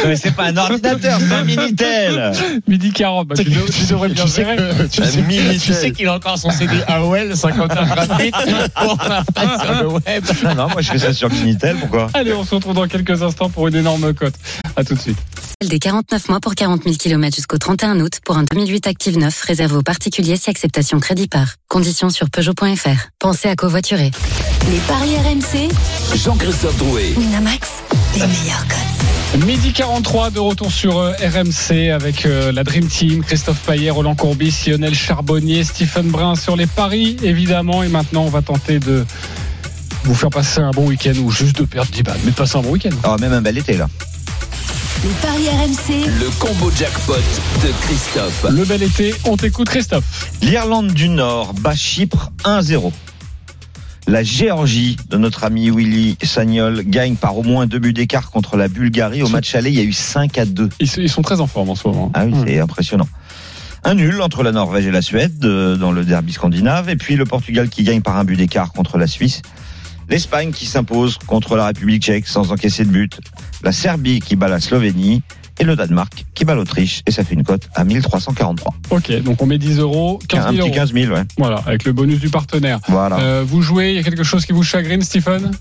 Mais 0.06 0.16
c'est 0.16 0.32
pas 0.32 0.46
un 0.46 0.58
ordinateur, 0.58 1.20
c'est 1.20 1.34
un 1.34 1.44
Minitel. 1.44 2.32
Midi 2.68 2.92
40. 2.92 3.28
Bah, 3.28 3.36
tu, 3.38 3.46
tu 3.46 3.52
devrais 3.90 4.10
bien 4.10 4.24
Tu 4.26 4.30
sais, 4.30 4.44
gérer. 4.44 4.56
que- 4.58 4.84
tu 4.88 5.04
sais- 5.04 5.58
tu 5.60 5.74
sais 5.74 5.92
qu'il 5.92 6.08
a 6.08 6.16
encore 6.16 6.38
son 6.38 6.50
CD 6.52 6.76
AOL 6.88 7.36
50 7.36 7.72
heures 7.76 7.86
gratuite 7.86 8.36
pour 8.76 8.98
sur 9.02 9.82
le 9.82 9.88
web. 9.88 10.24
Non, 10.44 10.56
non, 10.56 10.68
moi 10.70 10.82
je 10.82 10.92
fais 10.92 11.00
ça 11.00 11.14
sur 11.14 11.30
Minitel, 11.30 11.78
pourquoi? 11.78 12.08
Allez, 12.14 12.34
on 12.34 12.44
se 12.44 12.56
retrouve 12.56 12.74
dans 12.76 12.88
quelques 12.88 13.22
instants 13.24 13.50
pour 13.50 13.68
une 13.68 13.76
énorme 13.76 14.14
cote. 14.14 14.36
À 14.76 14.84
tout 14.84 14.94
de 14.96 15.00
suite. 15.00 15.18
Des 15.62 15.78
49 15.78 16.30
mois 16.30 16.40
pour 16.40 16.56
40 16.56 16.86
000 16.86 16.96
km 16.96 17.36
jusqu'au 17.36 17.60
31 17.60 18.00
août 18.00 18.14
pour 18.26 18.36
un 18.36 18.44
2008 18.44 18.88
Active 18.88 19.20
9 19.20 19.44
réservé 19.44 19.76
aux 19.76 19.84
particuliers 19.84 20.36
si 20.36 20.50
acceptation 20.50 21.00
crédit 21.00 21.28
par. 21.28 21.54
Conditions 21.68 22.10
sur 22.10 22.32
Peugeot.fr. 22.32 23.10
Pensez 23.20 23.48
à 23.48 23.56
covoiturer. 23.56 24.10
Les 24.72 24.80
paris 24.88 25.16
RMC, 25.18 25.70
Jean-Christophe 26.18 26.78
Drouet. 26.78 27.14
Winamax, 27.16 27.70
les 28.16 28.22
meilleurs 28.22 28.66
cotes. 28.68 29.46
Midi 29.46 29.72
43 29.72 30.32
de 30.32 30.40
retour 30.40 30.72
sur 30.72 30.98
euh, 30.98 31.12
RMC 31.12 31.92
avec 31.92 32.26
euh, 32.26 32.52
la 32.52 32.64
Dream 32.64 32.88
Team, 32.88 33.24
Christophe 33.24 33.60
Payet, 33.60 33.92
Roland 33.92 34.16
Courbis, 34.16 34.64
Lionel 34.66 34.96
Charbonnier, 34.96 35.64
Stephen 35.64 36.10
Brun 36.10 36.34
sur 36.34 36.56
les 36.56 36.66
paris 36.66 37.18
évidemment. 37.22 37.84
Et 37.84 37.88
maintenant, 37.88 38.24
on 38.24 38.30
va 38.30 38.42
tenter 38.42 38.80
de 38.80 39.06
vous 40.06 40.16
faire 40.16 40.32
passer 40.32 40.60
un 40.60 40.72
bon 40.72 40.88
week-end 40.88 41.14
ou 41.24 41.30
juste 41.30 41.60
de 41.60 41.66
perdre 41.66 41.92
10 41.92 42.02
balles, 42.02 42.20
mais 42.26 42.32
de 42.32 42.36
passer 42.36 42.58
un 42.58 42.62
bon 42.62 42.72
week-end. 42.72 42.90
Ah, 43.04 43.16
même 43.20 43.34
un 43.34 43.42
bel 43.42 43.60
été 43.60 43.78
là. 43.78 43.88
Les 45.04 45.10
paris 45.22 45.50
RMC, 45.50 46.06
Le 46.20 46.30
combo 46.40 46.70
jackpot 46.76 47.14
de 47.16 47.72
Christophe. 47.82 48.46
Le 48.52 48.64
bel 48.66 48.84
été, 48.84 49.14
on 49.26 49.36
t'écoute 49.36 49.68
Christophe. 49.68 50.30
L'Irlande 50.42 50.94
du 50.94 51.10
Nord 51.10 51.54
bat 51.56 51.76
Chypre 51.76 52.32
1-0. 52.44 52.92
La 54.08 54.22
Géorgie 54.24 54.98
de 55.10 55.18
notre 55.18 55.44
ami 55.44 55.70
Willy 55.72 56.18
Sagnol 56.22 56.84
gagne 56.86 57.16
par 57.16 57.38
au 57.38 57.44
moins 57.44 57.66
deux 57.66 57.80
buts 57.80 57.94
d'écart 57.94 58.30
contre 58.30 58.58
la 58.58 58.68
Bulgarie. 58.68 59.24
Au 59.24 59.30
match 59.30 59.56
aller, 59.56 59.70
il 59.72 59.76
y 59.78 59.80
a 59.80 59.84
eu 59.84 59.94
5 59.94 60.38
à 60.38 60.46
2. 60.46 60.70
Ils, 60.80 61.10
sont 61.10 61.22
très 61.24 61.40
en 61.42 61.48
forme 61.48 61.70
en 61.72 61.76
ce 61.76 61.88
moment. 61.88 62.12
Ah 62.14 62.26
oui, 62.26 62.34
Hmm. 62.34 62.44
c'est 62.46 62.60
impressionnant. 62.60 63.08
Un 63.84 63.96
nul 63.96 64.22
entre 64.22 64.44
la 64.44 64.52
Norvège 64.52 64.86
et 64.86 64.92
la 64.92 65.02
Suède 65.02 65.44
euh, 65.44 65.78
dans 65.78 65.92
le 65.92 66.04
derby 66.06 66.34
scandinave. 66.34 66.90
Et 66.90 66.96
puis 66.96 67.16
le 67.16 67.26
Portugal 67.26 67.70
qui 67.70 67.84
gagne 67.84 68.02
par 68.02 68.18
un 68.18 68.24
but 68.24 68.36
d'écart 68.36 68.72
contre 68.74 69.00
la 69.00 69.08
Suisse. 69.08 69.42
L'Espagne 70.12 70.52
qui 70.52 70.66
s'impose 70.66 71.18
contre 71.26 71.56
la 71.56 71.68
République 71.68 72.04
tchèque 72.04 72.28
sans 72.28 72.52
encaisser 72.52 72.84
de 72.84 72.90
but. 72.90 73.18
La 73.64 73.72
Serbie 73.72 74.20
qui 74.20 74.36
bat 74.36 74.50
la 74.50 74.60
Slovénie. 74.60 75.24
et 75.60 75.64
le 75.64 75.76
Danemark 75.78 76.26
qui 76.34 76.44
bat 76.44 76.54
l'Autriche 76.54 77.02
et 77.08 77.12
ça 77.12 77.24
fait 77.24 77.34
une 77.34 77.44
cote 77.44 77.70
à 77.76 77.86
1343. 77.86 78.74
Ok, 78.90 79.12
donc 79.22 79.42
on 79.42 79.46
met 79.46 79.58
10 79.58 79.80
euros, 79.80 80.20
15 80.28 80.40
Un 80.40 80.52
000 80.52 80.52
petit 80.52 80.60
euros. 80.60 80.76
15 80.76 80.94
000, 80.94 81.14
ouais. 81.14 81.22
Voilà, 81.38 81.64
avec 81.66 81.86
le 81.86 81.94
bonus 81.94 82.20
du 82.20 82.30
partenaire. 82.30 82.80
Voilà. 82.90 83.20
Euh, 83.20 83.44
vous 83.48 83.62
jouez, 83.62 83.92
il 83.92 83.96
y 83.96 84.00
a 84.00 84.04
quelque 84.04 84.24
chose 84.24 84.46
qui 84.46 84.52
vous 84.52 84.64
chagrine, 84.64 85.02
Stephen? 85.02 85.52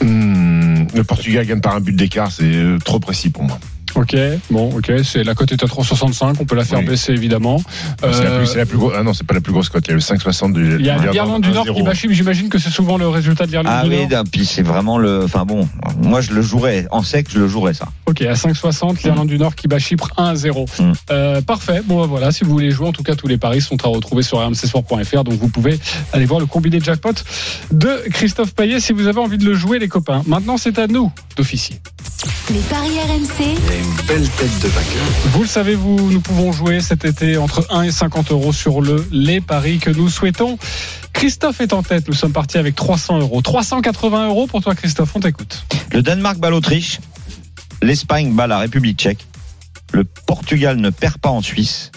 Hmm, 0.00 0.86
le 0.94 1.04
Portugal 1.04 1.46
gagne 1.46 1.60
par 1.60 1.76
un 1.76 1.80
but 1.80 1.94
d'écart, 1.94 2.32
c'est 2.32 2.44
euh, 2.44 2.78
trop 2.78 2.98
précis 2.98 3.30
pour 3.30 3.44
moi. 3.44 3.58
Ok, 3.96 4.16
bon, 4.50 4.70
ok, 4.76 4.92
c'est 5.04 5.22
la 5.22 5.34
cote 5.34 5.52
est 5.52 5.62
à 5.62 5.66
3,65, 5.66 6.34
on 6.40 6.44
peut 6.44 6.56
la 6.56 6.64
faire 6.64 6.80
Oui. 6.80 6.84
baisser 6.86 7.12
évidemment. 7.12 7.62
C'est 8.00 8.06
la 8.06 8.30
Euh, 8.30 8.38
plus, 8.38 8.46
c'est 8.48 8.58
la 8.58 8.66
plus 8.66 8.76
grosse. 8.78 8.92
Ah 8.98 9.02
non, 9.02 9.14
c'est 9.14 9.26
pas 9.26 9.34
la 9.34 9.40
plus 9.40 9.52
grosse 9.52 9.68
cote. 9.68 9.84
Il 9.86 9.90
y 9.90 9.92
a 9.92 9.94
le 9.94 10.00
5,60 10.00 10.52
du. 10.52 10.76
Il 10.80 10.84
y 10.86 10.90
a 10.90 10.98
l'Irlande 11.12 11.42
du 11.42 11.50
Nord 11.50 11.64
qui 11.64 11.70
1-0. 11.70 11.84
bat 11.84 11.94
Chypre, 11.94 12.12
j'imagine 12.14 12.48
que 12.48 12.58
c'est 12.58 12.70
souvent 12.70 12.96
le 12.98 13.06
résultat 13.08 13.46
de 13.46 13.52
l'Irlande 13.52 13.72
Ah 13.76 13.84
du 13.84 13.90
oui, 13.90 13.98
Nord. 14.00 14.08
d'un- 14.08 14.24
puis 14.24 14.44
c'est 14.46 14.62
vraiment 14.62 14.98
le. 14.98 15.22
Enfin 15.24 15.44
bon, 15.44 15.68
moi 16.02 16.20
je 16.20 16.32
le 16.32 16.42
jouerais 16.42 16.86
en 16.90 17.02
sec, 17.02 17.28
je 17.30 17.38
le 17.38 17.46
jouerais 17.48 17.74
ça. 17.74 17.86
Ok, 18.06 18.22
à 18.22 18.34
5,60, 18.34 19.02
l'Irlande 19.04 19.28
du 19.28 19.38
Nord 19.38 19.54
qui 19.54 19.68
bat 19.68 19.78
Chypre 19.78 20.08
1 20.16 20.24
à 20.30 20.34
0. 20.34 20.66
Mm. 20.78 20.92
Euh, 21.10 21.40
parfait. 21.40 21.80
Bon, 21.86 22.00
bah, 22.00 22.06
voilà, 22.08 22.32
si 22.32 22.44
vous 22.44 22.50
voulez 22.50 22.70
jouer, 22.70 22.88
en 22.88 22.92
tout 22.92 23.02
cas, 23.04 23.14
tous 23.14 23.28
les 23.28 23.38
paris 23.38 23.60
sont 23.60 23.76
à 23.84 23.88
retrouver 23.88 24.22
sur 24.22 24.38
rmcsport.fr. 24.44 25.24
Donc, 25.24 25.38
vous 25.38 25.48
pouvez 25.48 25.78
aller 26.12 26.26
voir 26.26 26.40
le 26.40 26.46
combiné 26.46 26.80
jackpot 26.80 27.12
de 27.70 27.90
Christophe 28.12 28.54
Payet 28.54 28.80
si 28.80 28.92
vous 28.92 29.06
avez 29.06 29.20
envie 29.20 29.38
de 29.38 29.44
le 29.44 29.54
jouer, 29.54 29.78
les 29.78 29.88
copains. 29.88 30.22
Maintenant, 30.26 30.56
c'est 30.56 30.78
à 30.78 30.86
nous 30.88 31.12
d'officier. 31.36 31.76
Les 32.50 32.60
paris 32.60 32.90
RMC. 33.08 33.54
Une 33.84 34.06
belle 34.06 34.28
tête 34.30 34.60
de 34.62 34.68
vainqueur. 34.68 35.02
Vous 35.32 35.42
le 35.42 35.48
savez, 35.48 35.74
vous, 35.74 36.10
nous 36.10 36.20
pouvons 36.20 36.52
jouer 36.52 36.80
cet 36.80 37.04
été 37.04 37.36
entre 37.36 37.66
1 37.68 37.82
et 37.82 37.92
50 37.92 38.30
euros 38.30 38.52
sur 38.52 38.80
le 38.80 39.06
les 39.12 39.42
paris 39.42 39.76
que 39.78 39.90
nous 39.90 40.08
souhaitons. 40.08 40.58
Christophe 41.12 41.60
est 41.60 41.74
en 41.74 41.82
tête. 41.82 42.08
Nous 42.08 42.14
sommes 42.14 42.32
partis 42.32 42.56
avec 42.56 42.74
300 42.74 43.18
euros. 43.18 43.42
380 43.42 44.28
euros 44.28 44.46
pour 44.46 44.62
toi, 44.62 44.74
Christophe. 44.74 45.14
On 45.14 45.20
t'écoute. 45.20 45.66
Le 45.92 46.00
Danemark 46.00 46.38
bat 46.38 46.48
l'Autriche, 46.48 46.98
l'Espagne 47.82 48.32
bat 48.32 48.46
la 48.46 48.58
République 48.58 48.98
tchèque, 48.98 49.26
le 49.92 50.04
Portugal 50.04 50.78
ne 50.78 50.88
perd 50.88 51.18
pas 51.18 51.28
en 51.28 51.42
Suisse, 51.42 51.92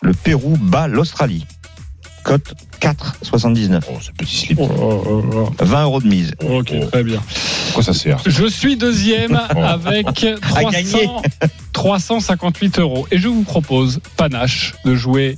le 0.00 0.14
Pérou 0.14 0.56
bat 0.56 0.88
l'Australie. 0.88 1.46
Cote 2.24 2.54
4,79. 2.80 3.82
Oh, 3.88 3.98
ce 4.00 4.10
petit 4.12 4.36
slip. 4.36 4.58
20 4.58 5.82
euros 5.82 6.00
de 6.00 6.08
mise. 6.08 6.32
Ok, 6.40 6.72
très 6.90 7.04
bien. 7.04 7.22
Pourquoi 7.76 7.92
ça 7.92 8.00
sert 8.00 8.22
Je 8.24 8.46
suis 8.46 8.76
deuxième 8.78 9.38
avec 9.50 10.06
300, 10.40 10.70
gagner. 10.70 11.10
358 11.74 12.78
euros. 12.78 13.06
Et 13.10 13.18
je 13.18 13.28
vous 13.28 13.42
propose, 13.42 14.00
panache, 14.16 14.72
de 14.86 14.94
jouer 14.94 15.36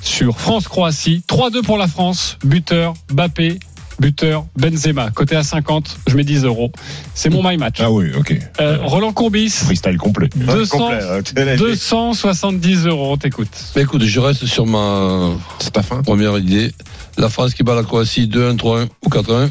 sur 0.00 0.40
France-Croatie. 0.40 1.22
3-2 1.28 1.62
pour 1.62 1.76
la 1.76 1.86
France. 1.86 2.38
Buteur, 2.42 2.94
Bappé. 3.12 3.58
Buteur, 4.00 4.46
Benzema. 4.56 5.10
Côté 5.10 5.36
à 5.36 5.42
50, 5.42 5.98
je 6.06 6.16
mets 6.16 6.24
10 6.24 6.44
euros. 6.44 6.72
C'est 7.14 7.28
mon 7.28 7.46
my 7.46 7.58
match. 7.58 7.76
Ah 7.80 7.90
oui, 7.90 8.06
ok. 8.16 8.34
Euh, 8.58 8.78
Roland 8.80 9.12
Courbis, 9.12 9.50
Freestyle 9.50 9.98
complet. 9.98 10.30
200, 10.34 10.78
Complet, 10.78 10.98
euh, 11.02 11.20
très 11.20 11.44
léger. 11.44 11.58
270 11.58 12.86
euros. 12.86 13.12
On 13.12 13.16
t'écoute. 13.18 13.50
Mais 13.74 13.82
écoute, 13.82 14.02
je 14.02 14.20
reste 14.20 14.46
sur 14.46 14.64
ma 14.64 15.32
C'est 15.58 15.72
ta 15.72 15.82
fin 15.82 16.02
première 16.02 16.38
idée. 16.38 16.72
La 17.18 17.28
France 17.28 17.52
qui 17.52 17.62
bat 17.62 17.74
la 17.74 17.82
Croatie 17.82 18.28
2-1, 18.28 18.56
3-1 18.56 18.88
ou 19.04 19.08
4-1. 19.10 19.50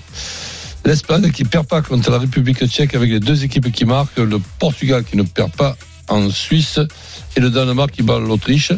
L'Espagne 0.85 1.31
qui 1.31 1.43
perd 1.45 1.65
pas 1.67 1.81
contre 1.81 2.11
la 2.11 2.19
République 2.19 2.65
tchèque 2.67 2.93
avec 2.95 3.09
les 3.09 3.19
deux 3.19 3.43
équipes 3.43 3.71
qui 3.71 3.85
marquent. 3.85 4.17
Le 4.17 4.39
Portugal 4.59 5.03
qui 5.03 5.17
ne 5.17 5.23
perd 5.23 5.51
pas 5.51 5.75
en 6.09 6.29
Suisse. 6.29 6.79
Et 7.35 7.39
le 7.41 7.49
Danemark 7.49 7.91
qui 7.91 8.03
bat 8.03 8.19
l'Autriche. 8.19 8.71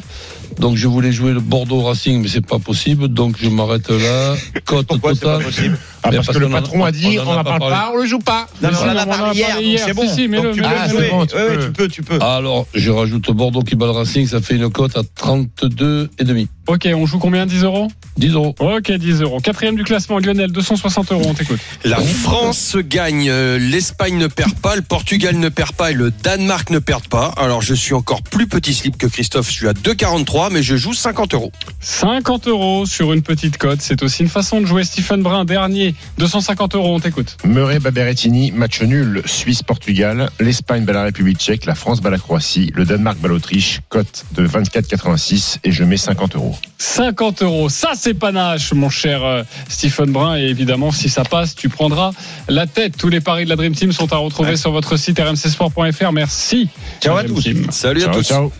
Donc 0.57 0.77
je 0.77 0.87
voulais 0.87 1.11
jouer 1.11 1.33
le 1.33 1.41
Bordeaux 1.41 1.81
Racing, 1.83 2.21
mais 2.23 2.27
c'est 2.29 2.45
pas 2.45 2.57
possible. 2.59 3.09
Donc 3.09 3.35
je 3.39 3.49
m'arrête 3.49 3.89
là. 3.89 4.35
Cote 4.65 4.87
totale. 4.87 5.43
possible 5.43 5.77
Ah, 6.01 6.09
parce, 6.11 6.25
parce 6.27 6.37
que 6.39 6.43
le 6.43 6.49
patron 6.49 6.83
a 6.85 6.91
dit 6.91 7.19
on 7.19 7.25
n'en 7.25 7.43
pas 7.43 7.57
parle 7.59 7.71
pas, 7.71 7.91
on 7.93 7.97
le 7.97 8.05
joue 8.07 8.19
pas. 8.19 8.47
Non, 8.63 8.69
on 8.81 8.89
en 8.89 8.95
a 8.95 9.05
parlé 9.05 9.37
hier, 9.39 9.57
c'est 9.85 9.93
bon. 9.93 10.07
Si, 10.07 10.15
si, 10.15 10.27
mais 10.29 10.37
Donc 10.37 10.45
le- 10.45 10.53
tu 10.53 10.61
mais 10.61 10.67
peux 10.67 10.73
le- 10.73 10.79
Ah, 10.79 10.87
jouer. 10.89 10.99
c'est 11.03 11.09
bon, 11.09 11.25
tu 11.25 11.35
Ouais, 11.35 11.41
ouais, 11.43 11.55
peux. 11.57 11.63
tu 11.65 11.71
peux, 11.73 11.87
tu 11.89 12.03
peux. 12.03 12.19
Alors, 12.21 12.65
je 12.73 12.89
rajoute 12.89 13.29
Bordeaux 13.31 13.61
qui 13.61 13.75
bat 13.75 13.85
le 13.87 13.91
Racing, 13.91 14.25
ça 14.25 14.39
fait 14.41 14.55
une 14.55 14.69
cote 14.71 14.95
à 14.97 15.01
32 15.15 16.09
et 16.17 16.23
demi. 16.23 16.47
Ok, 16.67 16.87
on 16.93 17.05
joue 17.05 17.17
combien 17.17 17.45
10 17.45 17.63
euros 17.63 17.87
10 18.17 18.33
euros. 18.33 18.55
Ok, 18.59 18.91
10 18.91 19.21
euros. 19.21 19.39
Quatrième 19.39 19.75
du 19.75 19.83
classement, 19.83 20.19
Lionel, 20.19 20.51
260 20.51 21.11
euros. 21.11 21.23
On 21.27 21.33
t'écoute. 21.33 21.59
La 21.85 21.97
France 21.97 22.75
gagne, 22.77 23.29
euh, 23.29 23.57
l'Espagne 23.59 24.17
ne 24.17 24.27
perd 24.27 24.55
pas, 24.55 24.75
le 24.75 24.81
Portugal 24.81 25.37
ne 25.37 25.49
perd 25.49 25.73
pas 25.73 25.91
et 25.91 25.93
le 25.93 26.11
Danemark 26.11 26.69
ne 26.69 26.79
perd 26.79 27.07
pas. 27.07 27.33
Alors 27.37 27.61
je 27.61 27.73
suis 27.73 27.93
encore 27.93 28.23
plus 28.23 28.47
petit 28.47 28.73
slip 28.73 28.97
que 28.97 29.07
Christophe, 29.07 29.49
je 29.49 29.53
suis 29.53 29.67
à 29.67 29.73
2,43 29.73 30.51
mais 30.51 30.63
je 30.63 30.75
joue 30.75 30.93
50 30.93 31.35
euros. 31.35 31.51
50 31.79 32.47
euros 32.47 32.85
sur 32.85 33.13
une 33.13 33.21
petite 33.21 33.57
cote, 33.57 33.79
c'est 33.81 34.01
aussi 34.03 34.23
une 34.23 34.29
façon 34.29 34.59
de 34.61 34.65
jouer. 34.65 34.83
Stephen 34.83 35.21
Brun, 35.21 35.45
dernier, 35.45 35.95
250 36.17 36.75
euros, 36.75 36.95
on 36.95 36.99
t'écoute. 36.99 37.37
Murray 37.45 37.79
Baberettini, 37.79 38.51
match 38.51 38.81
nul, 38.81 39.21
Suisse-Portugal, 39.25 40.29
l'Espagne 40.39 40.85
bat 40.85 40.93
la 40.93 41.03
République 41.03 41.37
tchèque, 41.37 41.65
la 41.65 41.75
France 41.75 42.01
bat 42.01 42.09
la 42.09 42.17
Croatie, 42.17 42.71
le 42.73 42.85
Danemark 42.85 43.19
bat 43.19 43.29
l'Autriche, 43.29 43.81
cote 43.89 44.25
de 44.33 44.47
24,86 44.47 45.59
et 45.63 45.71
je 45.71 45.83
mets 45.83 45.97
50 45.97 46.35
euros. 46.35 46.56
50 46.77 47.41
euros, 47.41 47.69
ça 47.69 47.91
c'est 47.95 48.13
panache, 48.13 48.73
mon 48.73 48.89
cher 48.89 49.23
euh, 49.23 49.43
Stephen 49.67 50.11
Brun. 50.11 50.37
Et 50.37 50.43
évidemment, 50.43 50.91
si 50.91 51.09
ça 51.09 51.23
passe, 51.23 51.55
tu 51.55 51.69
prendras 51.69 52.11
la 52.47 52.67
tête. 52.67 52.97
Tous 52.97 53.09
les 53.09 53.21
paris 53.21 53.45
de 53.45 53.49
la 53.49 53.55
Dream 53.55 53.73
Team 53.73 53.91
sont 53.91 54.11
à 54.13 54.17
retrouver 54.17 54.57
sur 54.57 54.71
votre 54.71 54.97
site 54.97 55.19
rmcsport.fr. 55.19 56.11
Merci. 56.11 56.69
Ciao 57.01 57.17
à 57.17 57.23
tous. 57.23 57.41
Team. 57.41 57.67
Salut 57.71 58.03
à 58.03 58.09
tous. 58.09 58.23
ciao. 58.23 58.51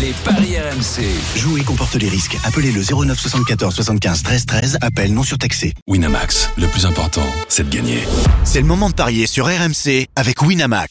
Les 0.00 0.12
paris 0.24 0.56
RMC. 0.56 1.04
Jouer 1.38 1.62
comporte 1.62 1.94
les 1.94 2.08
risques. 2.08 2.36
Appelez 2.44 2.72
le 2.72 2.82
09 2.82 3.18
74 3.18 3.74
75 3.74 4.22
13 4.22 4.46
13. 4.46 4.78
Appel 4.80 5.12
non 5.12 5.22
surtaxé. 5.22 5.72
Winamax, 5.86 6.50
le 6.58 6.66
plus 6.66 6.86
important, 6.86 7.26
c'est 7.48 7.68
de 7.68 7.74
gagner. 7.74 8.00
C'est 8.44 8.60
le 8.60 8.66
moment 8.66 8.88
de 8.88 8.94
parier 8.94 9.26
sur 9.26 9.46
RMC 9.46 10.06
avec 10.16 10.42
Winamax. 10.42 10.90